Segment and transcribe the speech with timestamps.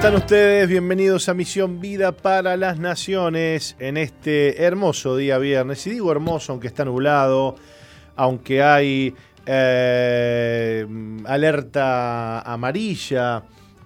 [0.00, 0.66] Están ustedes?
[0.66, 5.86] Bienvenidos a Misión Vida para las Naciones en este hermoso día viernes.
[5.86, 7.56] Y digo hermoso aunque está nublado,
[8.16, 10.86] aunque hay eh,
[11.26, 13.42] alerta amarilla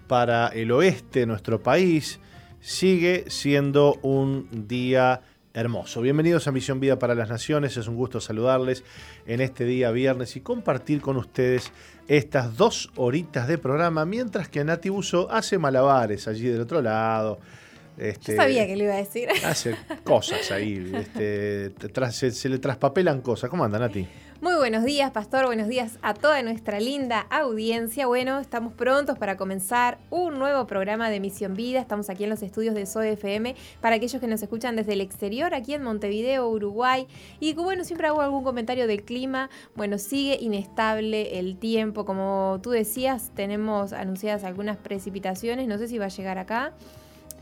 [0.06, 2.20] para el oeste de nuestro país,
[2.60, 5.20] sigue siendo un día
[5.52, 6.00] hermoso.
[6.00, 7.76] Bienvenidos a Misión Vida para las Naciones.
[7.76, 8.84] Es un gusto saludarles
[9.26, 11.72] en este día viernes y compartir con ustedes
[12.08, 17.38] estas dos horitas de programa, mientras que Nati Buso hace malabares allí del otro lado.
[17.96, 19.28] Este, Yo sabía que le iba a decir.
[19.44, 21.72] Hace cosas ahí, este,
[22.10, 23.48] se, se, le traspapelan cosas.
[23.48, 24.06] ¿Cómo anda, Nati?
[24.44, 25.46] Muy buenos días, Pastor.
[25.46, 28.06] Buenos días a toda nuestra linda audiencia.
[28.06, 31.80] Bueno, estamos prontos para comenzar un nuevo programa de Misión Vida.
[31.80, 35.00] Estamos aquí en los estudios de SOE FM para aquellos que nos escuchan desde el
[35.00, 37.06] exterior, aquí en Montevideo, Uruguay.
[37.40, 39.48] Y bueno, siempre hago algún comentario del clima.
[39.76, 42.04] Bueno, sigue inestable el tiempo.
[42.04, 45.68] Como tú decías, tenemos anunciadas algunas precipitaciones.
[45.68, 46.74] No sé si va a llegar acá.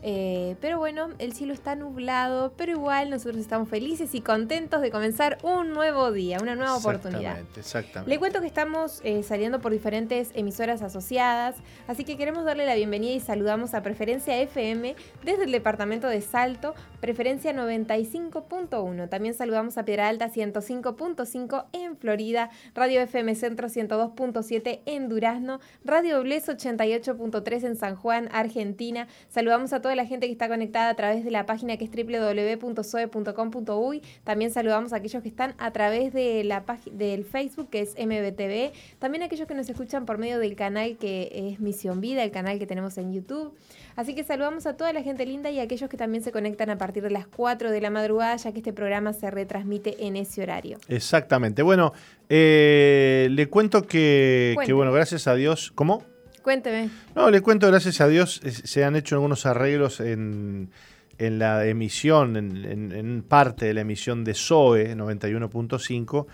[0.05, 4.91] Eh, pero bueno, el cielo está nublado, pero igual nosotros estamos felices y contentos de
[4.91, 7.39] comenzar un nuevo día, una nueva oportunidad.
[7.55, 8.09] Exactamente.
[8.09, 11.55] Le cuento que estamos eh, saliendo por diferentes emisoras asociadas,
[11.87, 16.19] así que queremos darle la bienvenida y saludamos a Preferencia FM desde el departamento de
[16.19, 19.07] Salto, Preferencia 95.1.
[19.07, 26.19] También saludamos a Piedra Alta 105.5 en Florida, Radio FM Centro 102.7 en Durazno, Radio
[26.19, 29.07] Bles 88.3 en San Juan, Argentina.
[29.29, 31.91] Saludamos a toda la gente que está conectada a través de la página que es
[31.91, 34.01] www.soe.com.uy.
[34.23, 38.71] También saludamos a aquellos que están a través de la del Facebook, que es MBTV.
[38.99, 42.31] También a aquellos que nos escuchan por medio del canal que es Misión Vida, el
[42.31, 43.53] canal que tenemos en YouTube.
[43.95, 46.69] Así que saludamos a toda la gente linda y a aquellos que también se conectan
[46.69, 50.15] a partir de las 4 de la madrugada, ya que este programa se retransmite en
[50.15, 50.79] ese horario.
[50.87, 51.61] Exactamente.
[51.61, 51.93] Bueno,
[52.29, 55.71] eh, le cuento que, que, bueno, gracias a Dios.
[55.75, 56.03] ¿Cómo?
[56.43, 56.89] Cuénteme.
[57.15, 60.69] No, le cuento, gracias a Dios, se han hecho algunos arreglos en,
[61.17, 66.25] la emisión, en, parte de la emisión de SOE 91.5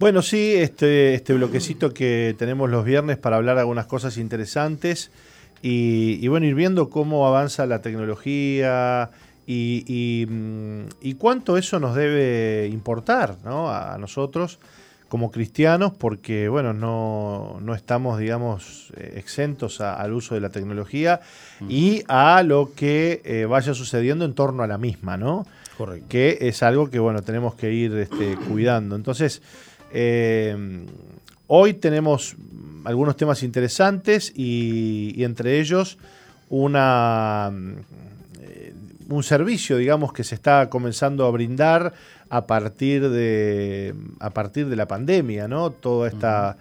[0.00, 5.10] Bueno, sí, este, este bloquecito que tenemos los viernes para hablar algunas cosas interesantes
[5.62, 9.10] y, y bueno, ir viendo cómo avanza la tecnología,
[9.46, 14.58] Mm, y, cuánto eso nos debe importar a, nosotros
[15.08, 21.20] como cristianos, porque bueno, no, estamos, digamos, eh, exentos al uso de la tecnología
[21.68, 25.46] y a lo que eh, vaya sucediendo en torno a la misma, ¿no?
[25.76, 26.06] Correcto.
[26.08, 28.96] Que es algo que, bueno, tenemos que ir este, cuidando.
[28.96, 29.42] Entonces,
[29.92, 30.56] eh,
[31.48, 32.34] hoy tenemos
[32.84, 35.98] algunos temas interesantes y entre ellos
[36.48, 37.52] una
[39.08, 41.94] un servicio, digamos, que se está comenzando a brindar
[42.30, 45.70] a partir de, a partir de la pandemia, ¿no?
[45.70, 46.56] Toda esta,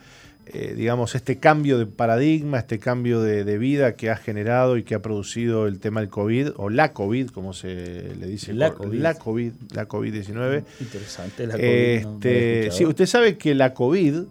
[0.46, 4.96] eh, digamos, este cambio de paradigma, este cambio de, vida que ha generado y que
[4.96, 8.54] ha producido el tema del COVID, o la COVID, como se le dice.
[8.54, 9.00] La COVID.
[9.00, 10.64] La COVID, la COVID-19.
[10.80, 11.66] Interesante, la COVID.
[11.66, 14.24] Este, sí, usted sabe que la COVID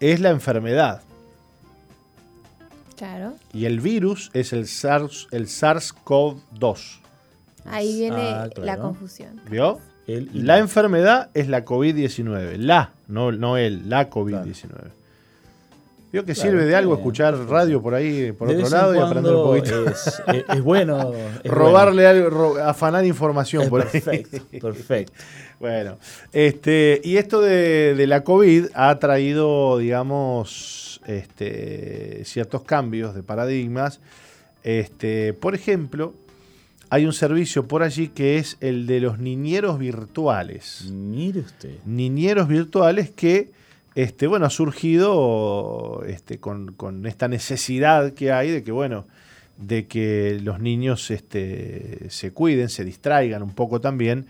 [0.00, 1.02] es la enfermedad.
[2.96, 3.34] Claro.
[3.54, 6.99] Y el virus es el SARS, el SARS-CoV-2.
[7.66, 9.40] Ahí viene ah, la confusión.
[9.50, 9.80] ¿Vio?
[10.06, 12.56] la enfermedad es la COVID-19.
[12.56, 14.90] La, no, no él, la COVID-19.
[16.12, 19.44] Vio que sirve de algo escuchar radio por ahí, por otro lado, y aprender un
[19.44, 19.88] poquito.
[19.88, 21.12] Es, es, bueno.
[21.44, 25.12] Robarle algo, afanar información por perfecto, Perfecto.
[25.60, 25.98] bueno,
[26.32, 34.00] este, y esto de, de, la COVID ha traído, digamos, este, ciertos cambios de paradigmas.
[34.64, 36.12] Este, por ejemplo,
[36.90, 40.90] hay un servicio por allí que es el de los niñeros virtuales.
[40.90, 41.78] Mire usted.
[41.86, 43.52] Niñeros virtuales que,
[43.94, 49.06] este, bueno, ha surgido este, con, esta necesidad que hay de que, bueno,
[49.56, 54.26] de que los niños este, se cuiden, se distraigan un poco también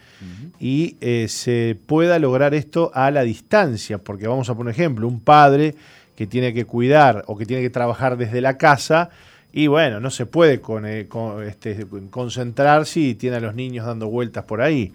[0.59, 5.21] y eh, se pueda lograr esto a la distancia, porque vamos a poner ejemplo, un
[5.21, 5.77] padre
[6.15, 9.09] que tiene que cuidar o que tiene que trabajar desde la casa,
[9.53, 11.09] y bueno, no se puede con, eh,
[11.47, 14.93] este, concentrar si tiene a los niños dando vueltas por ahí.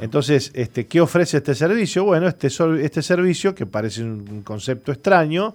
[0.00, 2.04] Entonces, este, ¿qué ofrece este servicio?
[2.04, 2.48] Bueno, este,
[2.80, 5.54] este servicio, que parece un concepto extraño,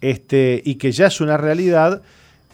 [0.00, 2.02] este, y que ya es una realidad,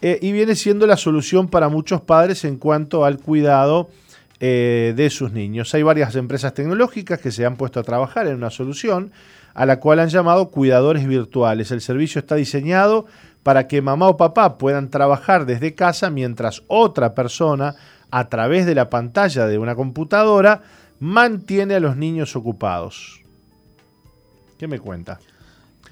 [0.02, 3.88] eh, y viene siendo la solución para muchos padres en cuanto al cuidado
[4.40, 5.75] eh, de sus niños.
[5.75, 9.11] Hay varias empresas tecnológicas que se han puesto a trabajar en una solución
[9.56, 11.70] a la cual han llamado cuidadores virtuales.
[11.70, 13.06] El servicio está diseñado
[13.42, 17.75] para que mamá o papá puedan trabajar desde casa mientras otra persona,
[18.10, 20.60] a través de la pantalla de una computadora,
[21.00, 23.22] mantiene a los niños ocupados.
[24.58, 25.20] ¿Qué me cuenta?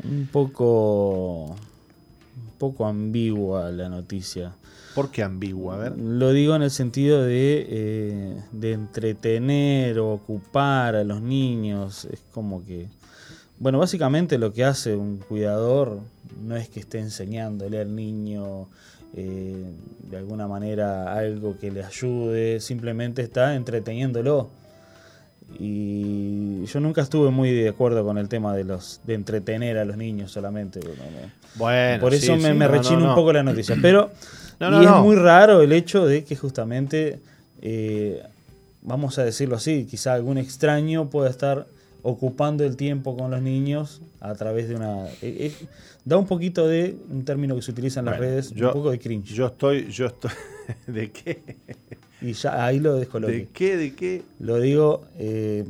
[0.02, 4.52] Un poco, un poco ambigua la noticia.
[4.94, 5.76] ¿Por qué ambigua?
[5.76, 5.98] A ver.
[5.98, 12.04] Lo digo en el sentido de, eh, de entretener o ocupar a los niños.
[12.04, 12.88] Es como que
[13.58, 16.00] bueno, básicamente lo que hace un cuidador
[16.42, 18.68] no es que esté enseñándole al niño
[19.16, 19.64] eh,
[20.10, 24.48] de alguna manera algo que le ayude, simplemente está entreteniéndolo.
[25.58, 29.84] Y yo nunca estuve muy de acuerdo con el tema de los de entretener a
[29.84, 30.80] los niños solamente.
[31.54, 33.76] Bueno, por eso me, me rechina un poco la noticia.
[33.80, 34.10] Pero
[34.60, 37.20] y es muy raro el hecho de que justamente,
[37.62, 38.22] eh,
[38.82, 41.66] vamos a decirlo así, quizá algún extraño pueda estar
[42.04, 45.06] ocupando el tiempo con los niños a través de una...
[45.06, 45.52] Eh, eh,
[46.04, 48.98] da un poquito de un término que se utiliza en las redes, un poco de
[48.98, 49.32] cringe.
[49.34, 49.90] Yo estoy...
[49.90, 50.30] Yo estoy
[50.86, 51.42] ¿De qué?
[52.20, 53.32] Y ya ahí lo descoloqué.
[53.32, 53.76] ¿De qué?
[53.76, 54.22] ¿De qué?
[54.38, 55.64] Lo digo eh,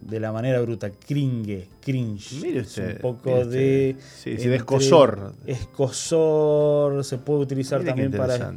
[0.00, 2.40] de la manera bruta, cringe, cringe.
[2.40, 2.96] Mire usted.
[2.96, 3.96] un poco de...
[4.16, 5.34] Sí, de escosor.
[5.46, 8.54] Escosor, se puede utilizar también para...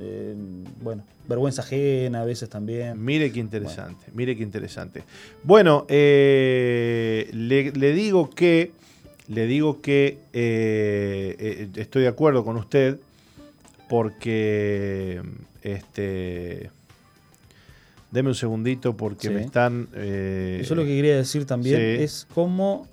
[0.00, 0.34] Eh,
[0.80, 3.02] bueno, vergüenza ajena a veces también.
[3.02, 5.04] Mire qué interesante, mire qué interesante.
[5.42, 8.72] Bueno, eh, le, digo que,
[9.28, 12.98] le digo que eh, estoy de acuerdo con usted
[13.88, 15.20] porque
[15.62, 16.70] este
[18.10, 19.88] Deme un segundito porque me están...
[19.94, 22.86] Eh, Eso lo que quería decir también es cómo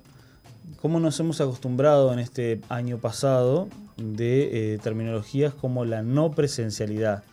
[0.80, 7.24] cómo nos hemos acostumbrado en este año pasado de eh, terminologías como la no presencialidad.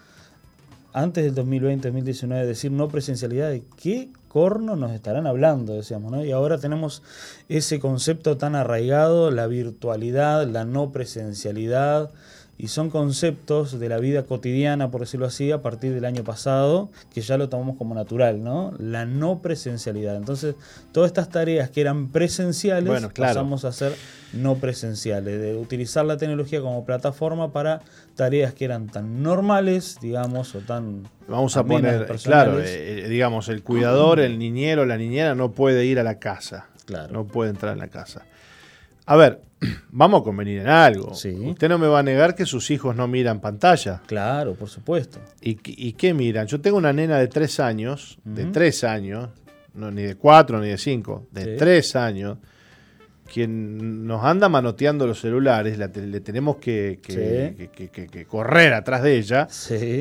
[0.93, 5.73] Antes del 2020-2019 decir no presencialidad, ¿de qué corno nos estarán hablando?
[5.75, 6.23] Decíamos, ¿no?
[6.23, 7.03] Y ahora tenemos
[7.49, 12.11] ese concepto tan arraigado, la virtualidad, la no presencialidad,
[12.57, 16.89] y son conceptos de la vida cotidiana, por decirlo así, a partir del año pasado,
[17.13, 18.73] que ya lo tomamos como natural, ¿no?
[18.79, 20.15] La no presencialidad.
[20.15, 20.55] Entonces,
[20.93, 23.93] todas estas tareas que eran presenciales, pasamos a ser
[24.31, 27.81] no presenciales, de utilizar la tecnología como plataforma para
[28.15, 31.03] tareas que eran tan normales, digamos, o tan...
[31.27, 35.85] Vamos a poner, claro, eh, eh, digamos, el cuidador, el niñero, la niñera no puede
[35.85, 36.67] ir a la casa.
[36.85, 37.11] Claro.
[37.11, 38.23] No puede entrar en la casa.
[39.05, 39.41] A ver,
[39.91, 41.11] vamos a convenir en algo.
[41.11, 44.01] Usted no me va a negar que sus hijos no miran pantalla.
[44.05, 45.19] Claro, por supuesto.
[45.41, 46.47] ¿Y, qué miran?
[46.47, 49.29] Yo tengo una nena de tres años, de tres años,
[49.73, 52.37] no, ni de cuatro ni de cinco, de tres años,
[53.31, 59.47] quien nos anda manoteando los celulares, le tenemos que, que, correr atrás de ella,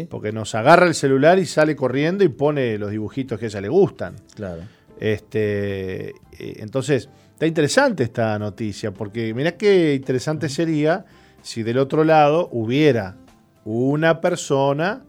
[0.08, 3.60] porque nos agarra el celular y sale corriendo y pone los dibujitos que a ella
[3.62, 4.16] le gustan.
[4.34, 4.62] Claro.
[5.00, 11.04] Este, eh, entonces, Está interesante esta noticia, porque mirá qué interesante sería
[11.42, 13.16] si del otro lado hubiera
[13.64, 15.02] una persona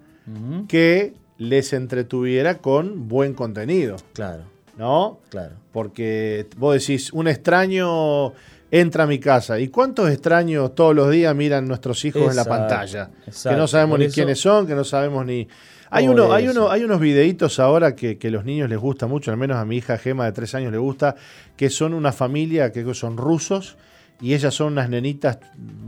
[0.68, 3.98] que les entretuviera con buen contenido.
[4.14, 4.44] Claro.
[4.76, 5.20] ¿No?
[5.30, 5.54] Claro.
[5.72, 8.34] Porque vos decís, un extraño
[8.72, 9.60] entra a mi casa.
[9.60, 13.12] ¿Y cuántos extraños todos los días miran nuestros hijos en la pantalla?
[13.26, 15.48] Que no sabemos ni quiénes son, que no sabemos ni
[15.90, 19.32] hay, uno, hay, uno, hay unos videitos ahora que, que los niños les gusta mucho,
[19.32, 21.16] al menos a mi hija Gema de tres años le gusta,
[21.56, 23.78] que son una familia que son rusos
[24.22, 25.40] y ellas son unas nenitas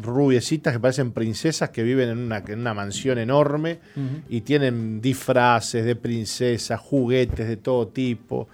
[0.02, 3.80] rubiecitas que parecen princesas que viven en una, en una mansión enorme
[4.30, 8.50] y tienen disfraces de princesas, juguetes de todo tipo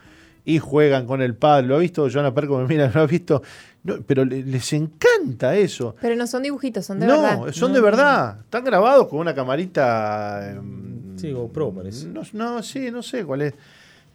[0.46, 1.68] y juegan con el padre.
[1.68, 2.08] ¿Lo ha visto?
[2.12, 3.42] Joana Perco me mira, ¿lo ha visto?
[4.06, 5.96] Pero les encanta eso.
[6.02, 7.38] Pero no son dibujitos, son de verdad.
[7.38, 8.40] No, son de verdad.
[8.42, 10.52] Están grabados con una camarita.
[10.52, 12.08] Em, Sí, GoPro parece.
[12.08, 13.54] No, no, sí, no sé cuál es.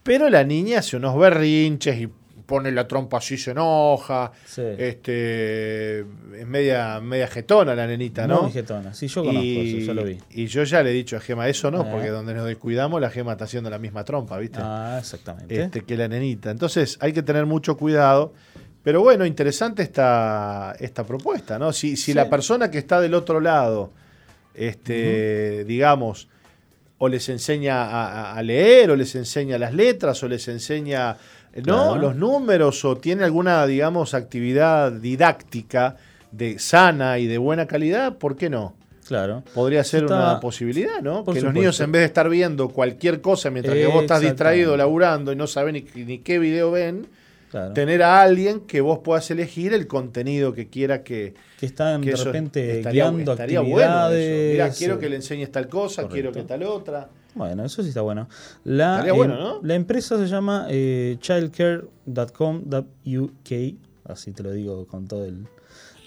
[0.02, 2.08] Pero la niña hace unos berrinches y
[2.48, 4.32] pone la trompa así, se enoja.
[4.56, 8.42] Este, es media, media jetona la nenita, ¿no?
[8.42, 10.18] Muy jetona, sí, yo conozco y, eso, yo lo vi.
[10.30, 11.88] Y yo ya le he dicho a Gema, eso no, eh.
[11.90, 14.60] porque donde nos descuidamos, la Gema está haciendo la misma trompa, ¿viste?
[14.62, 15.62] Ah, exactamente.
[15.62, 16.50] Este, que la nenita.
[16.50, 18.32] Entonces hay que tener mucho cuidado.
[18.88, 21.74] Pero bueno, interesante esta, esta propuesta, ¿no?
[21.74, 23.92] Si, si la persona que está del otro lado,
[24.54, 26.26] este, digamos,
[26.96, 31.18] o les enseña a, leer, o les enseña las letras, o les enseña
[31.66, 31.98] ¿no?
[31.98, 35.96] los números, o tiene alguna, digamos, actividad didáctica
[36.32, 38.74] de sana y de buena calidad, ¿por qué no?
[39.06, 39.44] Claro.
[39.52, 41.26] Podría ser una posibilidad, ¿no?
[41.26, 44.78] que los niños, en vez de estar viendo cualquier cosa mientras que vos estás distraído
[44.78, 47.06] laburando y no sabes ni, ni qué video ven,
[47.74, 51.34] Tener a alguien que vos puedas elegir el contenido que quiera que...
[51.58, 54.52] Que están de repente guiando actividades.
[54.52, 57.08] Mira, quiero que le enseñes tal cosa, quiero que tal otra.
[57.34, 58.28] Bueno, eso sí está bueno.
[58.64, 59.60] La, bueno, em, ¿no?
[59.62, 65.46] La empresa se llama eh, childcare.com.uk, así te lo digo con todo el,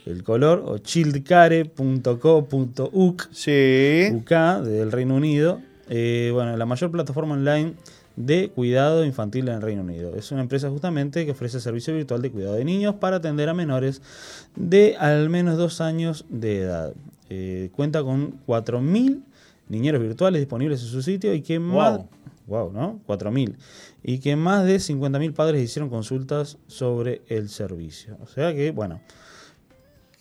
[0.05, 4.09] el color, o childcare.co.uk, sí.
[4.13, 4.31] UK,
[4.63, 5.61] del Reino Unido.
[5.89, 7.75] Eh, bueno, la mayor plataforma online
[8.15, 10.15] de cuidado infantil en el Reino Unido.
[10.15, 13.53] Es una empresa justamente que ofrece servicio virtual de cuidado de niños para atender a
[13.53, 14.01] menores
[14.55, 16.93] de al menos dos años de edad.
[17.29, 19.21] Eh, cuenta con 4.000
[19.69, 22.01] niñeros virtuales disponibles en su sitio y que más...
[22.47, 22.99] Wow, ¿no?
[23.07, 23.55] 4.000.
[24.03, 28.17] Y que más de 50.000 padres hicieron consultas sobre el servicio.
[28.21, 28.99] O sea que, bueno,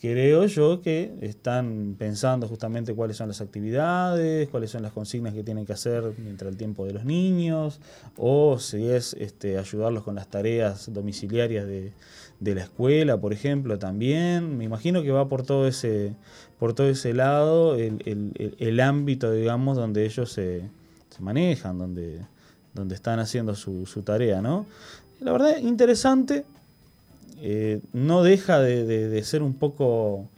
[0.00, 5.42] creo yo que están pensando justamente cuáles son las actividades, cuáles son las consignas que
[5.42, 7.80] tienen que hacer mientras el tiempo de los niños,
[8.16, 11.92] o si es este, ayudarlos con las tareas domiciliarias de,
[12.40, 14.56] la escuela, por ejemplo, también.
[14.56, 16.14] Me imagino que va por todo ese,
[16.58, 20.62] por todo ese lado el, ámbito, digamos, donde ellos se,
[21.18, 22.20] manejan, donde,
[22.72, 24.64] donde están haciendo su, tarea, ¿no?
[25.20, 26.46] La verdad, interesante,
[27.40, 30.28] eh, no deja de, ser un poco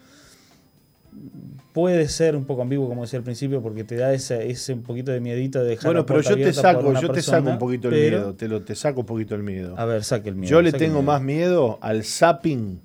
[1.73, 4.83] puede ser un poco ambiguo, como decía al principio, porque te da ese, ese un
[4.83, 7.89] poquito de miedito de dejar Bueno, pero yo te saco, yo te saco un poquito
[7.89, 9.75] el miedo, te lo te saco un poquito el miedo.
[9.79, 10.51] A ver, saque el miedo.
[10.51, 12.81] Yo le tengo más miedo al zapping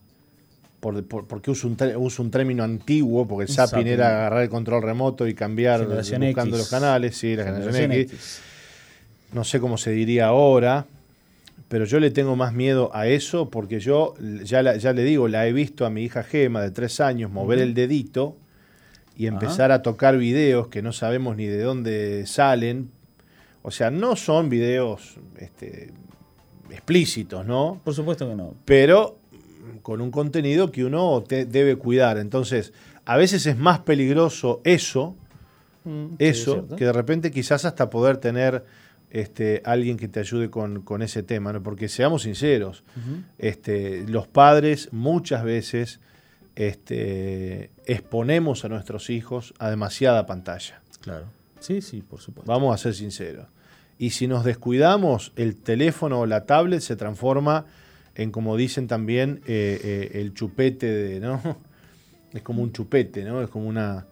[0.79, 4.83] por, porque uso un, uso un término antiguo, porque el zapping, era agarrar el control
[4.83, 8.41] remoto y cambiar buscando los canales, sí, la generación, X.
[9.33, 10.85] No sé cómo se diría ahora,
[11.67, 15.47] pero yo le tengo más miedo a eso porque yo, ya, ya le digo, la
[15.47, 18.37] he visto a mi hija Gema de tres años mover el dedito
[19.15, 22.91] y empezar a tocar videos que no sabemos ni de dónde salen.
[23.63, 25.91] O sea, no son videos este,
[26.69, 27.81] explícitos, ¿no?
[27.83, 28.53] Por supuesto que no.
[28.65, 29.17] Pero
[29.81, 32.17] con un contenido que uno te- debe cuidar.
[32.17, 32.73] Entonces,
[33.05, 35.15] a veces es más peligroso eso,
[35.83, 38.65] Mm, eso, que de repente quizás hasta poder tener
[39.09, 41.63] este, alguien que te ayude con, con ese tema, ¿no?
[41.63, 42.83] Porque seamos sinceros,
[43.37, 45.99] este, los padres muchas veces
[46.55, 50.81] este, exponemos a nuestros hijos a demasiada pantalla.
[51.01, 51.25] Claro.
[51.59, 52.51] Sí, sí, por supuesto.
[52.51, 53.47] Vamos a ser sinceros.
[53.99, 57.65] Y si nos descuidamos, el teléfono o la tablet se transforma
[58.15, 61.41] en, como dicen también, eh, eh, el chupete de, ¿no?
[62.33, 63.41] Es como un chupete, ¿no?
[63.41, 64.05] Es como una,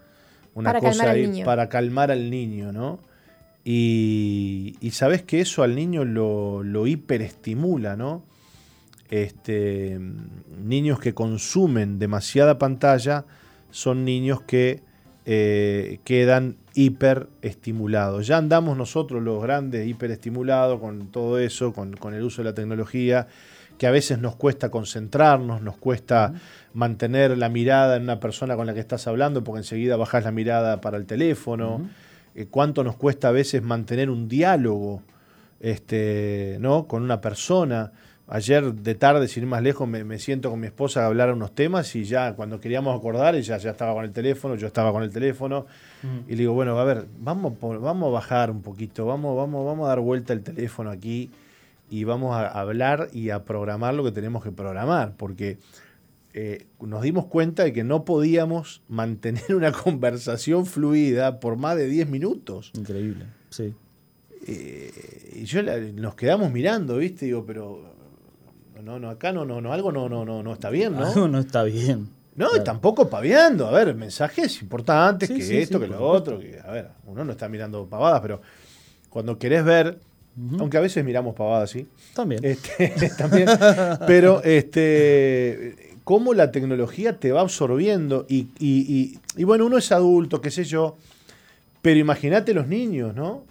[0.53, 2.99] una Para cosa calmar ahí para calmar al niño, ¿no?
[3.67, 8.23] Y, y sabes que eso al niño lo, lo hiperestimula, ¿no?
[9.09, 9.99] Este,
[10.63, 13.25] niños que consumen demasiada pantalla
[13.71, 14.81] son niños que
[15.25, 18.27] eh, quedan hiperestimulados.
[18.27, 22.53] Ya andamos nosotros los grandes hiperestimulados con todo eso, con, con el uso de la
[22.53, 23.27] tecnología,
[23.79, 26.33] que a veces nos cuesta concentrarnos, nos cuesta
[26.73, 30.31] mantener la mirada en una persona con la que estás hablando, porque enseguida bajas la
[30.31, 31.81] mirada para el teléfono.
[32.35, 35.01] Eh, cuánto nos cuesta a veces mantener un diálogo
[35.61, 36.85] este, ¿no?
[36.85, 37.93] con una persona.
[38.27, 41.31] Ayer de tarde, sin ir más lejos, me, me siento con mi esposa a hablar
[41.31, 44.91] unos temas y ya cuando queríamos acordar, ella ya estaba con el teléfono, yo estaba
[44.91, 45.65] con el teléfono.
[46.27, 49.85] Y le digo, bueno, a ver, vamos, vamos a bajar un poquito, vamos, vamos, vamos
[49.85, 51.31] a dar vuelta el teléfono aquí
[51.89, 55.57] y vamos a hablar y a programar lo que tenemos que programar, porque
[56.37, 61.87] eh, nos dimos cuenta de que no podíamos mantener una conversación fluida por más de
[61.87, 62.71] 10 minutos.
[62.75, 63.25] Increíble.
[63.49, 63.73] Sí.
[64.47, 64.91] Eh,
[65.35, 67.25] y yo la- nos quedamos mirando, ¿viste?
[67.25, 67.81] Digo, pero
[68.83, 71.05] no, no, acá no, no, no, algo no, no, no, no está bien, ¿no?
[71.07, 72.09] Algo no está bien.
[72.35, 73.67] No, y tampoco paviando.
[73.67, 76.37] A ver, mensajes importantes, Sí, que sí, esto, sí, que lo otro.
[76.37, 78.41] Que, a ver, uno no está mirando pavadas, pero
[79.09, 79.99] cuando querés ver,
[80.59, 82.43] aunque a veces miramos pavadas, sí, También.
[82.43, 83.47] este, también,
[84.05, 90.39] pero este, cómo la tecnología te va absorbiendo y, y- y- bueno, uno es adulto,
[90.39, 90.95] qué sé yo,
[91.81, 93.43] pero imagínate los niños, ¿no?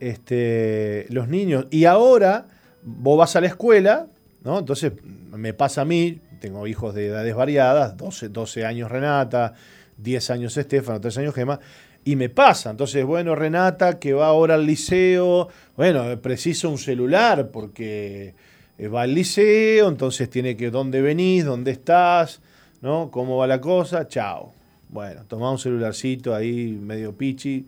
[0.00, 1.66] Este, los niños.
[1.70, 2.46] Y ahora
[2.82, 4.08] vos vas a la escuela,
[4.42, 4.58] ¿no?
[4.58, 4.92] Entonces
[5.32, 9.54] me pasa a mí, tengo hijos de edades variadas, 12, 12 años Renata,
[9.96, 11.58] 10 años Estefano, 3 años Gema,
[12.04, 12.70] y me pasa.
[12.70, 18.34] Entonces, bueno, Renata, que va ahora al liceo, bueno, precisa un celular porque
[18.82, 21.44] va al liceo, entonces tiene que, ¿dónde venís?
[21.44, 22.40] ¿Dónde estás?
[22.80, 23.10] ¿No?
[23.10, 24.08] ¿Cómo va la cosa?
[24.08, 24.52] Chao.
[24.88, 27.66] Bueno, toma un celularcito ahí medio pichi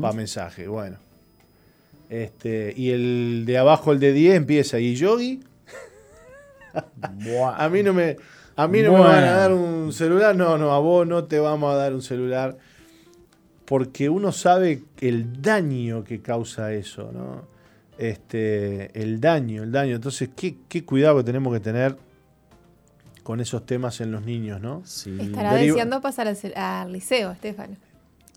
[0.00, 0.66] para mensaje.
[0.68, 0.98] Bueno.
[2.08, 4.78] Este, y el de abajo, el de 10, empieza.
[4.78, 5.40] ¿Y Yogi?
[7.56, 8.16] A mí no me,
[8.56, 10.34] a mí no me van a dar un celular.
[10.34, 12.56] No, no, a vos no te vamos a dar un celular.
[13.64, 17.53] Porque uno sabe el daño que causa eso, ¿no?
[17.98, 19.94] Este, el daño, el daño.
[19.94, 21.96] Entonces, qué, qué cuidado que tenemos que tener
[23.22, 24.82] con esos temas en los niños, ¿no?
[24.84, 25.16] Sí.
[25.20, 27.76] Estará Deriva- deseando pasar al, ce- al liceo, Estefano.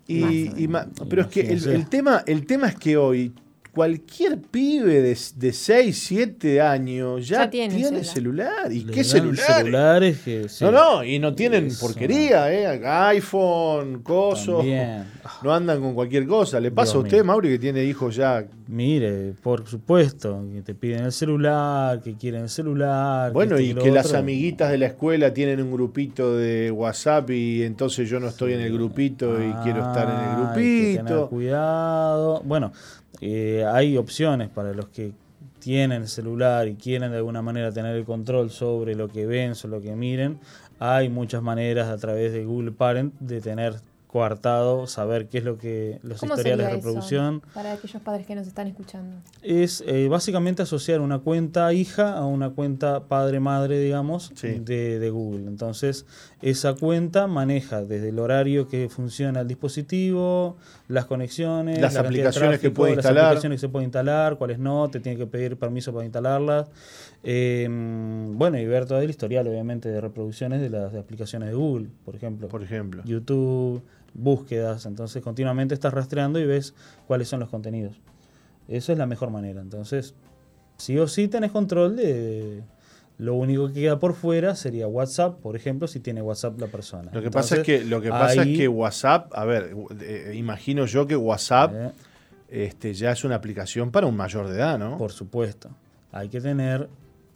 [0.07, 0.69] Y,
[1.09, 3.33] pero es que el tema, el tema es que hoy
[3.77, 8.65] cualquier pibe de, de 6, 7 años ya, Ya tiene tiene, celular.
[8.65, 8.73] celular.
[8.73, 9.45] ¿Y Le qué celular?
[9.57, 11.85] celulares que, sí, No, no, y no tienen Eso.
[11.85, 12.81] porquería, ¿eh?
[12.83, 14.57] iPhone, coso.
[14.57, 15.05] también.
[15.43, 16.59] No andan con cualquier cosa.
[16.59, 17.25] Le pasa Dios a usted, mío.
[17.25, 18.45] Mauri, que tiene hijos ya.
[18.67, 23.31] Mire, por supuesto, que te piden el celular, que quieren el celular.
[23.31, 28.09] Bueno, y que las amiguitas de la escuela tienen un grupito de WhatsApp y entonces
[28.09, 31.03] yo no estoy en el grupito y quiero estar en el Ah, hay que tener
[31.05, 31.29] grupito.
[31.29, 32.41] cuidado.
[32.43, 32.71] Bueno,
[33.21, 35.13] eh, hay opciones para los que
[35.59, 39.55] tienen el celular y quieren de alguna manera tener el control sobre lo que ven,
[39.55, 40.39] sobre lo que miren.
[40.79, 43.75] Hay muchas maneras a través de Google Parent de tener
[44.07, 47.41] coartado, saber qué es lo que los ¿Cómo historiales de eso reproducción.
[47.53, 49.17] para aquellos padres que nos están escuchando?
[49.43, 54.59] Es eh, básicamente asociar una cuenta hija a una cuenta padre-madre, digamos, Sí.
[54.59, 55.47] de, de Google.
[55.47, 56.05] Entonces,
[56.41, 60.55] esa cuenta maneja desde el horario que funciona el dispositivo,
[60.87, 63.25] las conexiones, Las la aplicaciones que tráfico, puede las instalar.
[63.25, 66.69] aplicaciones que se puede instalar, cuáles no, te tiene que pedir permiso para instalarlas.
[67.23, 71.89] Eh, bueno, y ver todo el historial, obviamente, de reproducciones de las aplicaciones de Google,
[72.05, 72.47] por ejemplo.
[72.47, 73.03] Por ejemplo.
[73.05, 73.81] YouTube,
[74.13, 76.73] búsquedas, entonces continuamente estás rastreando y ves
[77.07, 77.99] cuáles son los contenidos.
[78.67, 79.61] Eso es la mejor manera.
[79.61, 80.15] Entonces,
[80.77, 82.63] sí o sí tenés control de
[83.17, 87.09] lo único que queda por fuera sería WhatsApp, por ejemplo, si tiene WhatsApp la persona.
[87.13, 90.33] Lo que pasa es que lo que pasa ahí, es que WhatsApp, a ver, eh,
[90.35, 91.91] imagino yo que WhatsApp eh,
[92.49, 94.97] este, ya es una aplicación para un mayor de edad, ¿no?
[94.97, 95.69] por supuesto,
[96.11, 96.89] hay que tener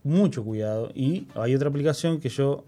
[0.03, 0.89] mucho cuidado.
[0.95, 2.63] Y hay otra aplicación que yo,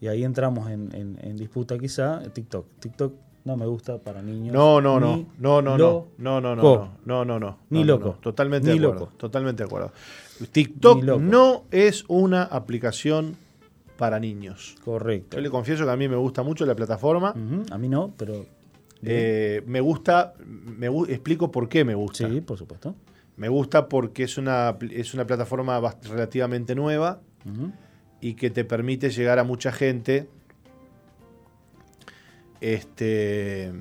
[0.00, 2.66] y ahí entramos en, en- en disputa quizá, TikTok.
[2.80, 3.12] TikTok
[3.44, 4.52] no me gusta para niños.
[4.54, 8.18] No, no, no, no, no, no, no, no, no, no, no, no, no, Ni loco.
[8.20, 9.16] Totalmente Ni de acuerdo, loco.
[9.16, 9.92] totalmente de acuerdo.
[10.52, 13.36] TikTok no es una aplicación
[13.96, 14.76] para niños.
[14.84, 15.36] Correcto.
[15.38, 17.34] Yo le confieso que a mí me gusta mucho la plataforma.
[17.70, 18.44] A mí no, pero...
[19.02, 22.28] Eh, me gusta, me explico por qué me gusta.
[22.28, 22.94] Sí, por supuesto.
[23.38, 27.20] Me gusta porque es una, es una plataforma relativamente nueva
[28.20, 30.28] y que te permite llegar a mucha gente.
[32.60, 33.72] Este.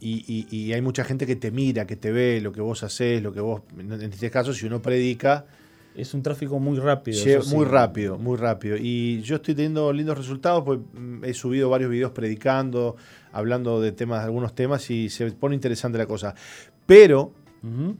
[0.00, 2.82] Y, y- y hay mucha gente que te mira, que te ve lo que vos
[2.82, 3.62] haces, lo que vos.
[3.78, 5.46] En este caso, si uno predica,
[5.94, 7.22] Es un tráfico muy rápido.
[7.22, 7.54] sí.
[7.54, 8.76] muy rápido, muy rápido.
[8.78, 12.96] Y yo estoy teniendo lindos resultados, pues mm, he subido varios videos predicando,
[13.30, 16.34] hablando de temas, algunos temas, y se pone interesante la cosa.
[16.86, 17.32] Pero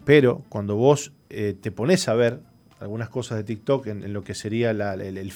[0.05, 2.41] Pero cuando vos eh, te pones a ver
[2.81, 5.31] algunas cosas de TikTok en, lo que sería la- el, el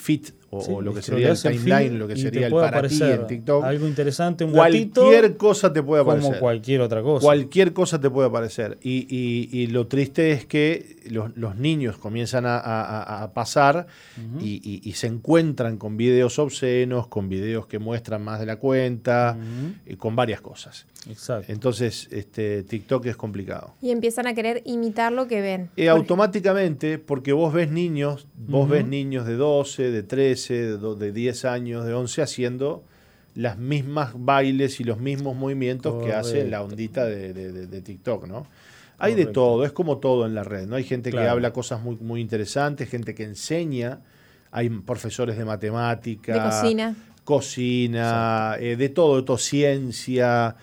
[0.50, 3.26] o, Sí, o lo que sería el timeline, lo que sería el para ti en
[3.26, 6.28] TikTok, Algo interesante, un cualquier gatito, cosa te puede aparecer.
[6.30, 7.24] como cualquier otra cosa.
[7.24, 8.78] Cualquier cosa te puede aparecer.
[8.82, 13.86] Y, y- y lo triste es que los, los niños comienzan a, a- pasar
[14.40, 18.56] y, y- y se encuentran con videos obscenos, con videos que muestran más de la
[18.56, 19.36] cuenta,
[19.86, 20.86] y con varias cosas.
[21.08, 21.52] Exacto.
[21.52, 23.74] Entonces, este, TikTok es complicado.
[23.80, 25.70] Y empiezan a querer imitar lo que ven.
[25.76, 30.94] Eh, automáticamente, porque vos ves niños, vos ves niños de 12, de 13, de, do-
[30.94, 32.82] de 10 años, de 11, haciendo
[33.34, 37.80] las mismas bailes y los mismos movimientos que hace la ondita de, de- de- de
[37.82, 38.46] TikTok, ¿no?
[38.98, 40.76] Hay de todo, es como todo en la red, ¿no?
[40.76, 44.00] Hay gente que habla cosas muy, muy interesantes, gente que enseña,
[44.50, 46.94] hay profesores de matemática, De cocina.
[47.24, 50.56] cocina, eh, de todo, de todo, ciencia.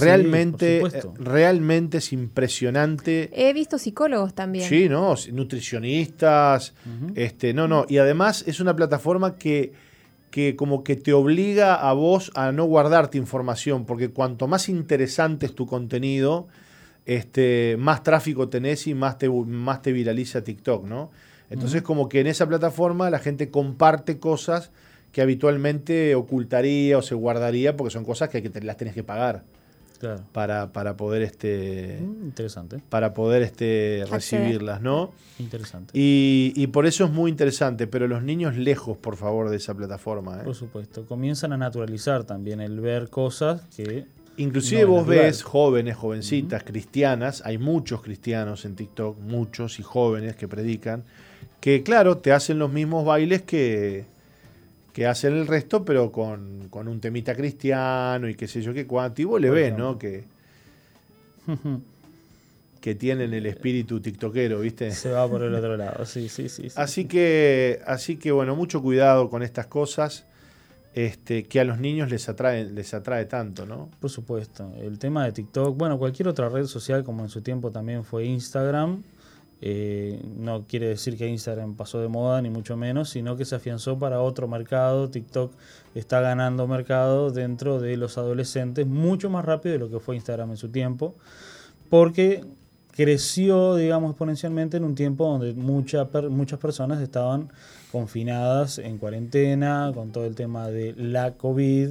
[0.00, 3.30] Realmente, eh, realmente es impresionante.
[3.32, 4.68] He visto psicólogos también.
[4.68, 6.74] Sí, no, nutricionistas,
[7.14, 9.72] este, no, no, y además es una plataforma que,
[10.30, 15.46] que como que te obliga a vos a no guardarte información, porque cuanto más interesante
[15.46, 16.48] es tu contenido,
[17.06, 21.10] este, más tráfico tenés y más te, más te viraliza TikTok, ¿no?
[21.50, 24.70] Entonces como que en esa plataforma la gente comparte cosas
[25.10, 28.94] que habitualmente ocultaría o se guardaría porque son cosas que, hay que te- las tenés
[28.94, 29.42] que pagar
[30.02, 30.24] Claro.
[30.32, 32.82] para, para poder este Mm, Interesante.
[32.88, 35.12] para poder este, recibirlas, ¿no?
[35.38, 35.96] Interesante.
[35.96, 39.74] Y, y por eso es muy interesante, pero los niños lejos, por favor, de esa
[39.74, 40.40] plataforma.
[40.40, 40.44] ¿eh?
[40.44, 41.06] Por supuesto.
[41.06, 44.06] Comienzan a naturalizar también el ver cosas que.
[44.38, 50.34] Inclusive no vos ves jóvenes, jovencitas, cristianas, hay muchos cristianos en TikTok, muchos y jóvenes
[50.34, 51.04] que predican,
[51.60, 54.06] que claro, te hacen los mismos bailes que,
[54.92, 58.86] que hacen el resto, pero con, con un temita cristiano y qué sé yo qué
[58.86, 59.22] cuánto.
[59.22, 59.76] Y vos le ves.
[59.76, 59.98] ¿no?
[59.98, 60.24] Que,
[62.80, 64.90] que tienen el espíritu tiktokero, ¿viste?
[64.90, 66.04] Se va por el otro lado.
[66.04, 66.68] Sí, sí, sí.
[66.68, 66.74] sí.
[66.76, 70.26] Así que, así que bueno, mucho cuidado con estas cosas
[70.94, 73.88] este, que a los niños les atrae, les atrae tanto, ¿no?
[74.00, 74.70] Por supuesto.
[74.78, 78.26] El tema de TikTok, bueno, cualquier otra red social, como en su tiempo también fue
[78.26, 79.02] Instagram,
[79.64, 83.54] eh, no quiere decir que Instagram pasó de moda, ni mucho menos, sino que se
[83.54, 85.08] afianzó para otro mercado.
[85.08, 85.52] TikTok
[85.94, 90.50] está ganando mercado dentro de los adolescentes mucho más rápido de lo que fue Instagram
[90.50, 91.14] en su tiempo,
[91.88, 92.44] porque
[92.90, 97.52] creció, digamos, exponencialmente en un tiempo donde mucha muchas personas estaban
[97.92, 101.90] confinadas en cuarentena con todo el tema de la COVID.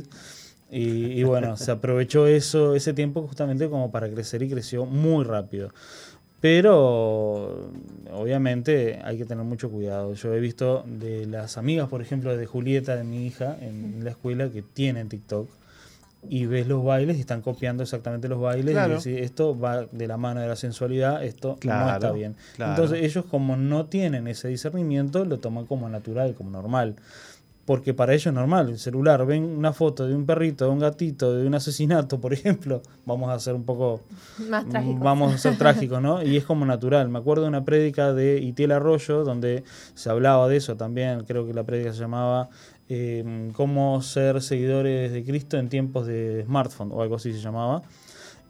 [0.74, 5.24] Y, y bueno, se aprovechó eso, ese tiempo justamente como para crecer y creció muy
[5.24, 5.72] rápido.
[6.42, 7.72] Pero
[8.12, 10.14] obviamente hay que tener mucho cuidado.
[10.16, 14.10] Yo he visto de las amigas, por ejemplo, de Julieta, de mi hija, en la
[14.10, 15.48] escuela, que tienen TikTok.
[16.30, 18.74] Y ves los bailes y están copiando exactamente los bailes.
[18.74, 18.94] Claro.
[18.94, 22.36] Y decís, esto va de la mano de la sensualidad, esto no está bien.
[22.56, 22.74] claro.
[22.74, 26.96] Entonces ellos como no tienen ese discernimiento, lo toman como natural, como normal.
[27.66, 30.80] Porque para ellos es normal, el celular, ven una foto de un perrito, de un
[30.80, 34.02] gatito, de un asesinato, por ejemplo, vamos a hacer un poco
[34.50, 35.00] Más trágico.
[35.00, 36.24] Vamos a ser trágicos, ¿no?
[36.24, 37.10] Y es como natural.
[37.10, 41.24] Me acuerdo de una prédica de Itiel Arroyo donde se hablaba de eso también.
[41.26, 42.50] Creo que la prédica se llamaba
[42.90, 47.84] eh, Cómo ser seguidores de Cristo en tiempos de smartphone o algo así se llamaba.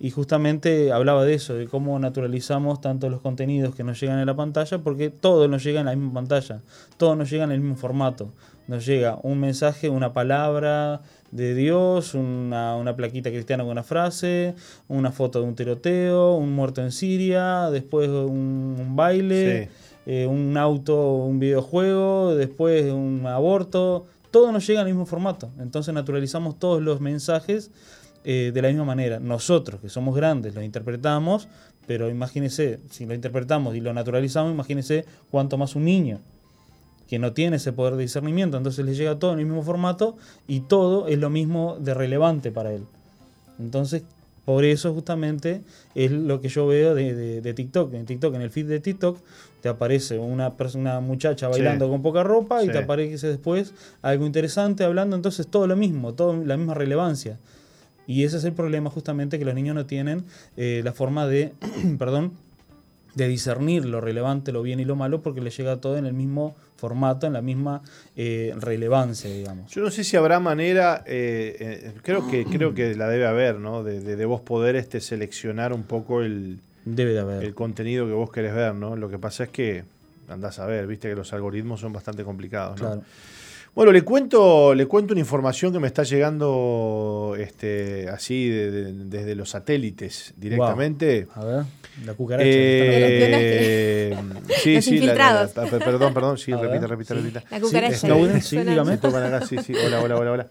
[0.03, 4.25] Y justamente hablaba de eso, de cómo naturalizamos tanto los contenidos que nos llegan en
[4.25, 6.61] la pantalla, porque todo nos llega en la misma pantalla,
[6.97, 8.31] todo nos llega en el mismo formato.
[8.67, 14.55] Nos llega un mensaje, una palabra de Dios, una, una plaquita cristiana con una frase,
[14.87, 19.69] una foto de un tiroteo, un muerto en Siria, después un, un baile,
[20.05, 24.05] eh, un auto, un videojuego, después un aborto.
[24.29, 25.49] Todo nos llega en el mismo formato.
[25.59, 27.71] Entonces naturalizamos todos los mensajes
[28.23, 29.19] eh, de la misma manera.
[29.19, 31.47] Nosotros, que somos grandes, lo interpretamos,
[31.87, 36.19] pero imagínese, si lo interpretamos y lo naturalizamos, imagínese cuánto más un niño
[37.11, 40.15] que no tiene ese poder de discernimiento, entonces le llega todo en el mismo formato
[40.47, 42.85] y todo es lo mismo de relevante para él.
[43.59, 44.03] Entonces,
[44.43, 45.61] Por eso justamente
[45.93, 47.93] es lo que yo veo de, de- de TikTok.
[47.93, 49.19] En TikTok, en el feed de TikTok,
[49.61, 51.91] te aparece una, persona, una muchacha bailando Sí.
[51.91, 52.71] con poca ropa y Sí.
[52.71, 55.15] te aparece después algo interesante hablando.
[55.15, 57.37] Entonces todo lo mismo, todo la misma relevancia.
[58.07, 60.23] Y ese es el problema justamente que los niños no tienen
[60.57, 61.53] eh, la forma de,
[61.99, 62.31] perdón,
[63.13, 66.13] de discernir lo relevante, lo bien y lo malo, porque les llega todo en el
[66.13, 67.81] mismo formato, en la misma
[68.17, 69.71] eh, relevancia, digamos.
[69.71, 73.55] Yo no sé si habrá manera, eh, eh, creo que creo que la debe haber,
[73.59, 73.83] ¿no?
[73.83, 77.43] De, de- de vos poder este, seleccionar un poco el, Debe de haber.
[77.43, 78.95] el contenido que vos querés ver, ¿no?
[78.95, 79.83] Lo que pasa es que
[80.27, 82.87] andás a ver, viste que los algoritmos son bastante complicados, ¿no?
[82.87, 83.01] Claro.
[83.73, 88.93] Bueno, le cuento, le cuento una información que me está llegando este, así de- de-
[89.05, 91.27] desde los satélites directamente.
[91.33, 91.63] A ver,
[92.05, 92.49] la cucaracha.
[92.49, 94.17] Eh,
[94.61, 97.21] sí, Los sí, la- la- la- perdón, perdón, sí, repita, repita, sí.
[97.21, 97.43] repita.
[97.49, 97.95] La cucaracha.
[97.95, 98.93] Sí, Snowden, sí, Suena- dígame.
[98.95, 99.73] Acá, sí, sí.
[99.73, 100.47] Hola, hola, hola, hola.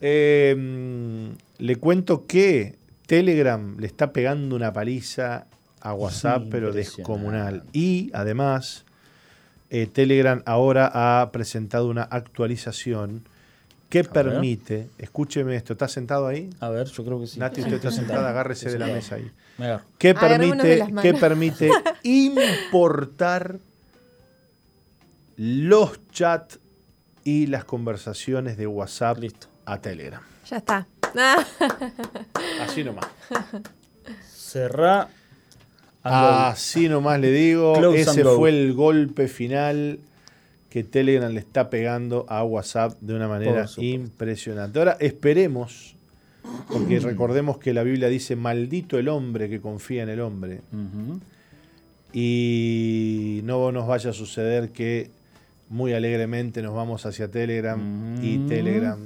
[0.00, 2.74] Eh, mm, le cuento que
[3.06, 5.46] Telegram le está pegando una paliza
[5.80, 7.62] a WhatsApp, pero descomunal.
[7.72, 8.83] Y además,
[9.74, 13.24] eh, Telegram ahora ha presentado una actualización
[13.88, 16.48] que permite, escúcheme esto, ¿está sentado ahí?
[16.60, 17.40] A ver, yo creo que sí.
[17.40, 19.28] Nati, usted está sentada, agárrese de la mesa ahí.
[19.58, 21.70] De permite, que permite
[22.04, 23.58] importar
[25.36, 26.60] los chats
[27.24, 29.48] y las conversaciones de WhatsApp Listo.
[29.64, 30.22] a Telegram.
[30.48, 30.86] Ya está.
[32.60, 33.06] Así nomás.
[34.24, 35.08] Cerrá.
[36.04, 37.74] Así nomás le digo.
[37.74, 39.98] Close Ese fue el golpe final
[40.68, 44.78] que Telegram le está pegando a WhatsApp de una manera impresionante.
[44.78, 45.94] Ahora esperemos,
[46.68, 50.60] porque recordemos que la Biblia dice, maldito el hombre que confía en el hombre.
[52.12, 55.10] y no nos vaya a suceder que
[55.68, 57.80] muy alegremente nos vamos hacia Telegram
[58.22, 58.48] y Mm.
[58.48, 58.98] Telegram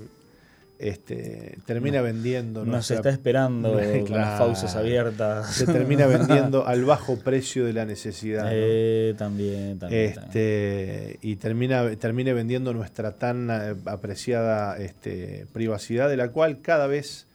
[0.79, 3.73] este, termina vendiendo Nos nuestra- está esperando
[4.07, 5.53] con las fauces abiertas.
[5.53, 8.51] se termina vendiendo al bajo precio de la necesidad ¿no?
[8.53, 10.14] Eh, también, también.
[10.14, 10.29] también.
[10.29, 16.87] este, y termina termine vendiendo nuestra tan eh, apreciada este, privacidad de la cual cada
[16.87, 17.27] vez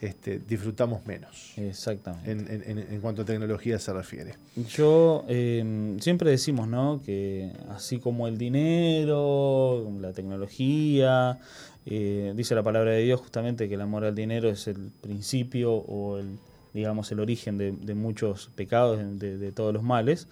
[0.00, 2.32] este, disfrutamos menos Exactamente.
[2.32, 4.34] en, en- en- en cuanto a tecnología se refiere.
[4.76, 7.00] Yo eh, siempre decimos, ¿no?
[7.06, 11.38] Que así como el dinero, la tecnología,
[11.86, 15.72] eh, dice la palabra de Dios justamente que el amor al dinero es el principio
[15.72, 16.38] o el,
[16.74, 20.28] digamos, el origen de, muchos pecados, de, de todos los males.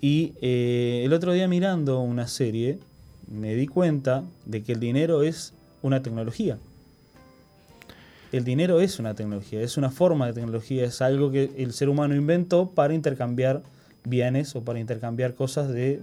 [0.00, 2.78] Y eh, el otro día mirando una serie
[3.26, 6.58] me di cuenta de que el dinero es una tecnología.
[8.30, 11.88] El dinero es una tecnología, es una forma de tecnología, es algo que el ser
[11.88, 13.62] humano inventó para intercambiar
[14.04, 16.00] bienes o para intercambiar cosas de,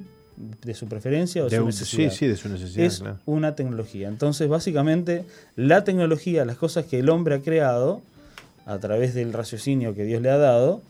[0.64, 2.10] de su preferencia o de su necesidad.
[2.12, 3.18] sí, sí, de su necesidad, Es claro.
[3.26, 4.08] una tecnología.
[4.08, 5.24] Entonces, básicamente,
[5.56, 8.02] la tecnología, las cosas que el hombre ha creado,
[8.66, 10.82] a través del raciocinio que Dios le ha dado,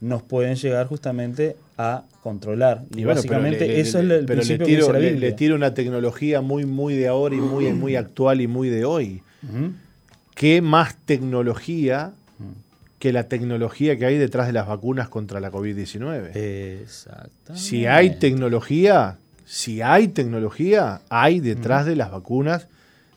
[0.00, 2.84] nos pueden llegar justamente a controlar.
[2.94, 4.92] Y, bueno, básicamente le- le- eso le- es el pero le principio que tiro, dice
[4.94, 5.28] la le- Biblia.
[5.30, 8.84] le tiro una tecnología muy, muy de ahora y muy, muy actual y muy de
[8.84, 9.22] hoy.
[10.34, 12.12] ¿Qué más tecnología
[13.00, 16.36] que la tecnología que hay detrás de las vacunas contra la COVID-19?
[16.36, 17.56] Exactamente.
[17.56, 22.68] Si hay tecnología, si hay tecnología, hay detrás de las vacunas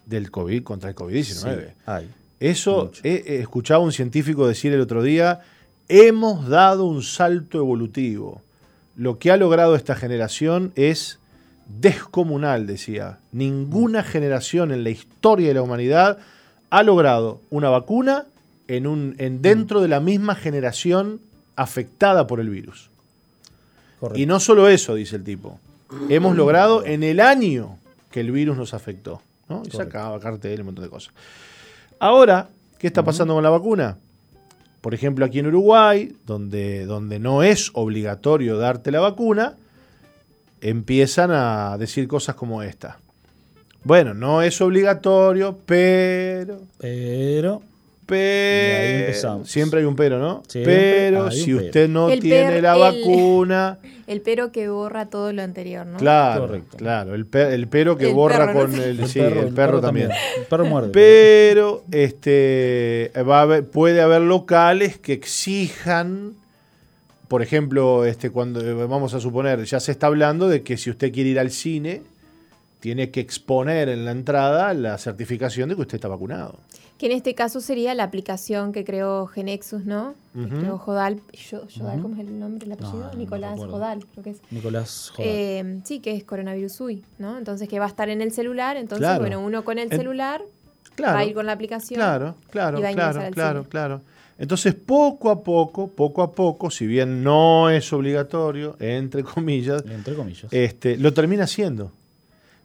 [0.06, 1.74] del COVID contra el COVID-19.
[1.86, 2.08] Sí.
[2.40, 5.42] Eso he, he escuchado a un científico decir el otro día,
[5.90, 8.42] hemos dado un salto evolutivo.
[8.96, 11.20] Lo que ha logrado esta generación es
[11.68, 13.20] descomunal, decía.
[13.34, 16.20] Ninguna generación en la historia de la humanidad
[16.70, 18.28] ha logrado una vacuna
[18.78, 21.20] en un, en dentro de la misma generación
[21.56, 22.90] afectada por el virus.
[24.00, 24.20] Correcto.
[24.20, 25.60] Y no solo eso, dice el tipo.
[26.10, 27.78] Hemos logrado en el año
[28.12, 29.22] que el virus nos afectó.
[29.48, 29.58] ¿no?
[29.66, 29.78] Y Correcto.
[29.78, 31.14] sacaba cartel, un montón de cosas.
[32.00, 33.98] Ahora, ¿qué está pasando con la vacuna?
[34.82, 39.56] Por ejemplo, aquí en Uruguay, donde, donde no es obligatorio darte la vacuna,
[40.60, 42.98] empiezan a decir cosas como esta.
[43.86, 47.62] Bueno, no es obligatorio, pero Pero
[48.06, 49.50] pero ahí empezamos.
[49.50, 50.44] siempre hay un pero, ¿no?
[50.48, 50.76] Siempre
[51.10, 51.66] pero si pero.
[51.66, 55.86] usted no El tiene per- la el- vacuna, el pero que borra todo lo anterior,
[55.86, 55.98] ¿no?
[55.98, 56.78] claro, Correcto.
[56.78, 58.60] claro, el, pe- el pero que El borra perro, ¿no?
[58.74, 60.10] con el, el sí, perro, el perro también.
[60.38, 60.90] El perro muerde.
[60.92, 66.34] Pero este va a haber- puede haber locales que exijan
[67.28, 70.92] por ejemplo, este cuando eh, vamos a suponer, ya se está hablando de que si
[70.92, 72.04] usted quiere ir al cine
[72.80, 76.60] tiene que exponer en la entrada la certificación de que usted está vacunado.
[77.04, 80.14] Que en este caso sería la aplicación que creó Genexus, ¿no?
[80.34, 80.58] Que Ujú.
[80.58, 81.20] creó Jodal.
[81.52, 82.02] Yo- Jodal.
[82.02, 83.10] ¿cómo es el nombre, el apellido?
[83.12, 83.60] No, Nicolás.
[83.60, 84.38] Jodal, creo que es.
[84.52, 85.30] Nicolás Joder.
[85.30, 87.38] Eh, sí, que es coronavirus UI, ¿no?
[87.38, 88.78] Entonces que va a estar en el celular.
[88.78, 89.20] Entonces, Claro.
[89.20, 90.44] bueno, uno con el En- celular
[90.96, 91.14] Claro.
[91.16, 91.98] va a ir con la aplicación.
[91.98, 93.70] Claro, claro, y va a claro, al claro, cine.
[93.70, 94.02] claro.
[94.38, 100.16] Entonces, poco a poco, poco a poco, si bien no es obligatorio, entre comillas, Entre
[100.16, 100.46] comillas.
[100.54, 101.92] este, lo termina haciendo.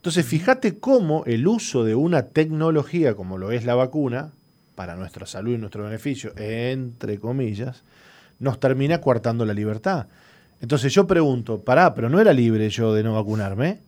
[0.08, 4.30] Entonces, fíjate cómo el uso de una tecnología como lo es la vacuna,
[4.74, 7.82] para nuestra salud y nuestro beneficio, entre comillas,
[8.38, 10.06] nos termina coartando la libertad.
[10.62, 13.80] Entonces yo pregunto, pará, pero no era libre yo de no vacunarme,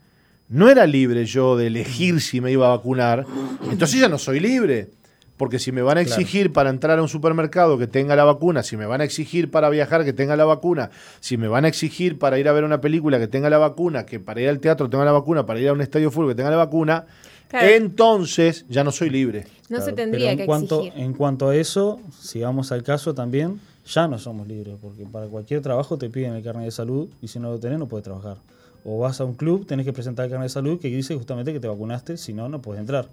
[0.51, 3.25] no era libre yo de elegir si me iba a vacunar,
[3.73, 4.91] entonces ya no soy libre.
[5.41, 8.63] Porque si me van a exigir para entrar a un supermercado que tenga la vacuna,
[8.63, 11.69] si me van a exigir para viajar que tenga la vacuna, si me van a
[11.69, 14.61] exigir para ir a ver una película que tenga la vacuna, que para ir al
[14.61, 17.07] teatro tenga la vacuna, para ir a un estadio de fútbol que tenga la vacuna,
[17.49, 17.69] Claro.
[17.69, 19.47] entonces ya no soy libre.
[19.71, 21.03] No se tendría pero en que cuanto, exigir.
[21.03, 25.27] En cuanto a eso, si vamos al caso también, ya no somos libres, porque para
[25.27, 28.05] cualquier trabajo te piden el carnet de salud y si no lo tenés no puedes
[28.05, 28.37] trabajar.
[28.85, 31.51] O vas a un club, tenés que presentar el carnet de salud que dice justamente
[31.55, 33.09] que te vacunaste, si no, no puedes entrar.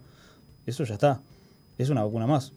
[0.66, 1.22] Eso ya está.
[1.78, 2.52] Es una vacuna más.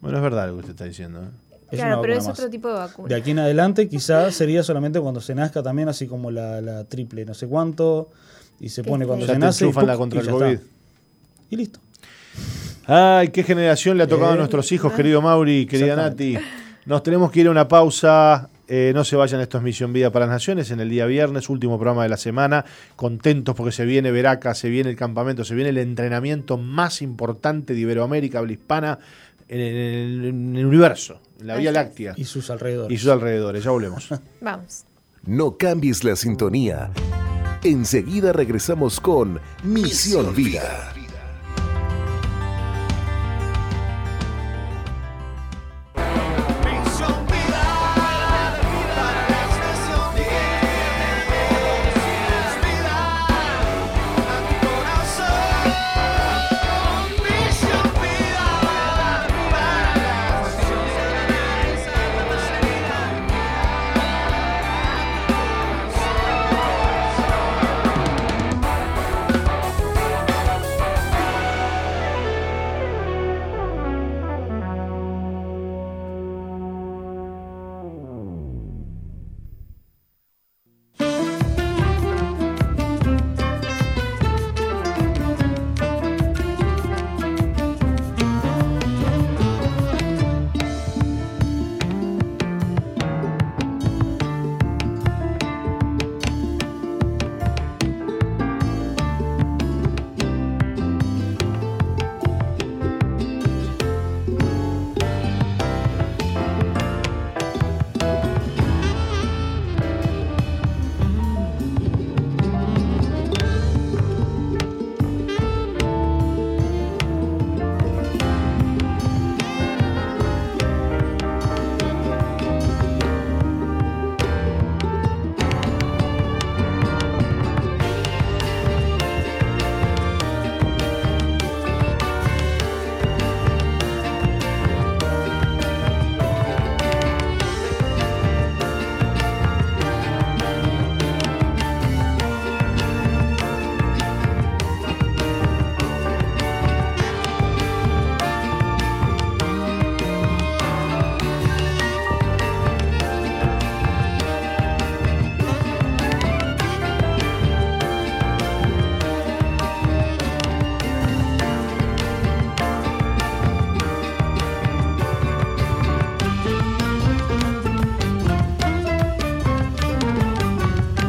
[0.00, 1.20] Bueno, es verdad lo que usted está diciendo.
[1.22, 1.28] ¿eh?
[1.72, 2.38] Es claro, una pero es más.
[2.38, 3.08] otro tipo de vacuna.
[3.08, 6.84] De aquí en adelante quizás sería solamente cuando se nazca también, así como la, la
[6.84, 8.10] triple no sé cuánto,
[8.58, 10.46] y se pone cuando Ya se te nace y, la contra y el ya COVID.
[10.46, 10.64] está.
[11.50, 11.78] Y listo.
[12.86, 14.38] Ay, qué generación le ha tocado a Eh.
[14.38, 16.36] nuestros hijos, querido Mauri, querida Nati.
[16.86, 18.48] Nos tenemos que ir a una pausa.
[18.72, 20.70] Eh, no se vayan, esto es Misión Vida para las Naciones.
[20.70, 22.64] En el día viernes, último programa de la semana.
[22.94, 27.74] Contentos porque se viene Veraca, se viene el campamento, se viene el entrenamiento más importante
[27.74, 28.98] de Iberoamérica, habla hispana,
[29.48, 31.72] en el, en el universo, en la Vía.
[31.72, 32.94] Láctea Y sus alrededores.
[32.96, 33.64] y sus alrededores.
[33.64, 34.08] Ya volvemos.
[34.40, 34.84] Vamos.
[35.24, 36.92] No cambies la sintonía.
[37.64, 40.94] Enseguida regresamos con Misión Vida.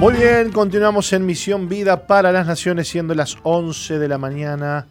[0.01, 4.87] Muy bien, continuamos en Misión Vida para las Naciones, siendo las 11 de la mañana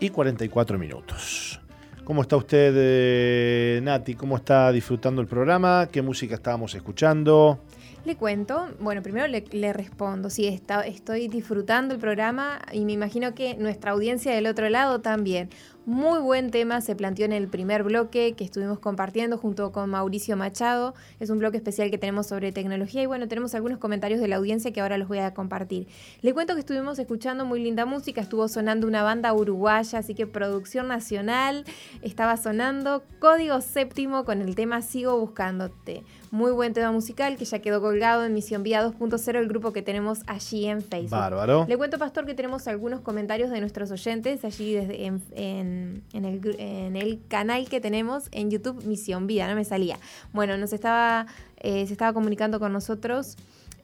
[0.00, 1.60] y 44 minutos.
[2.04, 4.14] ¿Cómo está usted, eh, Nati?
[4.14, 5.90] ¿Cómo está disfrutando el programa?
[5.92, 7.60] ¿Qué música estábamos escuchando?
[8.06, 13.34] Le cuento, bueno, primero le, respondo, sí, está, estoy disfrutando el programa y me imagino
[13.34, 15.50] que nuestra audiencia del otro lado también.
[15.86, 20.36] Muy buen tema se planteó en el primer bloque que estuvimos compartiendo junto con Mauricio
[20.36, 20.94] Machado.
[21.20, 24.34] Es un bloque especial que tenemos sobre tecnología y bueno, tenemos algunos comentarios de la
[24.34, 25.86] audiencia que ahora los voy a compartir.
[26.22, 30.26] Le cuento que estuvimos escuchando muy linda música, estuvo sonando una banda uruguaya, así que
[30.26, 31.64] producción nacional,
[32.02, 36.02] estaba sonando Código Séptimo con el tema Sigo Buscándote.
[36.30, 39.82] Muy buen tema musical que ya quedó colgado en Misión Vía 2.0, el grupo que
[39.82, 41.10] tenemos allí en Facebook.
[41.10, 41.66] Bárbaro.
[41.68, 46.24] Le cuento, Pastor, que tenemos algunos comentarios de nuestros oyentes allí desde en, en- en
[46.24, 49.98] el, gru- en el canal que tenemos en YouTube Misión Vida, no me salía.
[50.32, 51.26] Bueno, nos estaba,
[51.58, 53.36] eh, se estaba comunicando con nosotros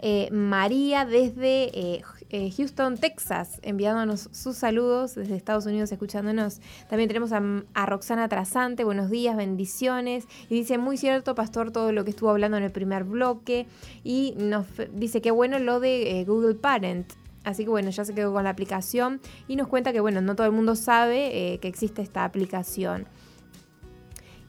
[0.05, 2.03] eh, María desde eh,
[2.35, 6.63] eh, Houston, Texas, enviándonos sus saludos desde Estados Unidos, escuchándonos.
[6.89, 10.27] También tenemos a, Roxana Trasante, buenos días, bendiciones.
[10.49, 13.67] Y dice, muy cierto, Pastor, todo lo que estuvo hablando en el primer bloque.
[14.03, 14.65] Y nos
[14.95, 17.13] dice que bueno lo de eh, Google Parent.
[17.45, 20.35] Así que bueno, ya se quedó con la aplicación y nos cuenta que bueno, no
[20.35, 23.07] todo el mundo sabe eh, que existe esta aplicación.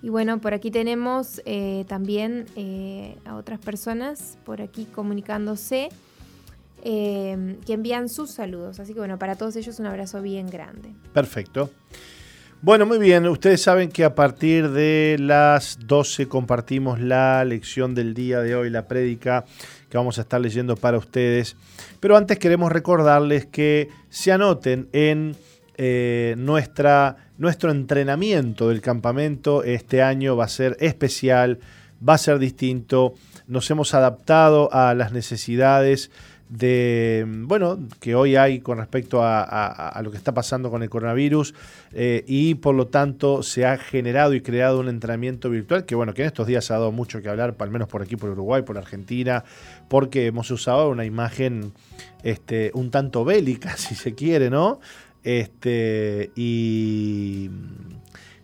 [0.02, 1.42] Y bueno, por aquí tenemos
[1.88, 2.46] también
[3.26, 5.90] a otras personas por aquí comunicándose
[6.86, 8.80] eh, que envían sus saludos.
[8.80, 10.90] Así que bueno, para todos ellos un abrazo bien grande.
[11.14, 11.70] Perfecto.
[12.62, 13.28] Bueno, muy bien.
[13.28, 18.70] Ustedes saben que a partir de las 12 compartimos la lección del día de hoy,
[18.70, 19.44] la prédica
[19.90, 21.58] que vamos a estar leyendo para ustedes.
[22.00, 25.36] Pero antes queremos recordarles que se anoten en
[25.76, 29.64] eh, nuestra, nuestro entrenamiento del campamento.
[29.64, 31.60] Este año va a ser especial,
[32.08, 33.14] va a ser distinto.
[33.48, 36.12] Nos hemos adaptado a las necesidades
[36.54, 41.56] de, bueno, que hoy hay con respecto a, lo que está pasando con el coronavirus
[41.94, 46.14] eh, y por lo tanto se ha generado y creado un entrenamiento virtual que, bueno,
[46.14, 48.62] que en estos días ha dado mucho que hablar, al menos por aquí, por Uruguay,
[48.62, 49.44] por Argentina,
[49.88, 51.74] porque hemos usado una imagen
[52.22, 54.80] este, un tanto bélica, si se quiere, ¿no?
[55.24, 57.50] Este, y,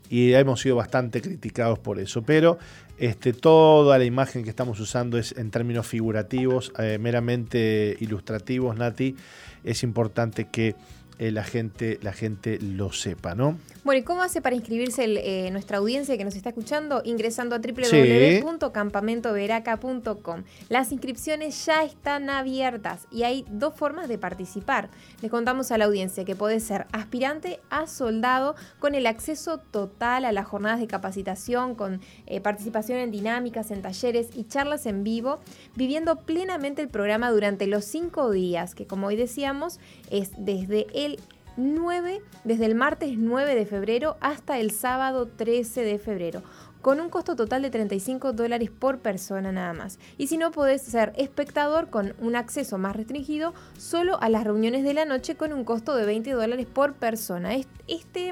[0.09, 2.57] y hemos sido bastante criticados por eso, pero
[2.99, 9.15] este, toda la imagen que estamos usando es en términos figurativos, eh, meramente ilustrativos, Nati.
[9.63, 10.75] Es importante que
[11.17, 13.57] eh, la, gente, la gente lo sepa, ¿no?
[13.85, 17.01] Bueno, ¿y cómo hace para inscribirse el, eh, nuestra audiencia que nos está escuchando?
[17.05, 20.43] Ingresando a www.campamentoveraca.com.
[20.67, 24.89] Las inscripciones ya están abiertas y hay dos formas de participar.
[25.21, 30.25] Les contamos a la audiencia que puede ser aspirante a soldado con el acceso total
[30.25, 35.05] a las jornadas de capacitación, con eh, participación en dinámicas, en talleres y charlas en
[35.05, 35.39] vivo,
[35.75, 41.17] viviendo plenamente el programa durante los cinco días, que como hoy decíamos, es desde el
[41.59, 46.41] 9, desde el martes 9 de febrero hasta el sábado 13 de febrero,
[46.81, 49.99] con un costo total de 35 dólares por persona nada más.
[50.17, 54.83] Y si no, podés ser espectador con un acceso más restringido solo a las reuniones
[54.83, 57.53] de la noche con un costo de 20 dólares por persona.
[57.53, 58.31] Est- Este,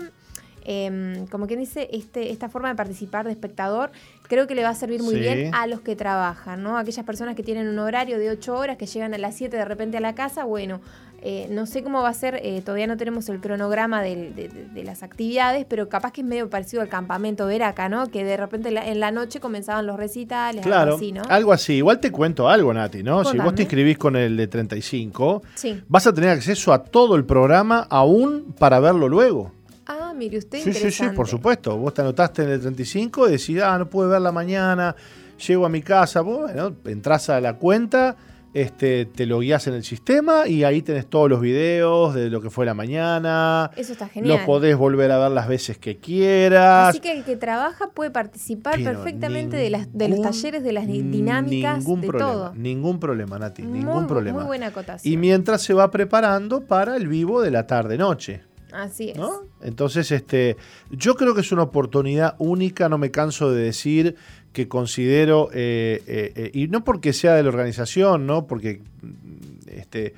[0.69, 3.91] em, como quien dice, este, esta forma de participar de espectador
[4.27, 5.19] creo que le va a servir muy Sí.
[5.21, 6.77] bien a los que trabajan, ¿no?
[6.77, 9.63] Aquellas personas que tienen un horario de 8 horas, que llegan a las 7 de
[9.65, 10.81] repente a la casa, bueno,
[11.29, 14.83] eh, no sé cómo va a ser, eh, todavía no tenemos el cronograma del- de,
[14.85, 18.07] las actividades, pero capaz que es medio parecido al campamento Veraca, ¿no?
[18.07, 21.23] Que de repente en la, en la noche comenzaban los recitales, algo Claro, así, ¿no?
[21.27, 21.73] algo así.
[21.73, 23.25] Igual te cuento algo, Nati, ¿no?
[23.25, 25.83] Si vos te inscribís con el de 35, Sí.
[25.89, 29.51] vas a tener acceso a todo el programa aún para verlo luego.
[29.85, 31.75] Ah, mire usted, Sí, sí, sí, por supuesto.
[31.77, 34.95] Vos te anotaste en el 35 y decís, ah, no pude verla mañana,
[35.45, 36.21] llego a mi casa.
[36.21, 38.15] Bueno, entras a la cuenta,
[38.53, 42.41] este, te lo guías en el sistema y ahí tenés todos los videos de lo
[42.41, 43.69] que fue la mañana.
[43.75, 44.37] Eso está genial.
[44.37, 46.89] Los podés volver a ver las veces que quieras.
[46.89, 50.73] Así que el que trabaja puede participar Pero perfectamente de, las, de los talleres, de
[50.73, 52.53] las di- dinámicas, ningún de problema, todo.
[52.55, 54.39] Ningún problema, Nati, Muy ningún problema.
[54.39, 55.13] Muy buena acotación.
[55.13, 58.41] Y mientras se va preparando para el vivo de la tarde-noche.
[58.73, 59.17] Así es.
[59.17, 59.43] ¿no?
[59.61, 60.57] Entonces, este,
[60.91, 64.15] yo creo que es una oportunidad única, no me canso de decir
[64.57, 68.47] que considero, eh, eh, eh, y no porque sea de la organización, ¿no?
[68.47, 70.15] Porque mm, este,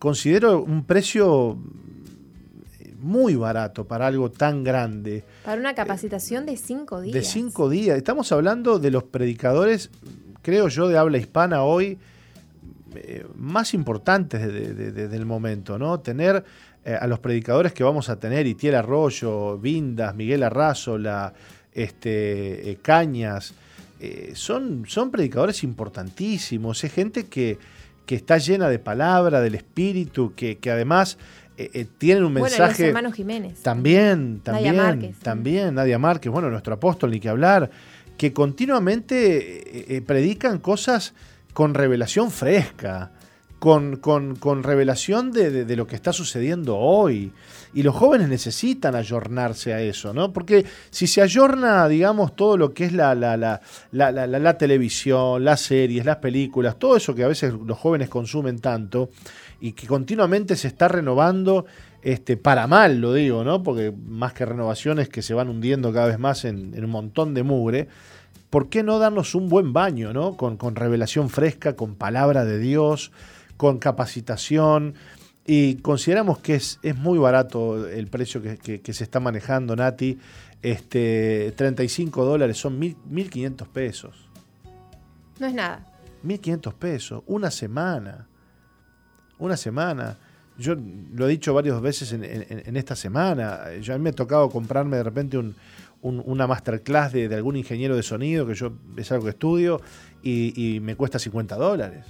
[0.00, 5.22] considero un precio mm, muy barato para algo tan grande.
[5.44, 7.14] Para una capacitación de cinco días.
[7.14, 7.96] De cinco días.
[7.96, 9.90] Estamos hablando de los predicadores,
[10.42, 11.98] creo yo, de habla hispana hoy,
[12.96, 16.00] eh, más importantes de- de- de- del momento, ¿no?
[16.00, 16.42] Tener
[16.84, 21.32] eh, a los predicadores que vamos a tener, Itiel Arroyo, Vindas, Miguel Arrazola,
[21.72, 23.52] este, eh, Cañas,
[24.00, 27.58] eh, son, son predicadores importantísimos, es gente que,
[28.06, 31.18] que está llena de palabra, del espíritu, que, que además
[31.56, 32.86] eh, eh, tienen un Bueno, y los mensaje...
[32.88, 33.60] hermanos Jiménez.
[33.62, 35.18] También, Nadia también, Márquez.
[35.18, 37.70] también, Nadia Márquez, bueno, nuestro apóstol, ni que hablar,
[38.16, 41.14] que continuamente eh, eh, predican cosas
[41.52, 43.12] con revelación fresca,
[43.58, 47.32] con, con- con revelación de, de- lo que está sucediendo hoy.
[47.74, 50.32] Y los jóvenes necesitan ayornarse a eso, ¿no?
[50.32, 53.60] Porque si se ayorna, digamos, todo lo que es la, la, la,
[53.92, 59.10] la- televisión, las series, las películas, todo eso que a veces los jóvenes consumen tanto
[59.60, 61.66] y que continuamente se está renovando,
[62.02, 63.62] este, para mal lo digo, ¿no?
[63.62, 67.34] Porque más que renovaciones que se van hundiendo cada vez más en, en un montón
[67.34, 67.88] de mugre.
[68.50, 70.36] ¿Por qué no darnos un buen baño, ¿no?
[70.36, 73.12] Con, con revelación fresca, con palabra de Dios,
[73.58, 74.94] con capacitación.
[75.46, 79.76] Y consideramos que es, es muy barato el precio que, que- que se está manejando,
[79.76, 80.18] Nati.
[80.62, 84.28] Este, 35 dólares son mil- 1.500 pesos.
[85.38, 85.86] No es nada.
[86.24, 88.26] 1.500 pesos, una semana.
[89.38, 90.16] Una semana.
[90.58, 90.74] Yo
[91.14, 93.74] lo he dicho varias veces en, en- en esta semana.
[93.80, 95.54] Yo, a mí me ha tocado comprarme de repente un-
[96.02, 99.80] un- una masterclass de, de algún ingeniero de sonido, que yo es algo que estudio,
[100.22, 102.06] y, y me cuesta 50 dólares.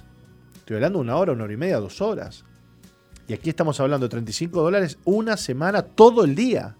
[0.69, 2.45] Estoy hablando una hora, una hora y media, dos horas.
[3.27, 6.75] Y aquí estamos hablando de 35 dólares una semana, todo el día.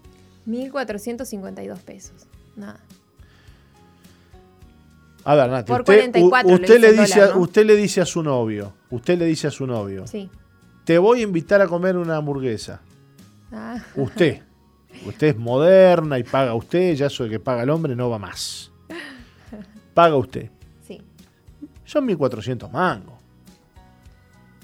[0.46, 2.28] 1.452 pesos.
[2.54, 2.78] Nada.
[5.24, 7.40] A ver, Nati, Por usted, 44 u- lo usted le dice, dólar, a- ¿no?
[7.40, 10.30] usted le dice a su novio, usted le dice a su novio, Sí.
[10.84, 12.80] te voy a invitar a comer una hamburguesa.
[13.50, 14.40] Ah, Usted.
[15.04, 18.20] Usted es moderna y paga usted, ya eso de que paga el hombre no va
[18.20, 18.70] más.
[19.94, 20.48] Paga usted.
[20.86, 21.02] sí.
[21.84, 23.18] Son 1.400 mangos.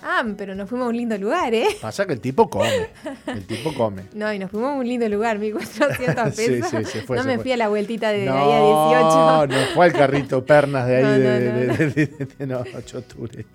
[0.09, 1.67] Ah, pero nos fuimos a un lindo lugar, ¿eh?
[1.83, 2.89] Pasa que el tipo come.
[3.27, 4.03] El tipo come.
[4.15, 6.71] No, y nos fuimos a un lindo lugar, 1.400 Sí, pesos.
[6.71, 7.43] sí, se fue, no se me fue.
[7.43, 9.47] fui a la vueltita de, de no, ahí a 18.
[9.49, 11.77] no fue al carrito pernas de ahí No, no, de, no.
[11.77, 13.47] de- de- de- de- no, choture.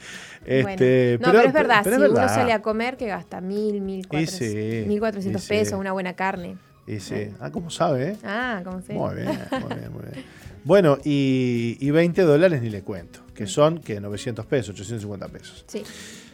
[0.45, 2.35] Bueno, Este, no, pero, es verdad, pero si es uno verdad.
[2.35, 4.45] sale a comer, que gasta 1.000, 1.400 Y sí,
[4.89, 5.47] 1.400 y sí.
[5.47, 6.57] pesos, una buena carne.
[6.87, 7.29] Y sí.
[7.39, 8.17] Ah, ¿cómo sabe, eh?
[8.23, 10.25] Ah, ¿cómo se Muy bien, muy bien, muy bien.
[10.63, 15.63] Bueno, y, y 20 dólares ni le cuento, que son que 900 pesos, 850 pesos.
[15.67, 15.83] Sí.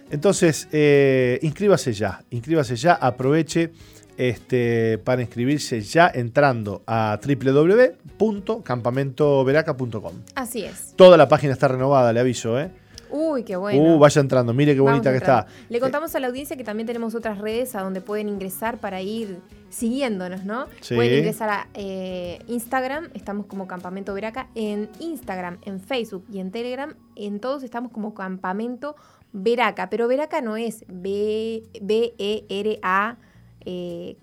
[0.09, 3.71] Entonces, eh, inscríbase ya, inscríbase ya, aproveche
[4.17, 10.13] este, para inscribirse ya entrando a www.campamentoveraca.com.
[10.35, 10.93] Así es.
[10.95, 12.71] Toda la página está renovada, le aviso, ¿eh?
[13.09, 13.95] Uy, qué bueno.
[13.95, 15.47] Uh, vaya entrando, mire qué bonita que está.
[15.69, 19.01] Le contamos a la audiencia que también tenemos otras redes a donde pueden ingresar para
[19.01, 19.39] ir
[19.69, 20.67] siguiéndonos, ¿no?
[20.81, 20.95] Sí.
[20.95, 26.51] Pueden ingresar a eh, Instagram, estamos como Campamento Veraca, en Instagram, en Facebook y en
[26.51, 28.95] Telegram, en todos estamos como Campamento
[29.33, 33.17] Veraca, pero Veraca no es B- B-E-R-A
[33.65, 34.15] eh,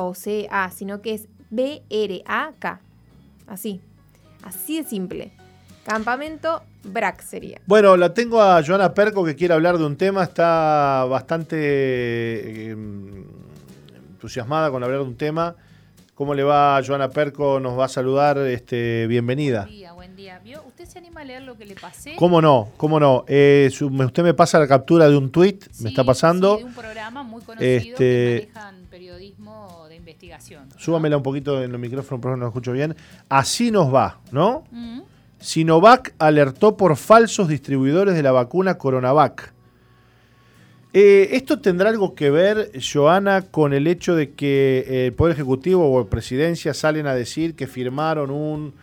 [0.00, 2.80] o C-A, sino que es B-R-A-K.
[3.46, 3.80] Así,
[4.42, 5.32] así de simple.
[5.84, 7.60] Campamento Brac sería.
[7.66, 11.56] Bueno, la tengo a Joana Perco que quiere hablar de un tema, está bastante
[12.70, 12.76] eh,
[14.12, 15.56] entusiasmada con hablar de un tema.
[16.14, 17.60] ¿Cómo le va Joana Perco?
[17.60, 19.62] Nos va a saludar, este, bienvenida.
[19.62, 20.38] Buen día, buen día.
[20.44, 20.62] ¿Vio?
[20.66, 22.14] ¿Usted se anima a leer lo que le pasé?
[22.16, 22.68] ¿Cómo no?
[22.76, 23.24] ¿Cómo no?
[23.26, 26.56] Eh, su- usted me pasa la captura de un tweet, Sí, me está pasando.
[26.56, 30.68] sí, de un programa muy conocido Este- que manejan periodismo de investigación.
[30.68, 30.78] ¿no?
[30.78, 32.94] Súbamela un poquito en el micrófono, porque no lo escucho bien.
[33.28, 34.64] Así nos va, ¿no?
[34.70, 35.00] Mm.
[35.38, 39.54] Sinovac alertó por falsos distribuidores de la vacuna Coronavac.
[40.92, 45.34] Eh, ¿Esto tendrá algo que ver, Joana, con el hecho de que eh, el Poder
[45.34, 48.74] Ejecutivo o Presidencia salen a decir que firmaron un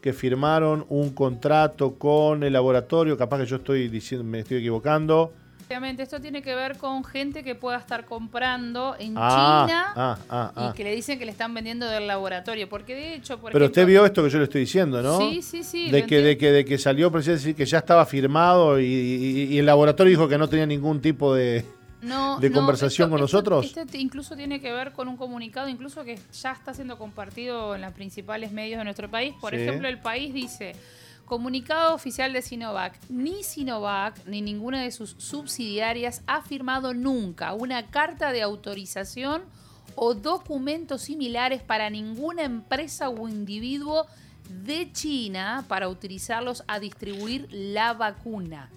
[0.00, 3.16] que firmaron un contrato con el laboratorio?
[3.16, 5.32] Capaz que yo estoy diciendo, me estoy equivocando.
[5.68, 10.18] Obviamente esto tiene que ver con gente que pueda estar comprando en Ah, China ah,
[10.30, 10.70] ah, ah.
[10.70, 12.68] y que le dicen que le están vendiendo del laboratorio.
[12.68, 15.18] Porque de hecho, por Pero ejemplo- usted vio esto que yo le estoy diciendo, ¿no?
[15.18, 15.90] Sí, sí, sí.
[15.90, 18.84] de que, de que de que salió Presidencia a decir que ya estaba firmado y,
[18.84, 21.64] y- y el laboratorio dijo que no tenía ningún tipo de
[22.06, 23.66] No, de no, conversación con nosotros?
[23.66, 27.74] Esto te- incluso tiene que ver con un comunicado, incluso que ya está siendo compartido
[27.74, 29.34] en los principales medios de nuestro país.
[29.40, 29.60] Por Sí.
[29.60, 30.74] ejemplo, el país dice,
[31.24, 37.86] comunicado oficial de Sinovac, ni Sinovac ni ninguna de sus subsidiarias ha firmado nunca una
[37.90, 39.42] carta de autorización
[39.96, 44.06] o documentos similares para ninguna empresa o individuo
[44.64, 48.70] de China para utilizarlos a distribuir la vacuna.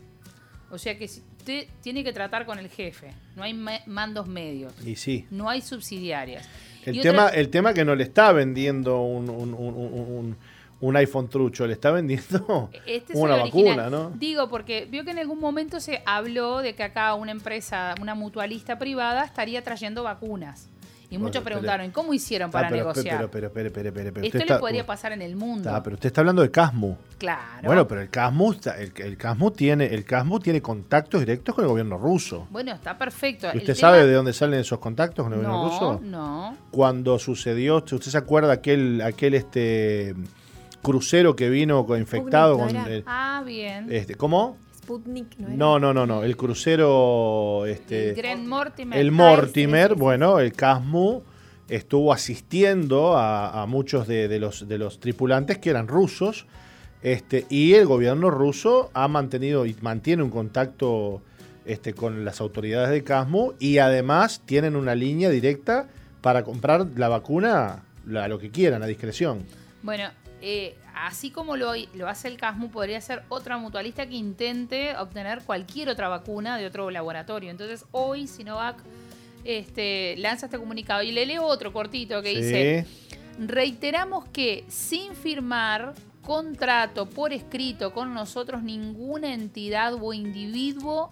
[0.72, 3.12] O sea que si usted tiene que tratar con el jefe.
[3.36, 4.74] No hay ma- mandos medios.
[4.86, 5.26] Y sí.
[5.32, 6.47] No hay subsidiarias.
[6.86, 10.38] El Y tema, otra- el tema que no le está vendiendo un, un- un- un-
[10.82, 14.12] un iPhone trucho, le está vendiendo Este es una vacuna, ¿no?
[14.12, 18.16] Digo, porque vio que en algún momento se habló de que acá una empresa, una
[18.16, 20.70] mutualista privada, estaría trayendo vacunas.
[21.12, 23.18] Y Bueno, muchos preguntaron, ¿y ¿cómo hicieron para Ah, pero, negociar?
[23.18, 25.72] Pero, pero, pero, pero, pero, pero, Esto le está- podría pasar en el mundo.
[25.74, 26.95] Ah, pero usted está hablando de Casmu.
[27.18, 27.64] Claro.
[27.64, 31.70] Bueno, pero el Casmu, el, el Casmu tiene, el Casmu tiene contactos directos con el
[31.70, 32.45] gobierno ruso.
[32.51, 33.47] Bueno, está perfecto.
[33.47, 35.99] ¿Y El ¿Usted tema- sabe de dónde salen esos contactos con el gobierno No, ruso?
[36.03, 36.57] no.
[36.70, 40.14] Cuando sucedió, ¿usted se acuerda aquel, aquel este
[40.84, 43.88] crucero que vino infectado ¿no con el- Ah, bien.
[43.91, 44.57] este, ¿cómo?
[44.90, 45.56] Sputnik, ¿no era?
[45.56, 46.24] No, no, no, no.
[46.24, 48.98] El crucero, este, el Grand Mortimer.
[48.98, 51.22] el Mortimer, bueno, el Casmu
[51.68, 56.48] estuvo asistiendo a, a muchos de, de los, de los tripulantes que eran rusos.
[57.04, 61.22] Este, y el gobierno ruso ha mantenido y mantiene un contacto
[61.66, 65.88] este, con las autoridades de Casmu y además tienen una línea directa
[66.22, 67.84] para comprar la vacuna
[68.16, 69.46] a lo que quieran, a discreción.
[69.84, 70.10] Bueno,
[70.42, 70.76] eh,
[71.06, 75.89] así como lo, lo hace el CASMU, podría ser otra mutualista que intente obtener cualquier
[75.89, 77.50] otra vacuna de otro laboratorio.
[77.52, 78.78] Entonces, hoy Sinovac
[79.43, 82.41] este, lanza este comunicado y le leo otro cortito que Sí.
[82.41, 82.86] dice,
[83.39, 91.10] reiteramos que sin firmar contrato por escrito con nosotros, ninguna entidad o individuo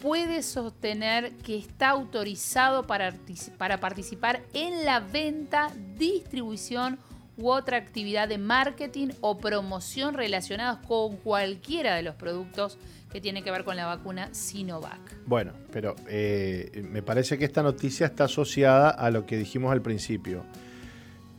[0.00, 3.14] puede sostener que está autorizado para,
[3.58, 6.98] para participar en la venta, distribución
[7.38, 12.78] u otra actividad de marketing o promoción relacionadas con cualquiera de los productos
[13.12, 15.16] que tiene que ver con la vacuna Sinovac.
[15.24, 19.80] Bueno, pero eh, me parece que esta noticia está asociada a lo que dijimos al
[19.80, 20.44] principio.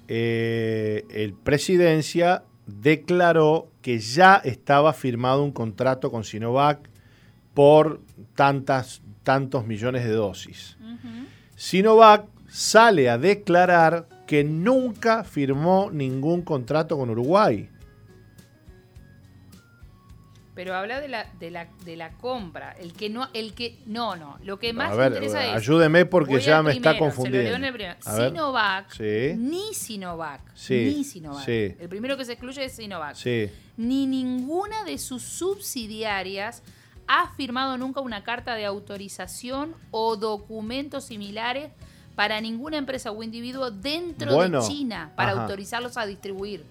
[0.08, 6.90] Eh, el presidencia declaró que ya estaba firmado un contrato con Sinovac
[7.54, 8.02] por
[8.36, 10.78] tantas, tantos millones de dosis.
[11.56, 17.68] Sinovac sale a declarar que nunca firmó ningún contrato con Uruguay.
[20.54, 22.74] Pero habla de la, de la, de la compra.
[22.80, 23.80] El que no, el que.
[23.88, 24.38] No, no.
[24.44, 25.56] Lo que más a me ver, interesa es.
[25.56, 27.58] ayúdeme porque ya me está primero, confundiendo.
[28.02, 29.34] Sinovac, Sí.
[29.36, 31.46] ni Sinovac, Sí, ni Sinovac.
[31.46, 31.76] sí.
[31.80, 33.16] El primero que se excluye es Sinovac.
[33.78, 36.62] Ni ninguna de sus subsidiarias
[37.08, 41.72] ha firmado nunca una carta de autorización o documentos similares
[42.20, 45.44] para ninguna empresa o individuo dentro Bueno, de China para ajá.
[45.44, 46.66] autorizarlos a distribuir.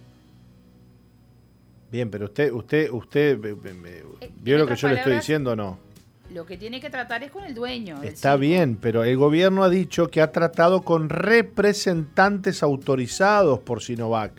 [1.90, 5.78] Bien, pero usted, usted, usted eh, vio lo que yo le estoy diciendo no.
[6.34, 8.02] Lo que tiene que tratar es con el dueño.
[8.02, 14.32] Está bien, pero el gobierno ha dicho que ha tratado con representantes autorizados por Sinovac.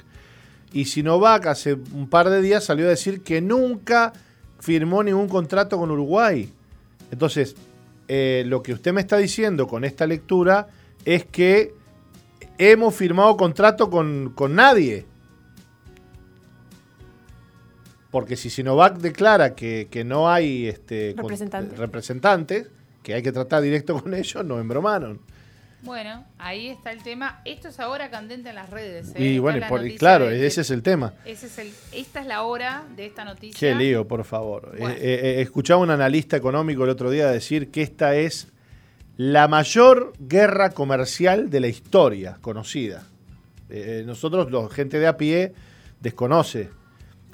[0.73, 4.13] Y Sinovac hace un par de días salió a decir que nunca
[4.59, 6.53] firmó ningún contrato con Uruguay.
[7.09, 7.55] Entonces,
[8.07, 10.67] eh, lo que usted me está diciendo con esta lectura
[11.05, 11.73] es que
[12.57, 15.05] hemos firmado contrato con, con nadie.
[18.11, 21.77] Porque si Sinovac declara que, que no hay este, con- Representantes.
[21.77, 22.67] representantes,
[23.03, 25.21] que hay que tratar directo con ellos, no embromaron.
[25.81, 27.41] Bueno, ahí está el tema.
[27.45, 29.09] Esto es ahora candente en las redes.
[29.15, 29.23] ¿eh?
[29.23, 31.13] Y Está bueno, por- y claro, ese es el tema.
[31.23, 33.57] ese es el- esta es la hora de esta noticia.
[33.57, 34.75] Qué lío, por favor.
[34.77, 34.95] Bueno.
[34.95, 38.49] Eh, eh, escuchaba un analista económico el otro día decir que esta es
[39.19, 43.03] la mayor guerra comercial de la historia conocida.
[43.69, 45.51] Eh, nosotros, la gente de a pie,
[45.99, 46.69] desconoce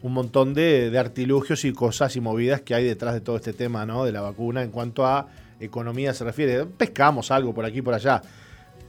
[0.02, 3.86] un montón de, artilugios y cosas y movidas que hay detrás de todo este tema
[3.86, 4.04] ¿no?
[4.04, 5.28] de la vacuna en cuanto a
[5.60, 6.66] economía se refiere.
[6.66, 8.20] Pescamos algo por aquí y por allá.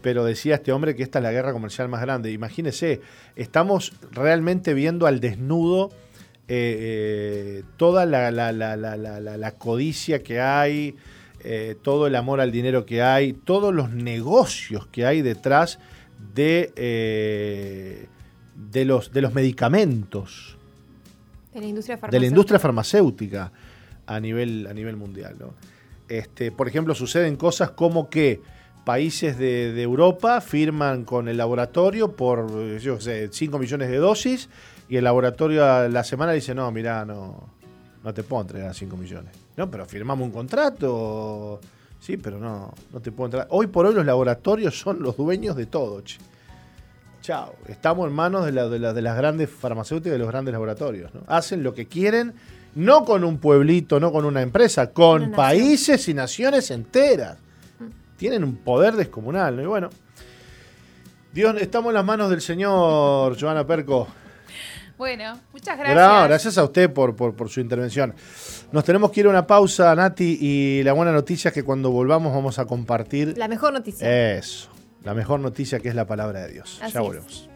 [0.00, 2.32] Pero decía este hombre que esta es la guerra comercial más grande.
[2.32, 3.02] Imagínese,
[3.34, 5.90] estamos realmente viendo al desnudo
[6.48, 10.96] eh, eh, toda la- la codicia que hay,
[11.48, 15.78] eh, todo el amor al dinero que hay, todos los negocios que hay detrás
[16.34, 18.06] de, eh,
[18.72, 20.58] de, los, de los medicamentos
[21.54, 22.26] De la industria de la farmacéutica.
[22.26, 23.52] industria farmacéutica
[24.06, 25.36] a nivel, a nivel mundial.
[25.38, 25.54] ¿no?
[26.08, 28.40] Este, por ejemplo, suceden cosas como que
[28.84, 34.48] países de, de Europa firman con el laboratorio por, yo sé, 5 millones de dosis
[34.88, 37.50] y el laboratorio a la semana dice, no, mira, no,
[38.02, 39.45] no te puedo entregar 5 millones.
[39.56, 41.60] No, pero firmamos un contrato.
[41.98, 43.48] Sí, pero no, no te puedo entregar.
[43.50, 46.18] Hoy por hoy los laboratorios son los dueños de todo, che.
[47.22, 47.54] Chao.
[47.66, 50.52] Estamos en manos de, la- de la- de las grandes farmacéuticas y de los grandes
[50.52, 51.12] laboratorios.
[51.14, 51.22] ¿no?
[51.26, 52.34] Hacen lo que quieren,
[52.76, 57.38] no con un pueblito, no con una empresa, con Una países y naciones enteras.
[58.16, 59.56] Tienen un poder descomunal.
[59.56, 59.62] ¿no?
[59.62, 59.90] Y bueno,
[61.32, 64.06] Dios, estamos en las manos del señor Joana Perco.
[64.98, 66.28] Bueno, muchas Gracias, gracias.
[66.28, 68.14] gracias a usted por, por, por su intervención.
[68.72, 71.90] Nos tenemos que ir a una pausa, Nati, y la buena noticia es que cuando
[71.90, 74.36] volvamos vamos a compartir La mejor noticia.
[74.38, 74.70] eso,
[75.04, 76.78] la mejor noticia que es la palabra de Dios.
[76.82, 77.06] Así ya es.
[77.06, 77.48] volvemos.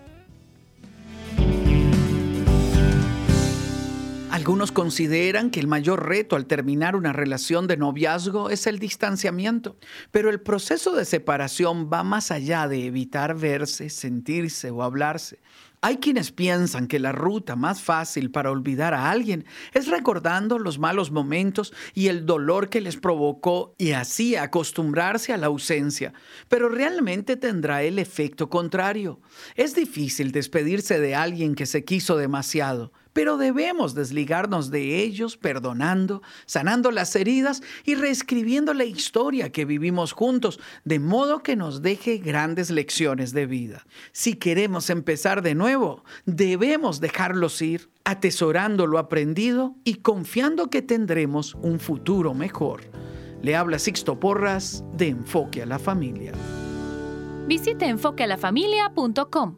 [4.30, 9.76] Algunos consideran que el mayor reto al terminar una relación de noviazgo es el distanciamiento,
[10.12, 15.40] pero el proceso de separación va más allá de evitar verse, sentirse o hablarse.
[15.82, 20.78] Hay quienes piensan que la ruta más fácil para olvidar a alguien es recordando los
[20.78, 26.12] malos momentos y el dolor que les provocó y así acostumbrarse a la ausencia,
[26.48, 29.20] pero realmente tendrá el efecto contrario.
[29.54, 36.22] Es difícil despedirse de alguien que se quiso demasiado, pero debemos desligarnos de ellos perdonando,
[36.46, 42.18] sanando las heridas y reescribiendo la historia que vivimos juntos, de modo que nos deje
[42.18, 43.86] grandes lecciones de vida.
[44.12, 51.54] Si queremos empezar de nuevo, debemos dejarlos ir, atesorando lo aprendido y confiando que tendremos
[51.54, 52.82] un futuro mejor.
[53.42, 56.32] Le habla Sixto Porras de Enfoque a la Familia.
[57.46, 59.56] Visite enfoquealafamilia.com.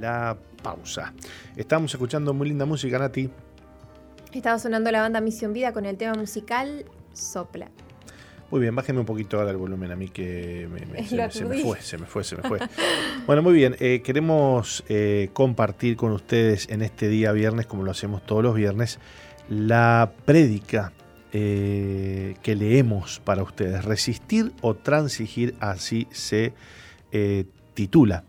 [0.00, 1.12] la pausa.
[1.56, 3.28] Estamos escuchando muy linda música, Nati.
[4.32, 7.70] Estaba sonando la banda Misión Vida con el tema musical Sopla.
[8.50, 11.30] Muy bien, bájeme un poquito ahora el volumen a mí que me- me- se, me-
[11.30, 11.62] se me aturdí.
[11.62, 12.58] fue, se me fue, se me fue.
[13.26, 17.90] bueno, muy bien, eh, queremos eh, compartir con ustedes en este día viernes, como lo
[17.90, 18.98] hacemos todos los viernes,
[19.50, 20.92] la prédica
[21.32, 23.84] eh, que leemos para ustedes.
[23.84, 26.52] Resistir o transigir, así se
[27.74, 28.24] titula.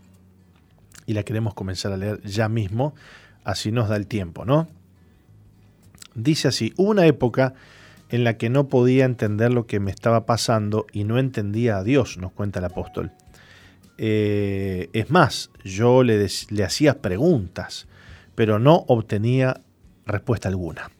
[1.10, 2.94] Y la queremos comenzar a leer ya mismo,
[3.42, 4.68] así nos da el tiempo, ¿no?
[6.14, 7.54] Dice así, hubo una época
[8.10, 11.82] en la que no podía entender lo que me estaba pasando y no entendía a
[11.82, 13.10] Dios, nos cuenta el apóstol.
[13.98, 17.88] Eh, es más, yo le, le hacía preguntas,
[18.36, 19.62] pero no obtenía
[20.06, 20.92] respuesta alguna.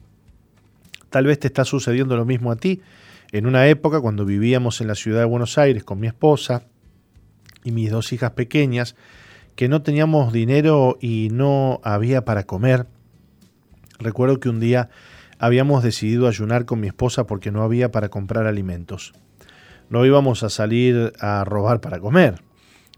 [1.09, 2.81] Tal vez te está sucediendo lo mismo a ti.
[3.31, 6.63] En una época cuando vivíamos en la ciudad de Buenos Aires con mi esposa
[7.63, 8.97] y mis dos hijas pequeñas,
[9.55, 12.87] que no teníamos dinero y no había para comer,
[13.99, 14.89] recuerdo que un día
[15.39, 19.13] habíamos decidido ayunar con mi esposa porque no había para comprar alimentos.
[19.89, 22.41] No íbamos a salir a robar para comer.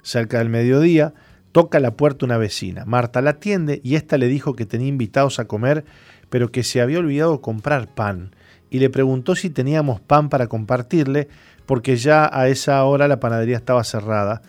[0.03, 1.13] Cerca del mediodía,
[1.53, 2.83] toca a la puerta una vecina.
[2.85, 5.85] Marta la atiende y ésta le dijo que tenía invitados a comer,
[6.29, 8.35] pero que se había olvidado comprar pan.
[8.69, 11.29] Y le preguntó si teníamos pan para compartirle,
[11.65, 14.41] porque ya a esa hora la panadería estaba cerrada.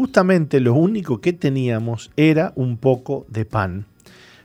[0.00, 3.84] Justamente lo único que teníamos era un poco de pan.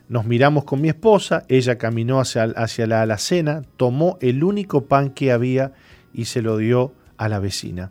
[0.10, 5.12] Nos miramos con mi esposa, ella caminó hacia, hacia la alacena, tomó el único pan
[5.12, 5.72] que había
[6.14, 7.90] y se lo dio a la vecina.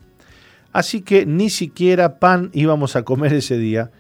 [0.75, 3.91] Así que ni siquiera pan íbamos a comer ese día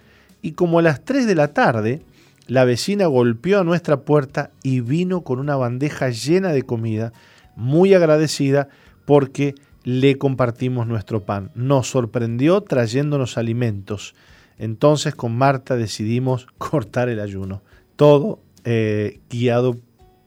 [0.42, 2.02] y como a las 3 de la tarde,
[2.46, 7.14] la vecina golpeó a nuestra puerta y vino con una bandeja llena de comida,
[7.56, 8.68] muy agradecida
[9.06, 9.54] porque
[9.84, 11.50] le compartimos nuestro pan.
[11.54, 14.14] Nos sorprendió trayéndonos alimentos.
[14.58, 17.62] Entonces con Marta decidimos cortar el ayuno.
[17.96, 19.78] Todo eh, guiado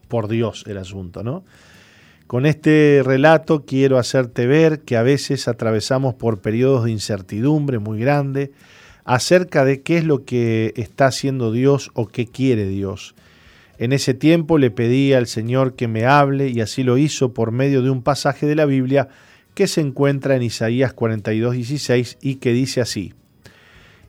[0.06, 1.44] por Dios el asunto, ¿no?
[2.26, 7.98] Con este relato quiero hacerte ver que a veces atravesamos por periodos de incertidumbre muy
[7.98, 8.52] grande
[9.04, 13.14] acerca de qué es lo que está haciendo Dios o qué quiere Dios.
[13.78, 17.50] En ese tiempo le pedí al Señor que me hable y así lo hizo por
[17.50, 19.08] medio de un pasaje de la Biblia
[19.58, 23.14] que se encuentra en Isaías 42:16 y que dice así: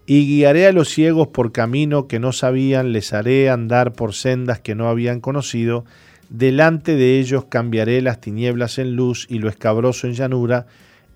[0.06, 4.60] Y guiaré a los ciegos por camino que no sabían, les haré andar por sendas
[4.60, 5.86] que no habían conocido,
[6.30, 10.68] delante de ellos cambiaré las tinieblas en luz y lo escabroso en llanura,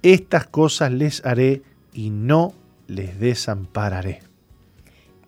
[0.02, 1.62] estas cosas les haré
[1.94, 2.56] y no
[2.88, 4.24] les desampararé.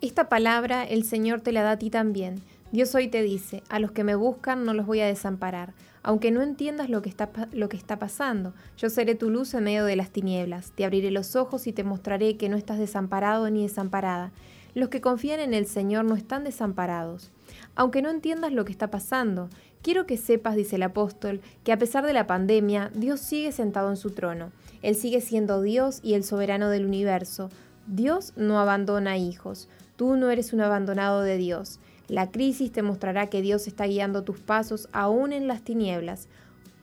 [0.00, 2.42] Esta palabra el Señor te la da a ti también.
[2.72, 5.74] Dios hoy te dice, a los que me buscan no los voy a desamparar.
[6.06, 9.64] Aunque no entiendas lo que, está, lo que está pasando, yo seré tu luz en
[9.64, 10.70] medio de las tinieblas.
[10.70, 14.30] Te abriré los ojos y te mostraré que no estás desamparado ni desamparada.
[14.72, 17.32] Los que confían en el Señor no están desamparados.
[17.74, 19.48] Aunque no entiendas lo que está pasando,
[19.82, 23.90] quiero que sepas, dice el apóstol, que a pesar de la pandemia, Dios sigue sentado
[23.90, 24.52] en su trono.
[24.82, 27.50] Él sigue siendo Dios y el soberano del universo.
[27.88, 29.68] Dios no abandona hijos.
[29.96, 31.80] Tú no eres un abandonado de Dios.
[32.08, 36.28] La crisis te mostrará que Dios está guiando tus pasos aún en las tinieblas.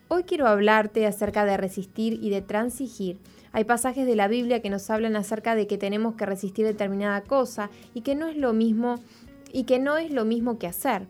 [0.09, 3.17] Hoy quiero hablarte acerca de resistir y de transigir.
[3.53, 7.21] Hay pasajes de la Biblia que nos hablan acerca de que tenemos que resistir determinada
[7.21, 8.99] cosa y que no es lo mismo
[9.53, 11.07] y que no es lo mismo que hacer.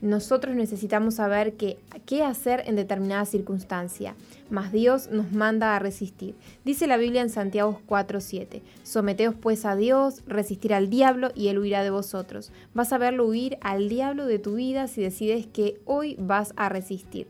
[0.00, 1.76] Nosotros necesitamos saber qué,
[2.24, 4.14] hacer en determinada circunstancia,
[4.48, 6.34] mas Dios nos manda a resistir.
[6.64, 11.58] Dice la Biblia en Santiago 4:7, Someteos pues a Dios, resistir al diablo y él
[11.58, 12.50] huirá de vosotros.
[12.72, 16.70] Vas a verlo huir al diablo de tu vida si decides que hoy vas a
[16.70, 17.28] resistir.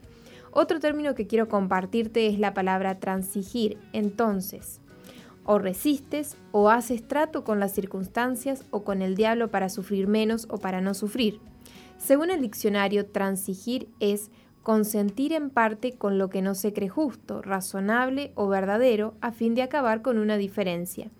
[0.52, 3.78] Otro término que quiero compartirte es la palabra transigir.
[3.92, 4.80] Entonces,
[5.44, 10.46] o resistes o haces trato con las circunstancias o con el diablo para sufrir menos
[10.50, 11.40] o para no sufrir.
[12.00, 14.30] Según el diccionario, transigir es
[14.62, 19.54] consentir en parte con lo que no se cree justo, razonable o verdadero a fin
[19.54, 21.10] de acabar con una diferencia.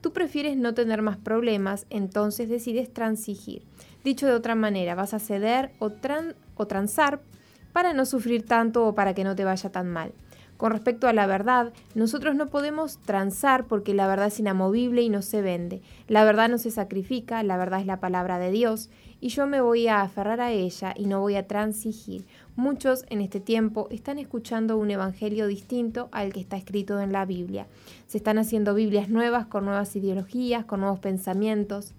[0.00, 3.62] Tú prefieres no tener más problemas, entonces decides transigir.
[4.02, 5.92] Dicho de otra manera, vas a ceder o,
[6.56, 7.20] o transar
[7.72, 10.12] para no sufrir tanto o para que no te vaya tan mal.
[10.56, 15.08] Con respecto a la verdad, nosotros no podemos transar porque la verdad es inamovible y
[15.08, 15.82] no se vende.
[16.06, 18.88] La verdad no se sacrifica, la verdad es la palabra de Dios
[19.24, 22.26] y yo me voy a aferrar a ella y no voy a transigir.
[22.56, 27.24] Muchos en este tiempo están escuchando un evangelio distinto al que está escrito en la
[27.24, 27.66] Biblia.
[28.06, 31.94] Se están haciendo Biblias nuevas con nuevas ideologías, con nuevos pensamientos.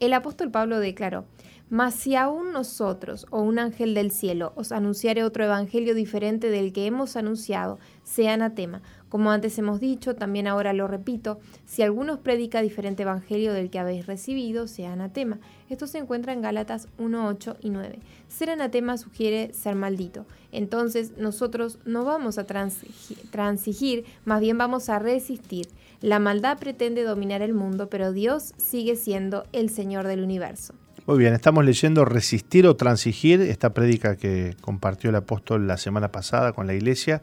[0.00, 1.26] El apóstol Pablo declaró,
[1.72, 6.74] mas si aún nosotros o un ángel del cielo os anunciare otro evangelio diferente del
[6.74, 8.82] que hemos anunciado, sea anatema.
[9.08, 13.70] Como antes hemos dicho, también ahora lo repito, si alguno os predica diferente evangelio del
[13.70, 15.38] que habéis recibido, sea anatema.
[15.70, 18.00] Esto se encuentra en Gálatas 1, 8 y 9.
[18.28, 20.26] Ser anatema sugiere ser maldito.
[20.50, 25.68] Entonces nosotros no vamos a transigi- transigir, más bien vamos a resistir.
[26.02, 30.74] La maldad pretende dominar el mundo, pero Dios sigue siendo el Señor del universo.
[31.04, 36.12] Muy bien, estamos leyendo Resistir o Transigir, esta prédica que compartió el apóstol la semana
[36.12, 37.22] pasada con la iglesia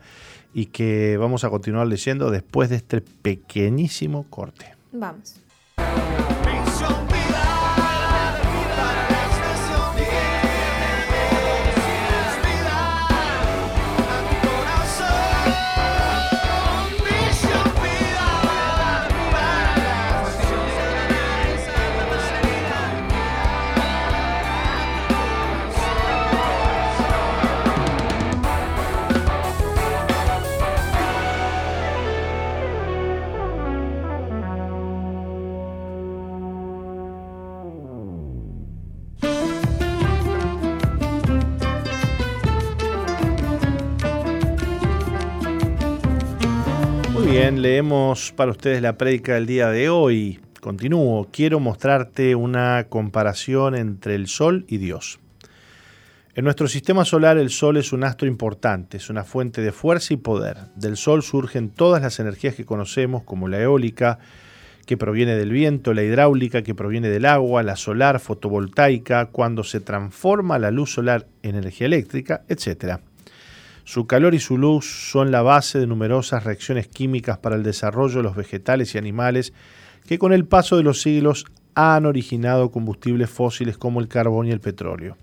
[0.54, 4.76] y que vamos a continuar leyendo después de este pequeñísimo corte.
[4.92, 5.36] Vamos.
[47.50, 50.40] Bien, leemos para ustedes la prédica del día de hoy.
[50.62, 55.20] Continúo, quiero mostrarte una comparación entre el Sol y Dios.
[56.36, 60.14] En nuestro sistema solar el Sol es un astro importante, es una fuente de fuerza
[60.14, 60.58] y poder.
[60.76, 64.20] Del Sol surgen todas las energías que conocemos, como la eólica,
[64.86, 69.80] que proviene del viento, la hidráulica, que proviene del agua, la solar, fotovoltaica, cuando se
[69.80, 73.00] transforma la luz solar en energía eléctrica, etc.
[73.84, 78.18] Su calor y su luz son la base de numerosas reacciones químicas para el desarrollo
[78.18, 79.54] de los vegetales y animales
[80.08, 84.52] que con el paso de los siglos han originado combustibles fósiles como el carbón y
[84.52, 85.18] el petróleo.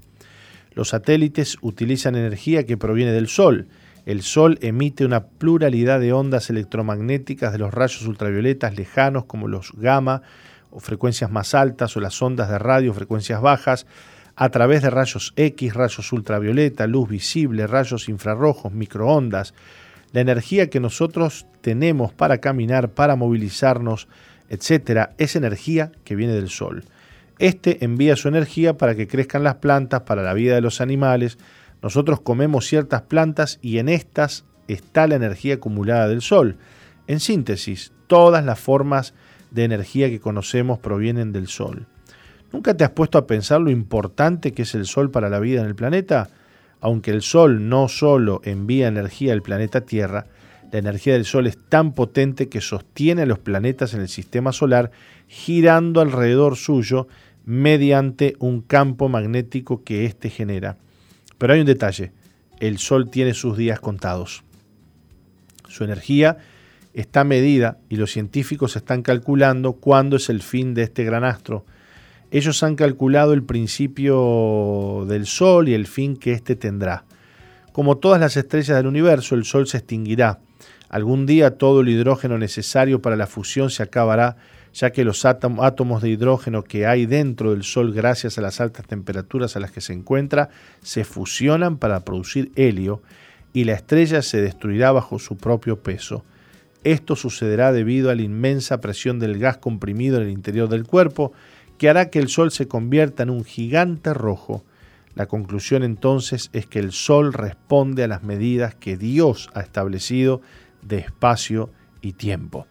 [0.75, 3.67] Los satélites utilizan energía que proviene del Sol.
[4.05, 9.73] El Sol emite una pluralidad de ondas electromagnéticas de los rayos ultravioletas lejanos como los
[9.73, 10.23] gamma
[10.71, 13.87] o frecuencias más altas o las ondas de radio frecuencias bajas
[14.37, 19.55] a través de rayos X, rayos ultravioleta, luz visible, rayos infrarrojos, microondas.
[20.12, 24.09] La energía que nosotros tenemos para caminar, para movilizarnos,
[24.51, 26.84] etcétera, es energía que viene del Sol.
[27.39, 31.39] Este envía su energía para que crezcan las plantas, para la vida de los animales.
[31.82, 36.57] Nosotros comemos ciertas plantas y en estas está la energía acumulada del Sol.
[37.07, 39.14] En síntesis, todas las formas
[39.51, 41.87] de energía que conocemos provienen del Sol.
[42.53, 45.61] ¿Nunca te has puesto a pensar lo importante que es el Sol para la vida
[45.61, 46.28] en el planeta?
[46.80, 50.26] Aunque el Sol no solo envía energía al planeta Tierra,
[50.72, 54.53] la energía del Sol es tan potente que sostiene a los planetas en el sistema
[54.53, 54.90] solar
[55.28, 57.09] girando alrededor suyo
[57.44, 60.76] mediante un campo magnético que éste genera.
[61.38, 62.12] Pero hay un detalle,
[62.61, 64.42] el Sol tiene sus días contados.
[65.68, 66.38] Su energía
[66.94, 71.64] está medida y los científicos están calculando cuándo es el fin de este gran astro.
[72.31, 77.05] Ellos han calculado el principio del Sol y el fin que éste tendrá.
[77.72, 80.41] Como todas las estrellas del universo, el Sol se extinguirá.
[80.89, 84.37] Algún día todo el hidrógeno necesario para la fusión se acabará,
[84.72, 88.61] ya que los átom- átomos de hidrógeno que hay dentro del Sol gracias a las
[88.61, 90.51] altas temperaturas a las que se encuentra
[90.83, 93.03] se fusionan para producir helio
[93.53, 96.24] y la estrella se destruirá bajo su propio peso.
[96.85, 101.33] Esto sucederá debido a la inmensa presión del gas comprimido en el interior del cuerpo,
[101.79, 104.64] que hará que el Sol se convierta en un gigante rojo.
[105.14, 110.43] La conclusión entonces es que el Sol responde a las medidas que Dios ha establecido
[110.83, 111.70] de espacio
[112.01, 112.66] y tiempo.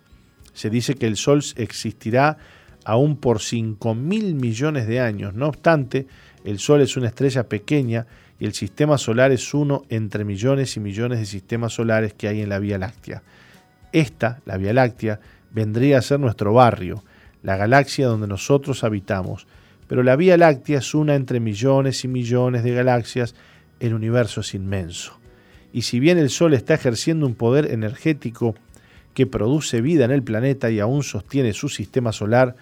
[0.53, 2.37] Se dice que el Sol existirá
[2.85, 5.33] aún por 5 mil millones de años.
[5.33, 6.07] No obstante,
[6.43, 8.05] el Sol es una estrella pequeña
[8.39, 12.41] y el sistema solar es uno entre millones y millones de sistemas solares que hay
[12.41, 13.23] en la Vía Láctea.
[13.91, 15.19] Esta, la Vía Láctea,
[15.51, 17.03] vendría a ser nuestro barrio,
[17.45, 19.45] la galaxia donde nosotros habitamos.
[19.87, 23.35] Pero la Vía Láctea es una entre millones y millones de galaxias,
[23.79, 25.19] el universo es inmenso.
[25.71, 28.55] Y si bien el Sol está ejerciendo un poder energético
[29.13, 32.55] que produce vida en el planeta y aún sostiene su sistema solar,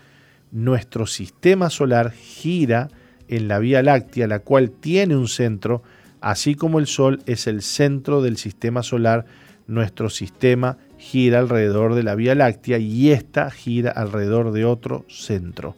[0.52, 2.90] nuestro sistema solar gira
[3.30, 5.82] en la Vía Láctea, la cual tiene un centro,
[6.20, 9.26] así como el Sol es el centro del sistema solar,
[9.66, 15.76] nuestro sistema gira alrededor de la Vía Láctea y ésta gira alrededor de otro centro.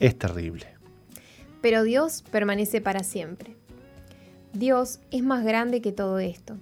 [0.00, 0.66] Es terrible.
[1.62, 3.54] Pero Dios permanece para siempre.
[4.52, 6.56] Dios es más grande que todo esto.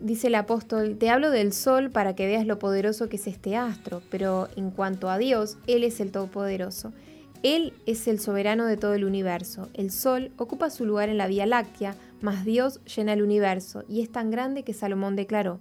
[0.00, 3.56] Dice el apóstol, te hablo del sol para que veas lo poderoso que es este
[3.56, 6.92] astro, pero en cuanto a Dios, Él es el Todopoderoso.
[7.42, 9.68] Él es el soberano de todo el universo.
[9.74, 14.02] El sol ocupa su lugar en la Vía Láctea, mas Dios llena el universo y
[14.02, 15.58] es tan grande que Salomón declaró.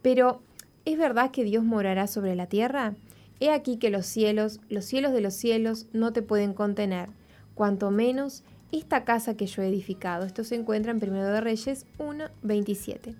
[0.00, 0.42] Pero
[0.86, 2.94] ¿Es verdad que Dios morará sobre la tierra?
[3.40, 7.08] He aquí que los cielos, los cielos de los cielos, no te pueden contener,
[7.56, 10.24] cuanto menos esta casa que yo he edificado.
[10.24, 13.16] Esto se encuentra en 1 de Reyes 1, 27.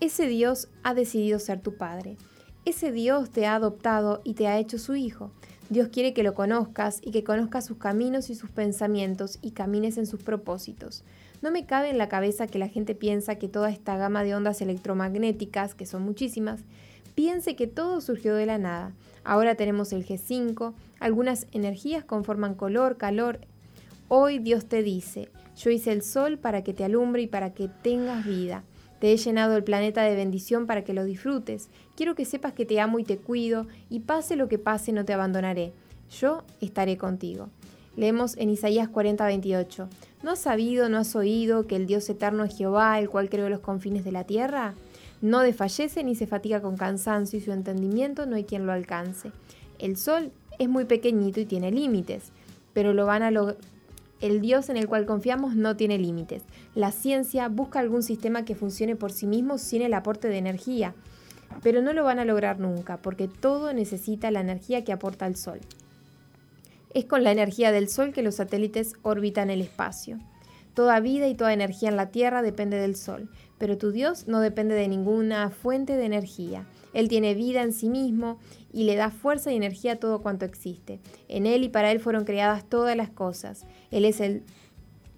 [0.00, 2.16] Ese Dios ha decidido ser tu Padre.
[2.64, 5.32] Ese Dios te ha adoptado y te ha hecho su Hijo.
[5.68, 9.98] Dios quiere que lo conozcas y que conozcas sus caminos y sus pensamientos y camines
[9.98, 11.04] en sus propósitos.
[11.42, 14.34] No me cabe en la cabeza que la gente piensa que toda esta gama de
[14.34, 16.60] ondas electromagnéticas, que son muchísimas,
[17.14, 18.92] piense que todo surgió de la nada.
[19.24, 23.40] Ahora tenemos el G5, algunas energías conforman color, calor.
[24.08, 27.68] Hoy Dios te dice, yo hice el sol para que te alumbre y para que
[27.68, 28.64] tengas vida.
[28.98, 31.68] Te he llenado el planeta de bendición para que lo disfrutes.
[31.96, 35.04] Quiero que sepas que te amo y te cuido, y pase lo que pase no
[35.04, 35.72] te abandonaré.
[36.20, 37.48] Yo estaré contigo.
[37.96, 39.88] Leemos en Isaías 40, 28.
[40.22, 43.48] ¿No has sabido, no has oído que el Dios eterno es Jehová, el cual creó
[43.48, 44.74] los confines de la tierra?
[45.20, 49.32] No desfallece ni se fatiga con cansancio y su entendimiento no hay quien lo alcance.
[49.80, 52.30] El sol es muy pequeñito y tiene límites,
[52.72, 53.56] pero lo van a lograr.
[54.20, 56.44] El Dios en el cual confiamos no tiene límites.
[56.76, 60.94] La ciencia busca algún sistema que funcione por sí mismo sin el aporte de energía,
[61.64, 65.34] pero no lo van a lograr nunca, porque todo necesita la energía que aporta el
[65.34, 65.58] Sol.
[66.94, 70.18] Es con la energía del Sol que los satélites orbitan el espacio.
[70.74, 74.40] Toda vida y toda energía en la Tierra depende del Sol, pero tu Dios no
[74.40, 76.66] depende de ninguna fuente de energía.
[76.94, 78.38] Él tiene vida en sí mismo
[78.72, 81.00] y le da fuerza y energía a todo cuanto existe.
[81.28, 83.66] En Él y para Él fueron creadas todas las cosas.
[83.90, 84.44] Él es el,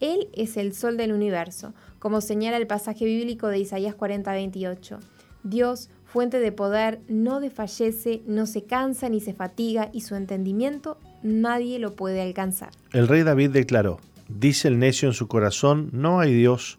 [0.00, 4.98] él es el sol del universo, como señala el pasaje bíblico de Isaías 40, 28.
[5.44, 10.98] Dios, fuente de poder, no desfallece, no se cansa ni se fatiga y su entendimiento
[11.24, 12.70] nadie lo puede alcanzar.
[12.92, 13.98] El rey David declaró,
[14.28, 16.78] dice el necio en su corazón, no hay Dios,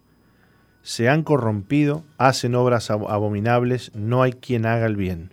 [0.83, 5.31] se han corrompido, hacen obras ab- abominables, no hay quien haga el bien.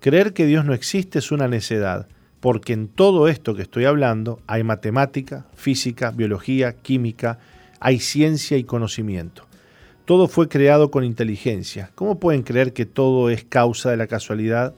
[0.00, 2.08] Creer que Dios no existe es una necedad,
[2.40, 7.38] porque en todo esto que estoy hablando hay matemática, física, biología, química,
[7.78, 9.44] hay ciencia y conocimiento.
[10.06, 11.90] Todo fue creado con inteligencia.
[11.94, 14.74] ¿Cómo pueden creer que todo es causa de la casualidad?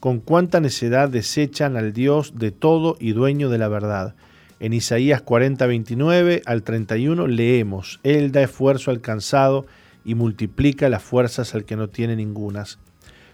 [0.00, 4.14] Con cuánta necedad desechan al Dios de todo y dueño de la verdad.
[4.58, 9.66] En Isaías 40, 29 al 31 leemos, Él da esfuerzo al cansado
[10.04, 12.78] y multiplica las fuerzas al que no tiene ningunas.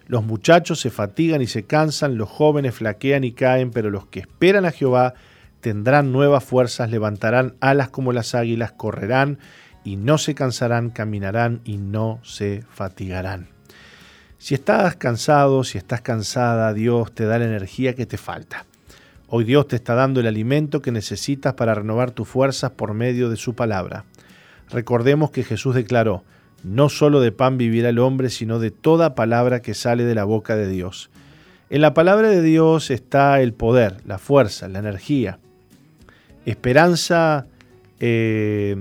[0.09, 4.21] Los muchachos se fatigan y se cansan, los jóvenes flaquean y caen, pero los que
[4.21, 5.15] esperan a Jehová
[5.61, 9.39] tendrán nuevas fuerzas, levantarán alas como las águilas, correrán
[9.85, 13.56] y no se cansarán, caminarán y no se fatigarán.
[14.39, 18.67] Si estás cansado, si estás cansada, Dios te da la energía que te falta.
[19.29, 23.31] Hoy Dios te está dando el alimento que necesitas para renovar tus fuerzas por medio
[23.31, 24.05] de su palabra.
[24.71, 26.23] Recordemos que Jesús declaró,
[26.63, 30.25] no solo de pan vivirá el hombre, sino de toda palabra que sale de la
[30.25, 31.11] boca de Dios.
[31.71, 35.39] En la palabra de Dios está el poder, la fuerza, la energía.
[36.45, 37.47] Esperanza,
[37.99, 38.77] eh,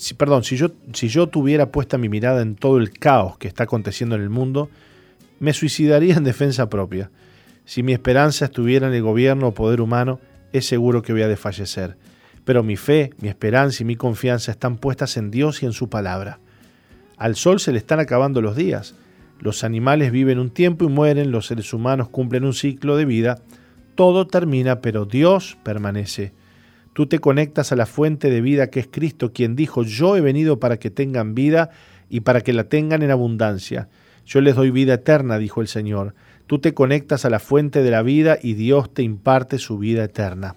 [0.00, 3.48] si, perdón, si yo, si yo tuviera puesta mi mirada en todo el caos que
[3.48, 4.70] está aconteciendo en el mundo,
[5.40, 7.10] me suicidaría en defensa propia.
[7.66, 10.18] Si mi esperanza estuviera en el gobierno o poder humano,
[10.54, 11.98] es seguro que voy a desfallecer.
[12.46, 15.90] Pero mi fe, mi esperanza y mi confianza están puestas en Dios y en su
[15.90, 16.40] palabra.
[17.18, 18.94] Al sol se le están acabando los días.
[19.38, 23.42] Los animales viven un tiempo y mueren, los seres humanos cumplen un ciclo de vida.
[23.96, 26.32] Todo termina, pero Dios permanece.
[26.92, 30.20] Tú te conectas a la fuente de vida que es Cristo, quien dijo, yo he
[30.20, 31.70] venido para que tengan vida
[32.08, 33.88] y para que la tengan en abundancia.
[34.26, 36.14] Yo les doy vida eterna, dijo el Señor.
[36.46, 40.04] Tú te conectas a la fuente de la vida y Dios te imparte su vida
[40.04, 40.56] eterna.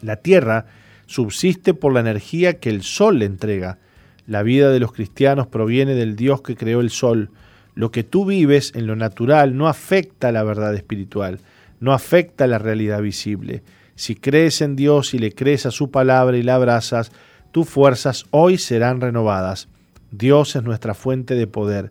[0.00, 0.66] La tierra
[1.06, 3.78] subsiste por la energía que el sol le entrega.
[4.26, 7.30] La vida de los cristianos proviene del Dios que creó el sol.
[7.74, 11.40] Lo que tú vives en lo natural no afecta a la verdad espiritual,
[11.80, 13.62] no afecta a la realidad visible.
[13.98, 17.10] Si crees en Dios y le crees a su palabra y la abrazas,
[17.50, 19.66] tus fuerzas hoy serán renovadas.
[20.12, 21.90] Dios es nuestra fuente de poder.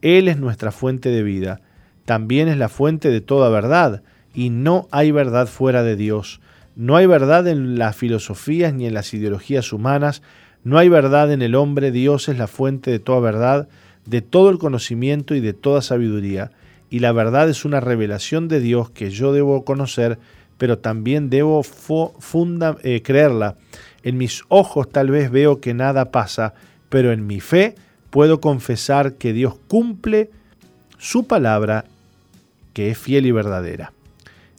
[0.00, 1.60] Él es nuestra fuente de vida.
[2.04, 4.04] También es la fuente de toda verdad.
[4.32, 6.40] Y no hay verdad fuera de Dios.
[6.76, 10.22] No hay verdad en las filosofías ni en las ideologías humanas.
[10.62, 11.90] No hay verdad en el hombre.
[11.90, 13.68] Dios es la fuente de toda verdad,
[14.06, 16.52] de todo el conocimiento y de toda sabiduría.
[16.90, 20.20] Y la verdad es una revelación de Dios que yo debo conocer
[20.60, 23.56] pero también debo funda, eh, creerla.
[24.02, 26.52] En mis ojos tal vez veo que nada pasa,
[26.90, 27.76] pero en mi fe
[28.10, 30.28] puedo confesar que Dios cumple
[30.98, 31.86] su palabra,
[32.74, 33.94] que es fiel y verdadera.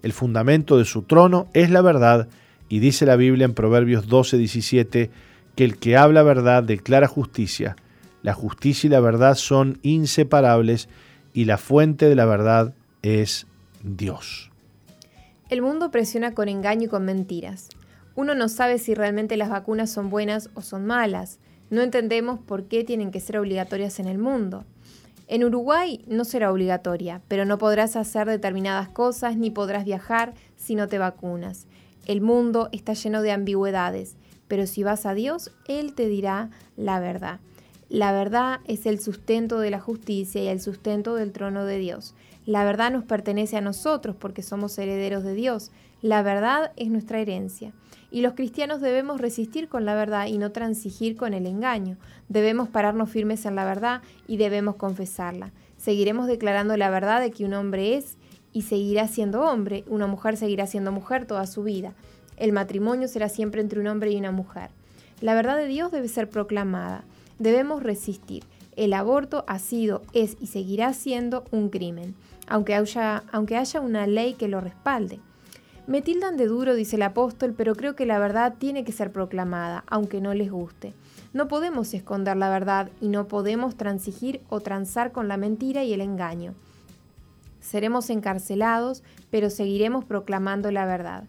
[0.02, 2.30] El fundamento de su trono es la verdad,
[2.68, 5.12] y dice la Biblia en Proverbios 12, 17,
[5.56, 7.76] que el que habla verdad declara justicia.
[8.24, 10.89] La justicia y la verdad son inseparables,
[11.32, 12.74] y la fuente de la verdad
[13.04, 13.45] es
[13.84, 14.51] Dios.
[15.52, 17.68] El mundo presiona con engaño y con mentiras.
[18.16, 21.39] Uno no sabe si realmente las vacunas son buenas o son malas.
[21.70, 24.64] No entendemos por qué tienen que ser obligatorias en el mundo.
[25.28, 30.76] En Uruguay no será obligatoria, pero no podrás hacer determinadas cosas ni podrás viajar si
[30.76, 31.68] no te vacunas.
[32.06, 34.16] El mundo está lleno de ambigüedades,
[34.47, 37.41] pero si vas a Dios, Él te dirá la verdad.
[37.89, 42.16] La verdad es el sustento de la justicia y el sustento del trono de Dios.
[42.46, 45.72] La verdad nos pertenece a nosotros porque somos herederos de Dios.
[46.02, 47.72] La verdad es nuestra herencia.
[48.10, 51.98] Y los cristianos debemos resistir con la verdad y no transigir con el engaño.
[52.30, 55.52] Debemos pararnos firmes en la verdad y debemos confesarla.
[55.78, 58.18] Seguiremos declarando la verdad de que un hombre es
[58.54, 61.94] y seguirá siendo hombre, una mujer seguirá siendo mujer toda su vida.
[62.38, 64.72] El matrimonio será siempre entre un hombre y una mujer.
[65.22, 67.04] La verdad de Dios debe ser proclamada.
[67.39, 68.44] Debemos resistir.
[68.76, 72.16] El aborto ha sido, es y seguirá siendo un crimen,
[72.48, 75.20] aunque haya, una ley que lo respalde.
[75.88, 79.12] Me tildan de duro, dice el apóstol, pero creo que la verdad tiene que ser
[79.12, 80.94] proclamada, aunque no les guste.
[81.34, 85.94] No podemos esconder la verdad y no podemos transigir o transar con la mentira y
[85.94, 86.54] el engaño.
[87.60, 91.26] Seremos encarcelados, pero seguiremos proclamando la verdad.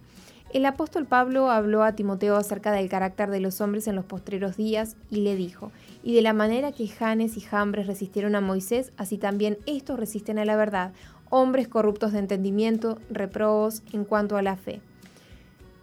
[0.52, 4.56] El apóstol Pablo habló a Timoteo acerca del carácter de los hombres en los postreros
[4.56, 5.72] días y le dijo,
[6.02, 10.38] y de la manera que Janes y Jambres resistieron a Moisés, así también estos resisten
[10.38, 10.92] a la verdad,
[11.30, 14.80] hombres corruptos de entendimiento, reprobos en cuanto a la fe.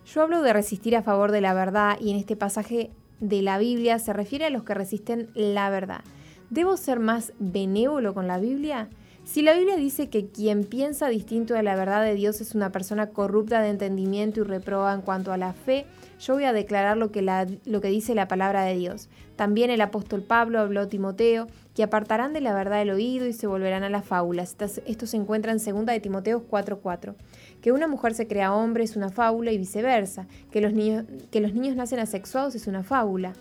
[0.06, 3.58] Yo hablo de resistir a favor de la verdad y en este pasaje de la
[3.58, 6.02] Biblia se refiere a los que resisten la verdad.
[6.50, 8.90] ¿Debo ser más benévolo con la Biblia?
[9.30, 12.72] Si la Biblia dice que quien piensa distinto de la verdad de Dios es una
[12.72, 15.86] persona corrupta de entendimiento y reproba en cuanto a la fe,
[16.20, 17.22] yo voy a declarar lo que,
[17.66, 19.08] lo que dice la palabra de Dios.
[19.36, 23.34] También el apóstol Pablo habló a Timoteo, que apartarán de la verdad el oído y
[23.34, 24.56] se volverán a las fábulas.
[24.88, 27.14] Esto se encuentra en 2 de Timoteo 4:4.
[27.62, 30.26] Que una mujer se crea hombre es una fábula y viceversa.
[30.50, 33.34] Que los niños, que los niños nacen asexuados es una fábula.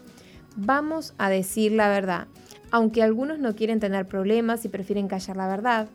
[0.55, 2.27] Vamos a decir la verdad,
[2.71, 5.89] aunque algunos no quieren tener problemas y prefieren callar la verdad.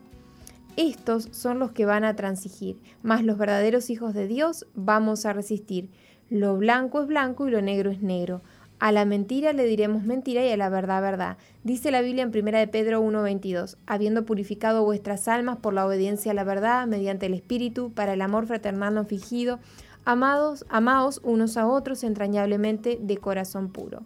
[0.76, 5.34] Estos son los que van a transigir, mas los verdaderos hijos de Dios vamos a
[5.34, 5.90] resistir.
[6.30, 8.42] Lo blanco es blanco y lo negro es negro.
[8.80, 11.38] A la mentira le diremos mentira y a la verdad verdad.
[11.64, 16.32] Dice la Biblia en 1 de Pedro 1:22, habiendo purificado vuestras almas por la obediencia
[16.32, 19.60] a la verdad mediante el Espíritu para el amor fraternal no fingido,
[20.06, 24.02] amados, amaos unos a otros entrañablemente de corazón puro.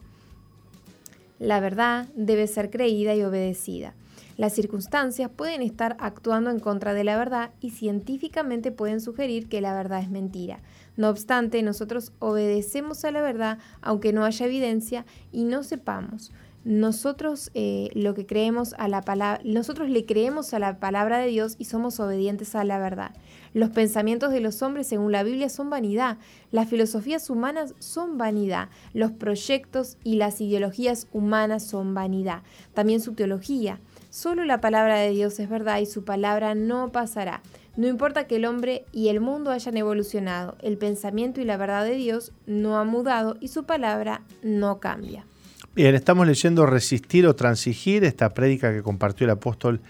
[1.40, 3.94] La verdad debe ser creída y obedecida.
[4.38, 9.62] Las circunstancias pueden estar actuando en contra de la verdad y científicamente pueden sugerir que
[9.62, 10.60] la verdad es mentira.
[10.96, 16.32] No obstante, nosotros obedecemos a la verdad aunque no haya evidencia y no sepamos.
[16.66, 21.28] Nosotros eh, lo que creemos a la palabra, nosotros le creemos a la palabra de
[21.28, 23.16] Dios y somos obedientes a la verdad.
[23.58, 26.20] Los pensamientos de los hombres, según la Biblia, son vanidad.
[26.52, 28.70] Las filosofías humanas son vanidad.
[28.94, 32.44] Los proyectos y las ideologías humanas son vanidad.
[32.76, 33.80] También su teología.
[34.12, 37.42] Solo la palabra de Dios es verdad y su palabra no pasará.
[37.76, 41.84] No importa que el hombre y el mundo hayan evolucionado, el pensamiento y la verdad
[41.84, 45.26] de Dios no han mudado y su palabra no cambia.
[45.74, 49.82] Bien, estamos leyendo Resistir o Transigir, esta prédica que compartió el apóstol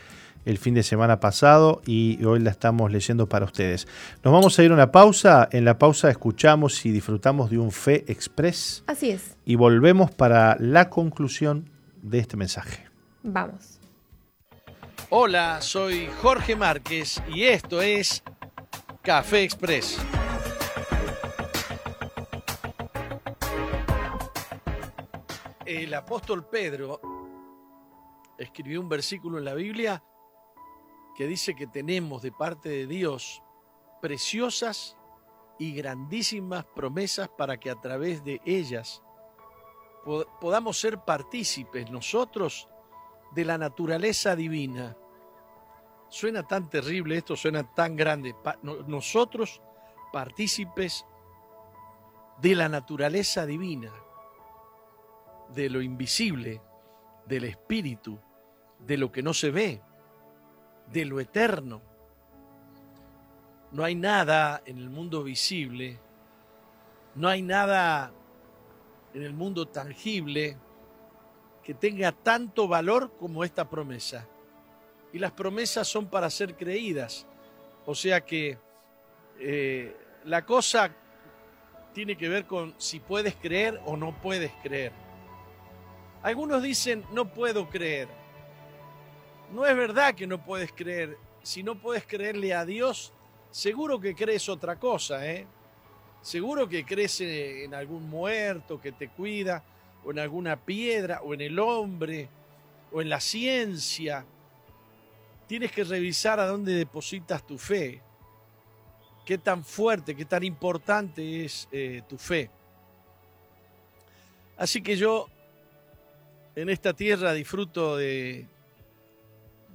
[0.48, 3.86] el fin de semana pasado y hoy la estamos leyendo para ustedes.
[4.24, 5.50] Nos vamos a ir a una pausa.
[5.52, 10.56] En la pausa escuchamos y disfrutamos de un Fe Express Así es, y volvemos para
[10.60, 11.70] la conclusión
[12.02, 12.88] de este mensaje.
[13.24, 13.80] vamos.
[15.10, 18.24] Hola, soy Jorge Márquez y esto es
[19.02, 20.00] Café Express.
[25.66, 27.02] El apóstol Pedro
[28.38, 30.02] escribió un versículo en la Biblia
[31.18, 33.42] que dice que tenemos de parte de Dios
[34.02, 34.96] preciosas
[35.60, 39.02] y grandísimas promesas para que a través de ellas
[40.06, 42.70] po- podamos ser partícipes nosotros
[43.34, 44.96] de la naturaleza divina.
[46.10, 48.36] Suena tan terrible esto, suena tan grande.
[48.62, 49.62] Nosotros
[50.14, 51.06] partícipes
[52.40, 53.92] de la naturaleza divina,
[55.50, 56.62] de lo invisible,
[57.26, 58.20] del espíritu,
[58.80, 59.82] de lo que no se ve,
[60.92, 61.82] de lo eterno.
[63.72, 66.00] No hay nada en el mundo visible,
[67.16, 68.12] no hay nada
[69.14, 70.58] en el mundo tangible
[71.64, 74.28] que tenga tanto valor como esta promesa.
[75.12, 77.28] Y las promesas son para ser creídas.
[77.86, 78.58] O sea que
[79.40, 80.92] eh, la cosa
[81.94, 84.92] tiene que ver con si puedes creer o no puedes creer.
[86.22, 88.08] Algunos dicen, no puedo creer.
[89.52, 91.18] No es verdad que no puedes creer.
[91.42, 93.14] Si no puedes creerle a Dios,
[93.52, 95.48] seguro que crees otra cosa, ¿eh?
[96.22, 99.64] Seguro que crees en algún muerto que te cuida,
[100.04, 102.28] o en alguna piedra, o en el hombre,
[102.92, 104.26] o en la ciencia.
[105.48, 108.02] Tienes que revisar a dónde depositas tu fe.
[109.26, 112.50] Qué tan fuerte, qué tan importante es eh, tu fe.
[114.58, 115.30] Así que yo
[116.56, 118.48] en esta tierra disfruto de,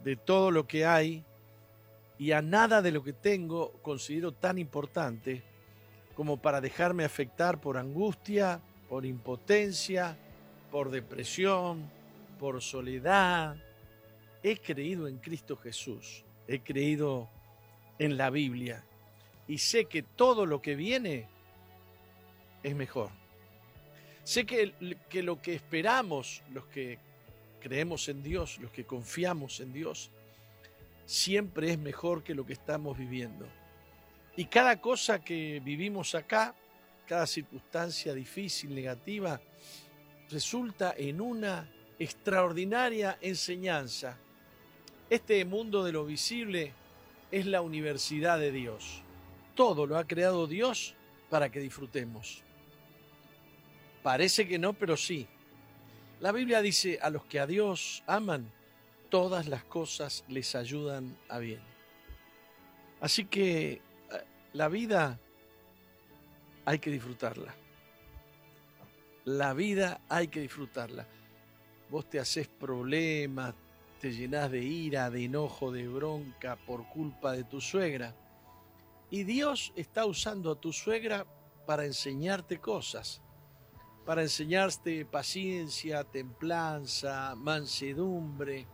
[0.04, 1.24] de todo lo que hay
[2.18, 5.42] y a nada de lo que tengo considero tan importante
[6.14, 10.16] como para dejarme afectar por angustia, por impotencia,
[10.70, 11.90] por depresión,
[12.38, 13.56] por soledad.
[14.42, 17.28] He creído en Cristo Jesús, he creído
[17.98, 18.84] en la Biblia
[19.46, 21.28] y sé que todo lo que viene
[22.62, 23.10] es mejor.
[24.24, 24.74] Sé que,
[25.08, 26.98] que lo que esperamos, los que
[27.62, 30.10] creemos en Dios, los que confiamos en Dios,
[31.06, 33.46] siempre es mejor que lo que estamos viviendo.
[34.36, 36.54] Y cada cosa que vivimos acá,
[37.06, 39.40] cada circunstancia difícil, negativa,
[40.30, 44.18] resulta en una extraordinaria enseñanza.
[45.08, 46.72] Este mundo de lo visible
[47.30, 49.02] es la universidad de Dios.
[49.54, 50.94] Todo lo ha creado Dios
[51.30, 52.42] para que disfrutemos.
[54.02, 55.28] Parece que no, pero sí.
[56.22, 58.48] La Biblia dice, a los que a Dios aman,
[59.10, 61.60] todas las cosas les ayudan a bien.
[63.00, 63.80] Así que eh,
[64.52, 65.18] la vida
[66.64, 67.52] hay que disfrutarla.
[69.24, 71.08] La vida hay que disfrutarla.
[71.90, 73.56] Vos te haces problemas,
[74.00, 78.14] te llenás de ira, de enojo, de bronca por culpa de tu suegra.
[79.10, 81.26] Y Dios está usando a tu suegra
[81.66, 83.20] para enseñarte cosas,
[84.04, 88.66] para enseñarte paciencia, templanza, mansedumbre.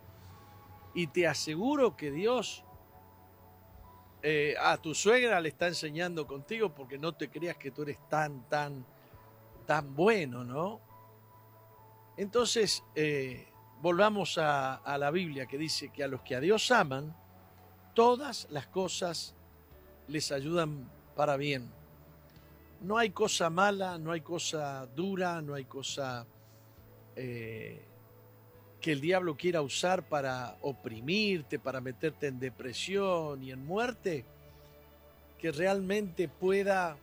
[0.95, 2.65] Y te aseguro que Dios
[4.23, 7.99] eh, a tu suegra le está enseñando contigo porque no te creas que tú eres
[8.09, 8.85] tan, tan,
[9.67, 10.81] tan bueno, ¿no?
[12.17, 13.47] Entonces, eh,
[13.81, 17.15] volvamos a, a la Biblia que dice que a los que a Dios aman,
[17.95, 19.37] todas las cosas
[20.09, 21.78] les ayudan para bien.
[22.81, 26.27] No hay cosa mala, no hay cosa dura, no hay cosa
[27.17, 27.83] eh,
[28.81, 34.25] que el diablo quiera usar para oprimirte, para meterte en depresión y en muerte,
[35.39, 36.97] que realmente pueda,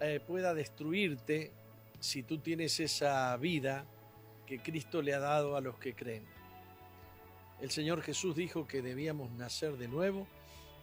[0.00, 1.52] eh, pueda destruirte
[2.00, 3.84] si tú tienes esa vida
[4.46, 6.24] que Cristo le ha dado a los que creen.
[7.60, 10.26] El Señor Jesús dijo que debíamos nacer de nuevo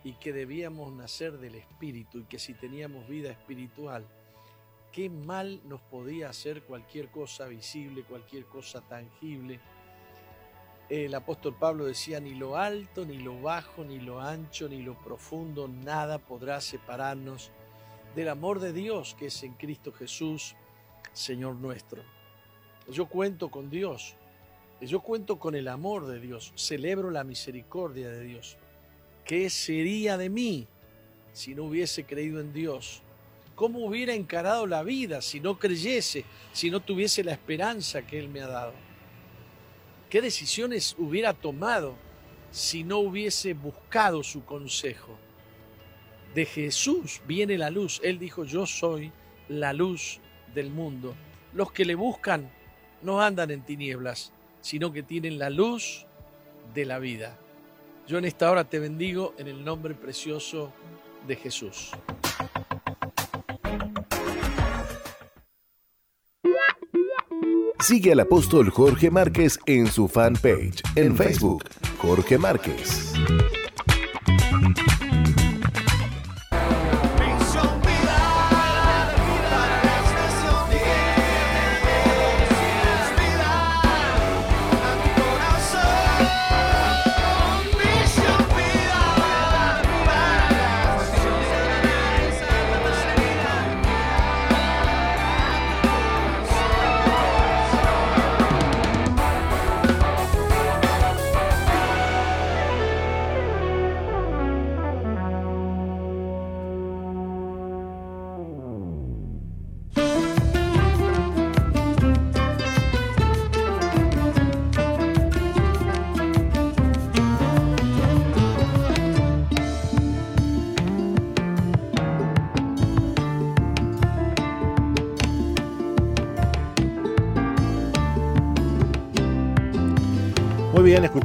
[0.04, 4.06] y que debíamos nacer del Espíritu y que si teníamos vida espiritual,
[4.92, 9.60] qué mal nos podía hacer cualquier cosa visible, cualquier cosa tangible.
[10.90, 14.98] El apóstol Pablo decía, ni lo alto, ni lo bajo, ni lo ancho, ni lo
[14.98, 17.52] profundo, nada podrá separarnos
[18.16, 20.56] del amor de Dios que es en Cristo Jesús,
[21.14, 22.02] Señor nuestro.
[22.90, 24.16] Yo cuento con Dios,
[24.82, 28.58] yo cuento con el amor de Dios, celebro la misericordia de Dios.
[29.30, 30.66] ¿Qué sería de mí
[31.34, 33.04] si no hubiese creído en Dios?
[33.54, 38.28] ¿Cómo hubiera encarado la vida si no creyese, si no tuviese la esperanza que Él
[38.28, 38.74] me ha dado?
[40.10, 41.96] ¿Qué decisiones hubiera tomado
[42.50, 45.16] si no hubiese buscado su consejo?
[46.34, 48.02] De Jesús viene la luz.
[48.04, 49.12] Él dijo, yo soy
[49.48, 50.22] la luz
[50.56, 51.14] del mundo.
[51.54, 52.52] Los que le buscan
[53.04, 56.08] no andan en tinieblas, sino que tienen la luz
[56.74, 57.38] de la vida.
[58.10, 60.74] Yo en esta hora te bendigo en el nombre precioso
[61.28, 61.92] de Jesús.
[67.80, 71.66] Sigue al apóstol Jorge Márquez en su fanpage en Facebook,
[72.00, 73.14] Jorge Márquez.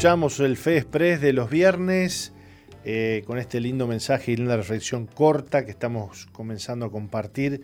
[0.05, 2.35] Escuchamos el Fe Express de los viernes
[2.85, 7.63] eh, con este lindo mensaje y linda reflexión corta que estamos comenzando a compartir.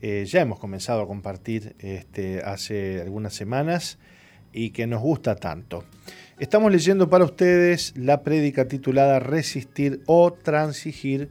[0.00, 3.98] Eh, ya hemos comenzado a compartir este, hace algunas semanas
[4.54, 5.84] y que nos gusta tanto.
[6.38, 11.28] Estamos leyendo para ustedes la prédica titulada Resistir o Transigir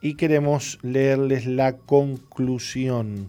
[0.00, 3.28] y queremos leerles la conclusión.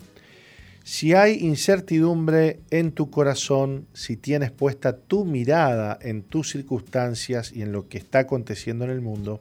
[0.93, 7.61] Si hay incertidumbre en tu corazón, si tienes puesta tu mirada en tus circunstancias y
[7.61, 9.39] en lo que está aconteciendo en el mundo,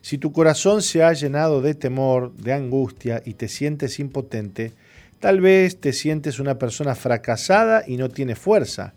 [0.00, 4.72] si tu corazón se ha llenado de temor, de angustia y te sientes impotente,
[5.20, 8.94] tal vez te sientes una persona fracasada y no tienes fuerza.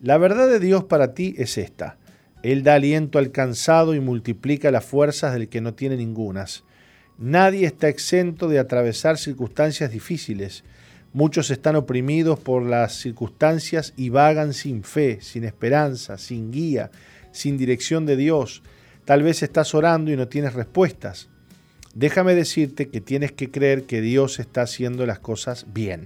[0.00, 1.96] La verdad de Dios para ti es esta.
[2.44, 6.62] Él da aliento al cansado y multiplica las fuerzas del que no tiene ningunas.
[7.18, 10.62] Nadie está exento de atravesar circunstancias difíciles.
[11.16, 16.90] Muchos están oprimidos por las circunstancias y vagan sin fe, sin esperanza, sin guía,
[17.32, 18.62] sin dirección de Dios.
[19.06, 21.30] Tal vez estás orando y no tienes respuestas.
[21.94, 26.04] Déjame decirte que tienes que creer que Dios está haciendo las cosas bien.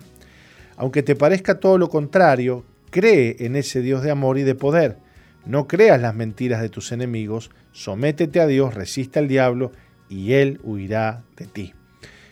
[0.76, 4.96] Aunque te parezca todo lo contrario, cree en ese Dios de amor y de poder.
[5.44, 9.72] No creas las mentiras de tus enemigos, sométete a Dios, resiste al diablo
[10.08, 11.74] y Él huirá de ti.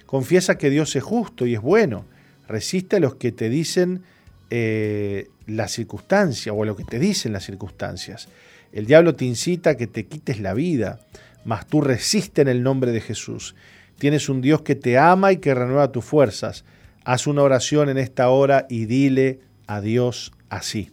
[0.07, 2.05] Confiesa que Dios es justo y es bueno.
[2.49, 4.03] Resiste a los que te dicen
[4.51, 8.29] eh, la circunstancia o a lo que te dicen las circunstancias.
[8.73, 11.01] El diablo te incita a que te quites la vida,
[11.45, 13.55] mas tú resiste en el nombre de Jesús.
[13.99, 16.65] Tienes un Dios que te ama y que renueva tus fuerzas.
[17.05, 20.91] Haz una oración en esta hora y dile a Dios así.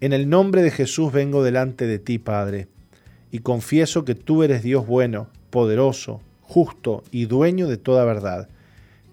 [0.00, 2.68] En el nombre de Jesús vengo delante de ti, Padre,
[3.30, 8.48] y confieso que tú eres Dios bueno, poderoso, justo y dueño de toda verdad.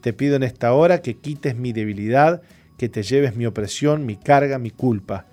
[0.08, 2.42] Te pido en esta hora que quites mi debilidad,
[2.78, 5.26] que te lleves mi opresión, mi carga, mi culpa.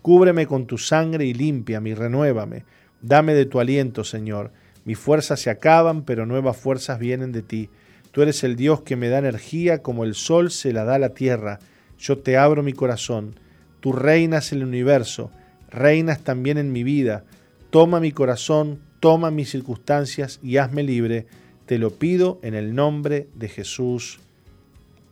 [0.00, 2.64] Cúbreme con tu sangre y límpiame y renuévame.
[3.02, 4.50] Dame de tu aliento, Señor.
[4.86, 7.68] Mis fuerzas se acaban, pero nuevas fuerzas vienen de ti.
[8.10, 11.10] Tú eres el Dios que me da energía como el sol se la da la
[11.10, 11.58] tierra.
[11.98, 13.34] Yo te abro mi corazón.
[13.80, 15.30] Tú reinas el universo,
[15.68, 17.24] reinas también en mi vida.
[17.68, 21.26] Toma mi corazón, toma mis circunstancias y hazme libre.
[21.66, 24.20] Te lo pido en el nombre de Jesús.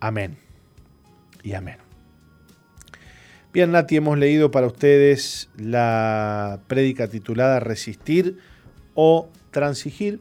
[0.01, 0.36] Amén.
[1.43, 1.77] Y amén.
[3.52, 8.39] Bien, Nati, hemos leído para ustedes la prédica titulada Resistir
[8.94, 10.20] o Transigir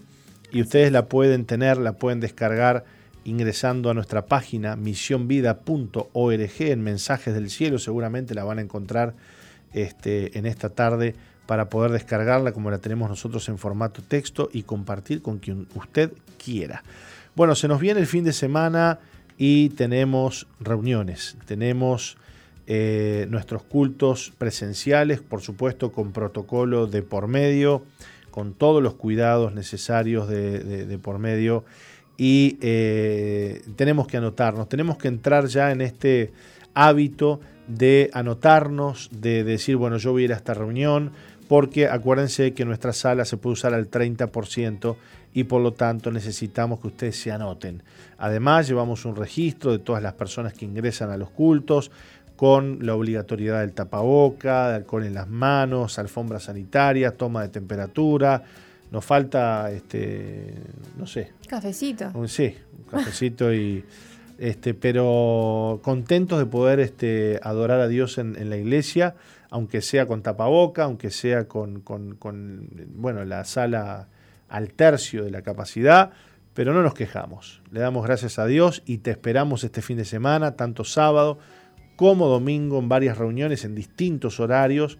[0.51, 2.85] y ustedes la pueden tener, la pueden descargar
[3.23, 9.13] ingresando a nuestra página misionvida.org en mensajes del cielo, seguramente la van a encontrar
[9.73, 11.13] este, en esta tarde
[11.49, 16.11] para poder descargarla como la tenemos nosotros en formato texto y compartir con quien usted
[16.37, 16.83] quiera.
[17.35, 18.99] Bueno, se nos viene el fin de semana
[19.35, 22.17] y tenemos reuniones, tenemos
[22.67, 27.81] eh, nuestros cultos presenciales, por supuesto con protocolo de por medio,
[28.29, 31.65] con todos los cuidados necesarios de, por medio
[32.15, 36.31] y eh, tenemos que anotarnos, tenemos que entrar ya en este
[36.75, 41.11] hábito de anotarnos, de decir, bueno, yo voy a ir a esta reunión,
[41.49, 44.95] porque acuérdense que nuestra sala se puede usar al 30%
[45.33, 47.83] y por lo tanto necesitamos que ustedes se anoten.
[48.17, 51.91] Además, llevamos un registro de todas las personas que ingresan a los cultos,
[52.35, 58.43] con la obligatoriedad del tapaboca, de alcohol en las manos, alfombra sanitaria, toma de temperatura.
[58.91, 60.53] Nos falta, este,
[60.97, 62.11] no sé, Cafecito.
[62.13, 63.83] un- sí, un cafecito y
[64.37, 69.15] este, pero contentos de poder este, adorar a Dios en, en la iglesia,
[69.49, 71.83] aunque sea con tapaboca, aunque sea con,
[72.95, 74.07] bueno, la sala
[74.47, 76.11] al tercio de la capacidad,
[76.53, 77.61] pero no nos quejamos.
[77.71, 81.39] Le damos gracias a Dios y te esperamos este fin de semana, tanto sábado
[81.95, 84.97] como domingo, en varias reuniones en distintos horarios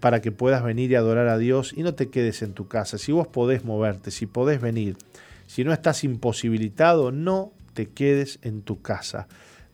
[0.00, 2.98] para que puedas venir y adorar a Dios y no te quedes en tu casa.
[2.98, 4.96] Si vos podés moverte, si podés venir,
[5.46, 9.28] si no estás imposibilitado, no te quedes en tu casa.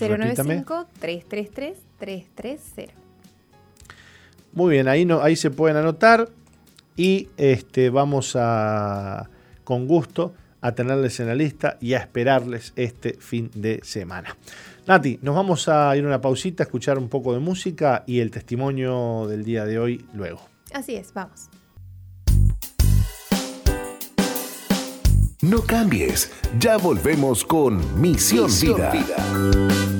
[0.00, 0.64] Repítame.
[0.64, 3.09] 095-333-330.
[4.52, 6.28] Muy bien, ahí, no, ahí se pueden anotar
[6.96, 9.30] y este, vamos a,
[9.64, 14.36] con gusto, a tenerles en la lista y a esperarles este fin de semana.
[14.86, 18.20] Nati, nos vamos a ir a una pausita, a escuchar un poco de música y
[18.20, 20.40] el testimonio del día de hoy luego.
[20.72, 21.48] Así es, vamos.
[25.42, 29.99] No cambies, ya volvemos con Misión, Vida.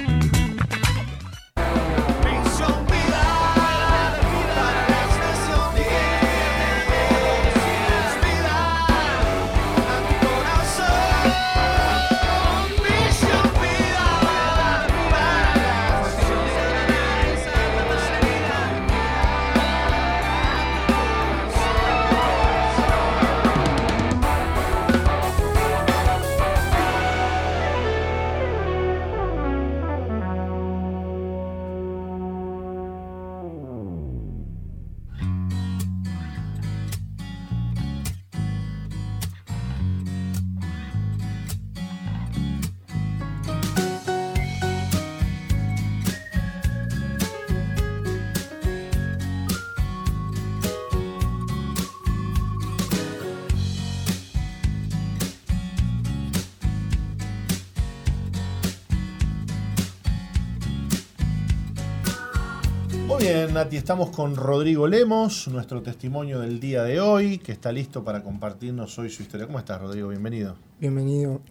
[63.61, 68.23] Nati, estamos con Rodrigo Lemos, nuestro testimonio del día de hoy, que está listo para
[68.23, 69.45] compartirnos hoy su historia.
[69.45, 70.07] ¿Cómo estás, Rodrigo?
[70.07, 70.55] Bienvenido.
[70.79, 71.41] Bienvenido.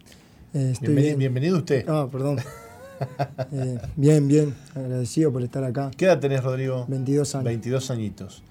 [0.53, 1.19] Eh, estoy Bienveni- bien.
[1.21, 1.89] Bienvenido usted.
[1.89, 2.39] Ah, perdón.
[3.53, 4.55] Eh, bien, bien.
[4.75, 5.91] Agradecido por estar acá.
[5.97, 6.85] ¿Qué edad tenés, Rodrigo?
[6.89, 7.45] 22 años.
[7.45, 8.43] 22 añitos.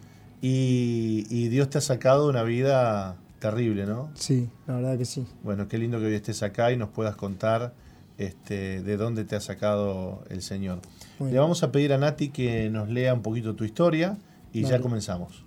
[0.41, 4.09] Y, y Dios te ha sacado una vida terrible, ¿no?
[4.15, 5.27] Sí, la verdad que sí.
[5.43, 7.73] Bueno, qué lindo que hoy estés acá y nos puedas contar
[8.19, 10.81] este, de dónde te ha sacado el Señor.
[11.17, 11.33] Bueno.
[11.33, 14.17] Le vamos a pedir a Nati que nos lea un poquito tu historia
[14.51, 15.45] y ya comenzamos.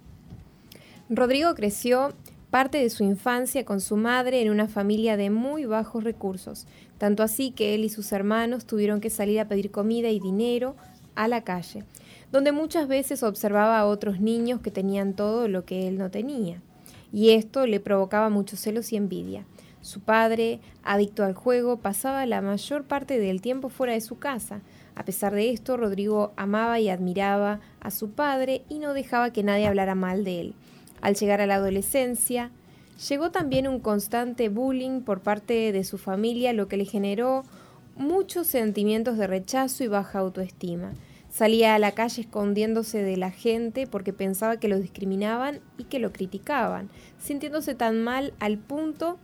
[1.10, 2.14] Rodrigo creció
[2.48, 6.66] parte de su infancia con su madre en una familia de muy bajos recursos,
[6.96, 10.74] tanto así que él y sus hermanos tuvieron que salir a pedir comida y dinero
[11.14, 11.84] a la calle,
[12.30, 16.62] donde muchas veces observaba a otros niños que tenían todo lo que él no tenía,
[17.12, 19.44] y esto le provocaba muchos celos y envidia.
[19.82, 24.60] Su padre, adicto al juego, pasaba la mayor parte del tiempo fuera de su casa.
[24.94, 29.42] A pesar de esto, Rodrigo amaba y admiraba a su padre y no dejaba que
[29.42, 30.54] nadie hablara mal de él.
[31.00, 32.52] Al llegar a la adolescencia,
[33.08, 37.42] llegó también un constante bullying por parte de su familia, lo que le generó
[37.96, 40.92] muchos sentimientos de rechazo y baja autoestima.
[41.28, 45.98] Salía a la calle escondiéndose de la gente porque pensaba que lo discriminaban y que
[45.98, 46.88] lo criticaban,
[47.18, 49.18] sintiéndose tan mal al punto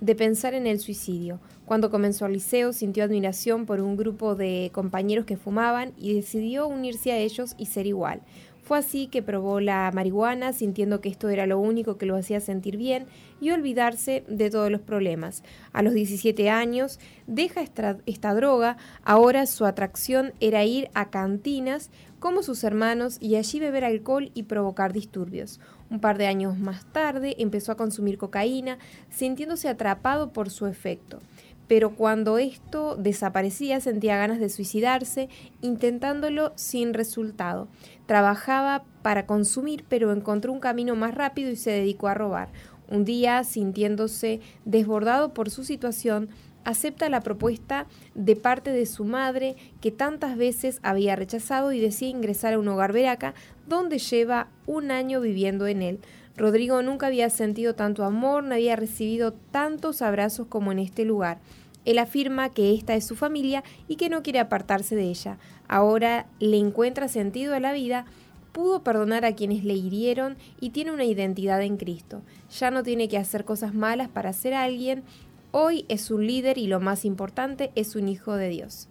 [0.00, 1.40] de pensar en el suicidio.
[1.64, 6.66] Cuando comenzó el liceo sintió admiración por un grupo de compañeros que fumaban y decidió
[6.66, 8.22] unirse a ellos y ser igual.
[8.68, 12.38] Fue así que probó la marihuana sintiendo que esto era lo único que lo hacía
[12.40, 13.06] sentir bien
[13.40, 15.42] y olvidarse de todos los problemas.
[15.72, 21.90] A los 17 años deja esta, esta droga, ahora su atracción era ir a cantinas
[22.18, 25.60] como sus hermanos y allí beber alcohol y provocar disturbios.
[25.90, 28.78] Un par de años más tarde empezó a consumir cocaína,
[29.10, 31.20] sintiéndose atrapado por su efecto.
[31.68, 35.28] Pero cuando esto desaparecía sentía ganas de suicidarse,
[35.60, 37.68] intentándolo sin resultado.
[38.06, 42.48] Trabajaba para consumir, pero encontró un camino más rápido y se dedicó a robar.
[42.90, 46.30] Un día, sintiéndose desbordado por su situación,
[46.68, 52.10] acepta la propuesta de parte de su madre que tantas veces había rechazado y decide
[52.10, 53.32] ingresar a un hogar veraca
[53.66, 55.98] donde lleva un año viviendo en él.
[56.36, 61.38] Rodrigo nunca había sentido tanto amor, no había recibido tantos abrazos como en este lugar.
[61.86, 65.38] Él afirma que esta es su familia y que no quiere apartarse de ella.
[65.68, 68.04] Ahora le encuentra sentido a la vida,
[68.52, 72.22] pudo perdonar a quienes le hirieron y tiene una identidad en Cristo.
[72.58, 75.04] Ya no tiene que hacer cosas malas para ser alguien.
[75.50, 78.88] Hoy es un líder y lo más importante es un hijo de Dios.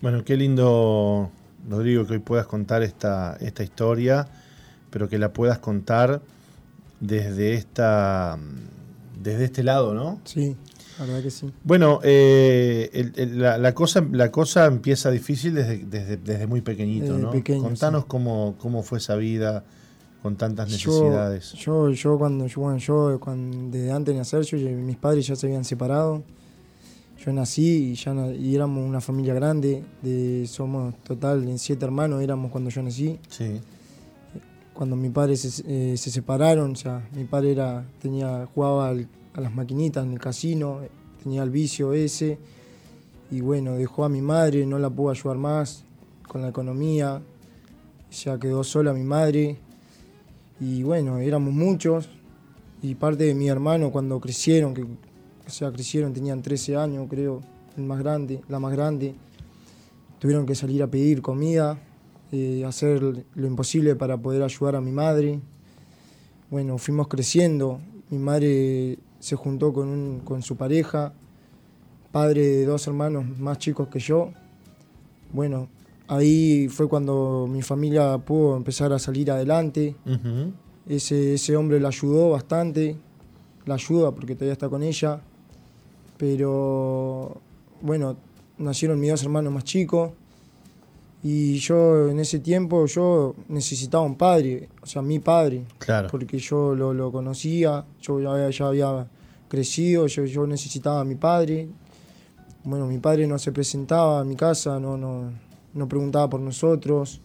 [0.00, 1.30] Bueno, qué lindo,
[1.68, 4.26] Rodrigo, que hoy puedas contar esta, esta historia,
[4.90, 6.20] pero que la puedas contar
[7.00, 8.38] desde esta
[9.22, 10.18] desde este lado, ¿no?
[10.24, 10.56] Sí,
[10.98, 11.52] la verdad que sí.
[11.62, 16.62] Bueno, eh, el- el- la, la cosa, la cosa empieza difícil desde, desde, desde muy
[16.62, 17.30] pequeñito, Desde ¿no?
[17.30, 18.08] pequeño, Contanos sí.
[18.08, 19.62] cómo, cómo fue esa vida
[20.22, 21.52] con tantas necesidades.
[21.54, 25.36] yo, yo cuando yo, bueno, yo cuando, desde antes de nacer, yo, mis padres ya
[25.36, 26.22] se habían separado.
[27.24, 29.84] Yo nací y ya y éramos una familia grande.
[30.02, 33.18] De, somos total en siete hermanos éramos cuando yo nací.
[33.28, 33.60] Sí.
[34.72, 39.08] Cuando mis padres se, eh, se separaron, o sea, mi padre era, tenía, jugaba al-
[39.34, 40.80] a las maquinitas en el casino,
[41.22, 42.38] tenía el vicio ese.
[43.30, 45.84] Y bueno, dejó a mi madre, no la pudo ayudar más
[46.26, 47.20] con la economía.
[48.24, 49.58] Ya quedó sola mi madre.
[50.60, 52.08] Y bueno, éramos muchos.
[52.82, 57.40] Y parte de mi hermano cuando crecieron, que o sea, tenían 13 años, creo,
[57.76, 59.14] el más grande, la más grande.
[60.18, 61.78] Tuvieron que salir a pedir comida,
[62.30, 65.40] eh, hacer lo imposible para poder ayudar a mi madre.
[66.50, 67.80] Bueno, fuimos creciendo.
[68.10, 71.12] Mi madre se juntó con, con su pareja,
[72.12, 74.32] padre de dos hermanos más chicos que yo.
[75.32, 75.68] Bueno,
[76.10, 79.94] ahí fue cuando mi familia pudo empezar a salir adelante.
[80.86, 82.96] Ese, ese hombre la ayudó bastante,
[83.66, 85.20] la ayuda porque todavía está con ella.
[86.18, 87.40] Pero
[87.80, 88.16] bueno,
[88.58, 90.10] nacieron mis dos hermanos más chicos.
[91.22, 95.64] Y yo en ese tiempo yo necesitaba un padre, o sea, mi padre.
[95.78, 96.08] Claro.
[96.10, 99.06] Porque yo lo, lo conocía, yo ya, había- ya había
[99.48, 101.68] crecido, yo, yo necesitaba a mi padre.
[102.64, 105.30] Bueno, mi padre no se presentaba a mi casa, no, no,
[105.74, 107.20] no preguntaba por nosotros,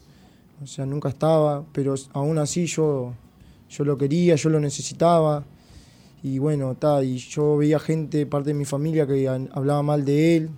[0.63, 3.13] o sea, nunca estaba, pero aún así yo,
[3.69, 5.43] yo lo quería, yo lo necesitaba.
[6.23, 10.38] Y bueno, ta, y yo veía gente, parte de mi familia, que hablaba mal de
[10.38, 10.49] él,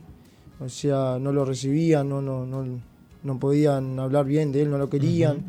[0.59, 2.65] o sea, no lo recibían, no, no, no,
[3.23, 5.43] no podían hablar bien de él, no lo querían.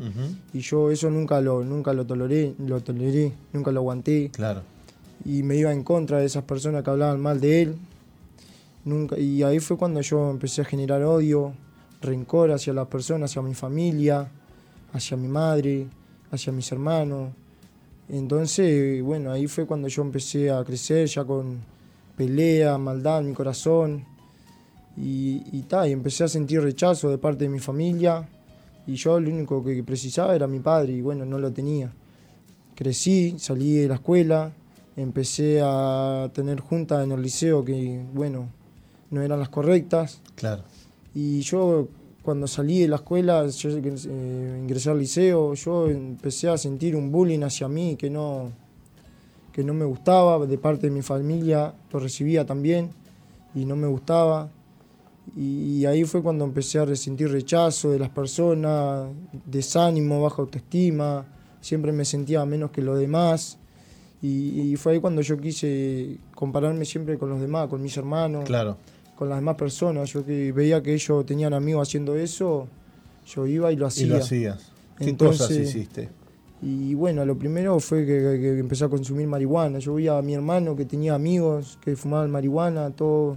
[0.53, 4.29] Y yo eso nunca lo, nunca lo toleré, lo toleré, nunca lo aguanté.
[4.33, 4.61] Claro.
[5.23, 7.75] Y me iba en contra de esas personas que hablaban mal de él.
[8.83, 11.53] Nunca, y ahí fue cuando yo empecé a generar odio,
[12.01, 14.29] rencor hacia las personas, hacia mi familia,
[14.93, 15.87] hacia mi madre,
[16.31, 17.31] hacia mis hermanos.
[18.07, 21.59] Entonces, bueno, ahí fue cuando yo empecé a crecer ya con
[22.17, 24.05] pelea, maldad en mi corazón.
[24.97, 28.27] Y, y, y empecé a sentir rechazo de parte de mi familia.
[28.87, 31.93] Y yo lo único que precisaba era mi padre, y bueno, no lo tenía.
[32.75, 34.51] Crecí, salí de la escuela,
[34.95, 38.49] empecé a tener juntas en el liceo que, bueno,
[39.11, 40.21] no eran las correctas.
[40.35, 40.63] Claro.
[41.13, 41.87] Y yo,
[42.21, 47.11] cuando salí de la escuela, yo eh, ingresé al liceo, yo empecé a sentir un
[47.11, 48.51] bullying hacia mí que no,
[49.51, 52.91] que no me gustaba, de parte de mi familia lo recibía también
[53.55, 54.49] y no me gustaba.
[55.35, 59.07] Y, ahí fue cuando empecé a resentir rechazo de las personas,
[59.45, 61.25] desánimo, baja autoestima,
[61.61, 63.57] siempre me sentía menos que los demás.
[64.21, 68.43] Y, y fue ahí cuando yo quise compararme siempre con los demás, con mis hermanos
[68.45, 68.77] Claro.
[69.19, 70.09] Con las demás personas.
[70.13, 72.67] Yo que veía que ellos tenían amigos haciendo eso,
[73.27, 74.05] yo iba y lo hacía.
[74.05, 74.71] Y lo hacías.
[74.97, 76.09] ¿Qué Entonces- cosas hiciste?
[76.61, 79.79] Y bueno, lo primero fue que, que- empecé a consumir marihuana.
[79.79, 83.35] Yo veía a mi hermano que tenía amigos que fumaban marihuana, todo.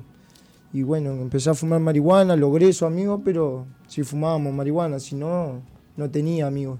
[0.73, 5.61] Y bueno, empecé a fumar marihuana, logré eso, amigos, pero si fumábamos marihuana, si no,
[5.97, 6.79] no tenía amigos.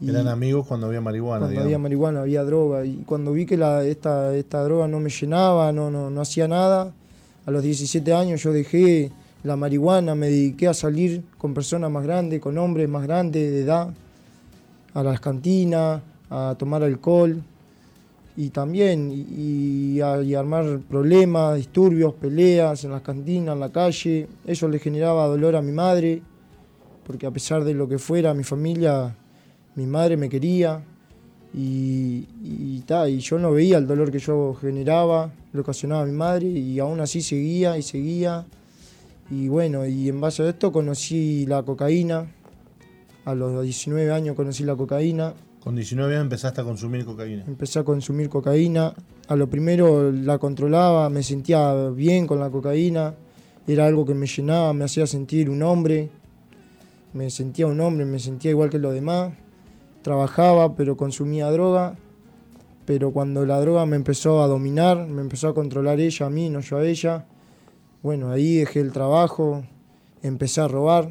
[0.00, 1.66] Y- Eran amigos cuando había marihuana, cuando digamos.
[1.66, 2.84] había marihuana, había droga.
[2.84, 6.46] Y cuando vi que la, esta, esta droga no me llenaba, no, no, no hacía
[6.48, 6.92] nada,
[7.46, 9.10] a los 17 años yo dejé
[9.42, 13.60] la marihuana, me dediqué a salir con personas más grandes, con hombres más grandes de
[13.60, 13.88] edad,
[14.92, 17.42] a las cantinas, a tomar alcohol
[18.36, 24.28] y también y, a, armar problemas, disturbios, peleas en las cantinas, en la calle.
[24.46, 26.22] Eso le generaba dolor a mi madre,
[27.06, 29.14] porque a pesar de lo que fuera, mi familia,
[29.74, 30.82] mi madre me quería
[31.52, 36.06] y, y, ta, y yo no veía el dolor que yo generaba, lo ocasionaba a
[36.06, 38.46] mi madre y aún así seguía y seguía.
[39.30, 42.26] Y bueno, y en base a esto conocí la cocaína.
[43.24, 45.34] A los 19 años conocí la cocaína.
[45.62, 47.44] Con 19 años empezaste a consumir cocaína.
[47.46, 48.94] Empecé a consumir cocaína.
[49.28, 53.14] A lo primero la controlaba, me sentía bien con la cocaína.
[53.66, 56.10] Era algo que me llenaba, me hacía sentir un hombre.
[57.12, 59.32] Me sentía un hombre, me sentía igual que los demás.
[60.02, 61.96] Trabajaba, pero consumía droga.
[62.86, 66.50] Pero cuando la droga me empezó a dominar, me empezó a controlar ella a mí,
[66.50, 67.26] no yo a ella.
[68.02, 69.64] Bueno, ahí dejé el trabajo,
[70.22, 71.10] empecé a robar.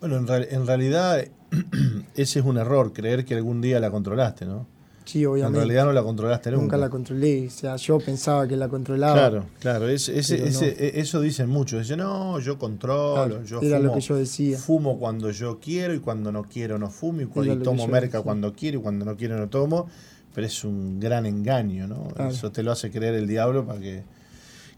[0.00, 1.24] Bueno, en, en realidad
[2.14, 4.66] ese es un error, creer que algún día la controlaste, ¿no?
[5.08, 6.62] Sí, En realidad no la controlaste nunca.
[6.62, 9.14] Nunca la controlé, o sea, yo pensaba que la controlaba.
[9.14, 9.88] Claro, claro.
[9.88, 10.50] es- ese- Pero no.
[10.50, 11.80] ese- e- eso dicen muchos.
[11.80, 14.58] Dicen, no, yo controlo, Claro, yo era fumo, lo que yo decía.
[14.58, 17.58] fumo cuando yo quiero y cuando no quiero no fumo y, cu- Era y lo
[17.60, 18.20] que tomo merca decía.
[18.22, 19.88] cuando quiero y cuando no quiero no tomo.
[20.34, 22.08] Pero es un gran engaño, ¿no?
[22.14, 22.30] Claro.
[22.30, 24.02] Eso te lo hace creer el diablo para que...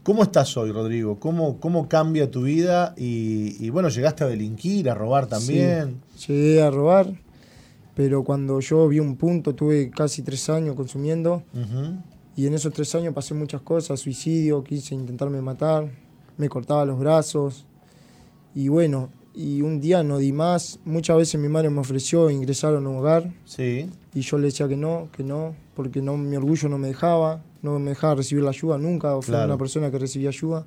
[0.01, 1.19] ¿Cómo estás hoy, Rodrigo?
[1.19, 2.95] ¿Cómo, cómo cambia tu vida?
[2.97, 6.01] Y, y bueno, llegaste a delinquir, a robar también.
[6.15, 7.11] Sí, llegué a robar,
[7.95, 11.97] pero cuando yo vi un punto, tuve casi tres años consumiendo, Ujú.
[12.35, 15.89] y en esos tres años pasé muchas cosas, suicidio, quise intentarme matar,
[16.37, 17.65] me cortaba los brazos,
[18.55, 22.73] y bueno, y un día no di más, muchas veces mi madre me ofreció ingresar
[22.75, 23.89] a un hogar, Sí.
[24.13, 27.41] y yo le decía que no, que no, porque no, mi orgullo no me dejaba,
[27.61, 29.45] no me dejaba recibir la ayuda nunca, o fui Claro.
[29.53, 30.65] una persona que recibía ayuda.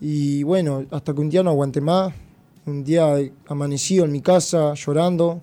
[0.00, 2.12] Y bueno, hasta que un día no aguanté más,
[2.66, 3.16] un día
[3.46, 5.40] amanecido en mi casa llorando,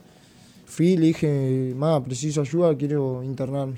[0.65, 3.77] fui le dije, ma, preciso ayuda, quiero internarme.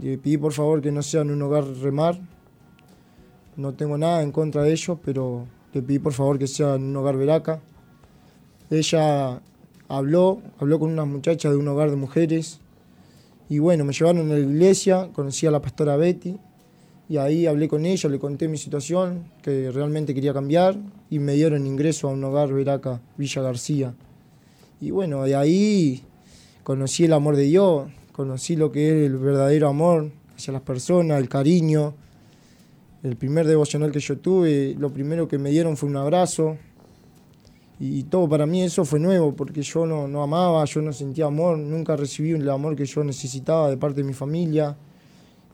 [0.00, 2.20] Le pedí por favor que no sea en un hogar remar.
[3.56, 6.84] no tengo nada en contra de ellos, pero le pedí por favor que sea en
[6.84, 7.60] un hogar veraca.
[8.70, 9.42] Ella
[9.88, 12.60] habló, habló con unas muchachas de un hogar de mujeres
[13.48, 16.38] y bueno, me llevaron a la iglesia, conocí a la pastora Betty
[17.08, 20.78] y ahí hablé con ella, le conté mi situación, que realmente quería cambiar
[21.10, 23.94] y me dieron ingreso a un hogar veraca, Villa García.
[24.80, 26.02] Y bueno, de ahí
[26.62, 31.20] conocí el amor de Dios, conocí lo que es el verdadero amor hacia las personas,
[31.20, 31.94] el cariño.
[33.02, 36.56] El primer devocional que yo tuve, lo primero que me dieron fue un abrazo.
[37.78, 41.26] Y todo para mí eso fue nuevo, porque yo no, no amaba, yo no sentía
[41.26, 44.76] amor, nunca recibí el amor que yo necesitaba de parte de mi familia.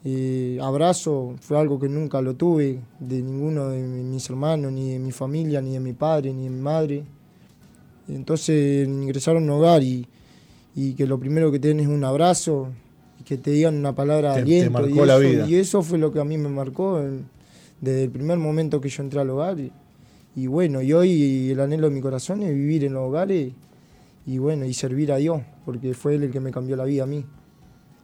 [0.05, 4.99] Eh, abrazo fue algo que nunca lo tuve de ninguno de mis hermanos, ni de
[5.01, 7.05] mi familia, ni de mi padre, ni de mi madre.
[8.09, 10.07] Entonces ingresaron a un hogar y,
[10.75, 12.69] y que lo primero que tienen es un abrazo
[13.21, 14.71] y que te digan una palabra de te aliento.
[14.73, 15.47] marcó y, la eso, vida.
[15.49, 17.27] y eso fue lo que a mí me marcó en-
[17.81, 19.59] desde el primer momento que yo entré al hogar.
[19.59, 19.71] Y,
[20.37, 23.53] y bueno, y hoy el anhelo de mi corazón es vivir en los hogares
[24.27, 27.05] y bueno, y servir a Dios, porque fue Él el que me cambió la vida
[27.05, 27.25] a mí.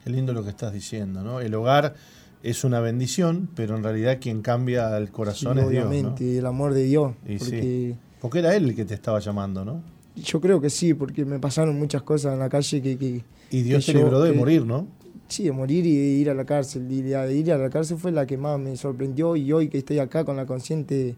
[0.05, 1.41] Qué lindo lo que estás diciendo, ¿no?
[1.41, 1.95] El hogar
[2.43, 5.91] es una bendición, pero en realidad quien cambia el corazón Sí, es Dios, ¿no?
[5.91, 7.13] obviamente, el amor de Dios.
[7.29, 7.95] Y sí.
[8.23, 9.83] Porque era él el que te estaba llamando, ¿no?
[10.15, 12.97] yo creo que sí, porque me pasaron muchas cosas en la calle que...
[12.99, 14.87] que Y Dios que te yo- libró de que- morir, ¿no?
[15.29, 16.87] Sí, de morir y de ir a la cárcel.
[16.93, 19.69] Y de, de ir a la cárcel fue la que más me sorprendió y hoy
[19.69, 21.17] que estoy acá con la consciente,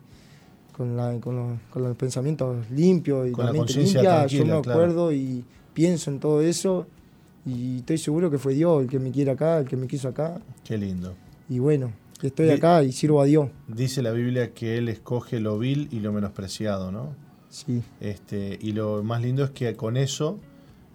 [0.76, 4.44] con, la, con, los, con los pensamientos limpios y Con la, la mente limpia, yo
[4.46, 4.70] me claro.
[4.70, 6.86] acuerdo y pienso en todo eso
[7.44, 10.06] y estoy seguro que fue Dios el que me quiere acá, el que me quiso
[10.08, 10.40] acá.
[10.62, 11.14] Qué lindo.
[11.48, 11.90] Y bueno,
[12.24, 13.50] que estoy acá y sirvo a Dios.
[13.68, 17.14] Dice la Biblia que él escoge lo vil y lo menospreciado, ¿no?
[17.50, 17.82] Sí.
[18.00, 20.38] Este, y lo más lindo es que con eso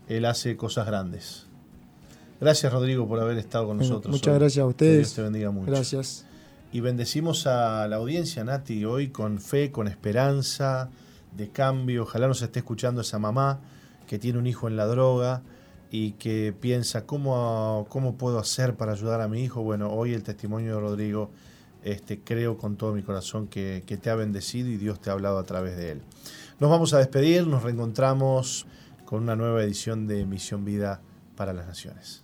[0.08, 1.46] él hace cosas grandes.
[2.42, 4.12] Gracias, Rodrigo, por haber estado con Bueno, nosotros.
[4.12, 4.40] muchas hoy.
[4.40, 4.98] gracias a Que ustedes.
[4.98, 5.72] Dios te bendiga mucho.
[5.72, 6.26] Gracias.
[6.72, 10.90] Y bendecimos a la audiencia, Nati, hoy con fe, con esperanza
[11.38, 12.04] de cambio.
[12.04, 13.60] Ojalá nos esté escuchando esa mamá
[14.08, 15.44] que tiene un hijo en la droga
[15.92, 19.64] y que piensa, ¿cómo, cómo puedo hacer para ayudar a mi hijo?
[19.64, 21.32] Bueno, hoy el testimonio de Rodrigo,
[21.84, 25.14] este, creo con todo mi corazón que, que te ha bendecido y Dios te ha
[25.14, 26.02] hablado a través de él.
[26.60, 28.68] Nos vamos a despedir, nos reencontramos
[29.06, 31.02] con una nueva edición de Misión Vida
[31.36, 32.24] para las Naciones.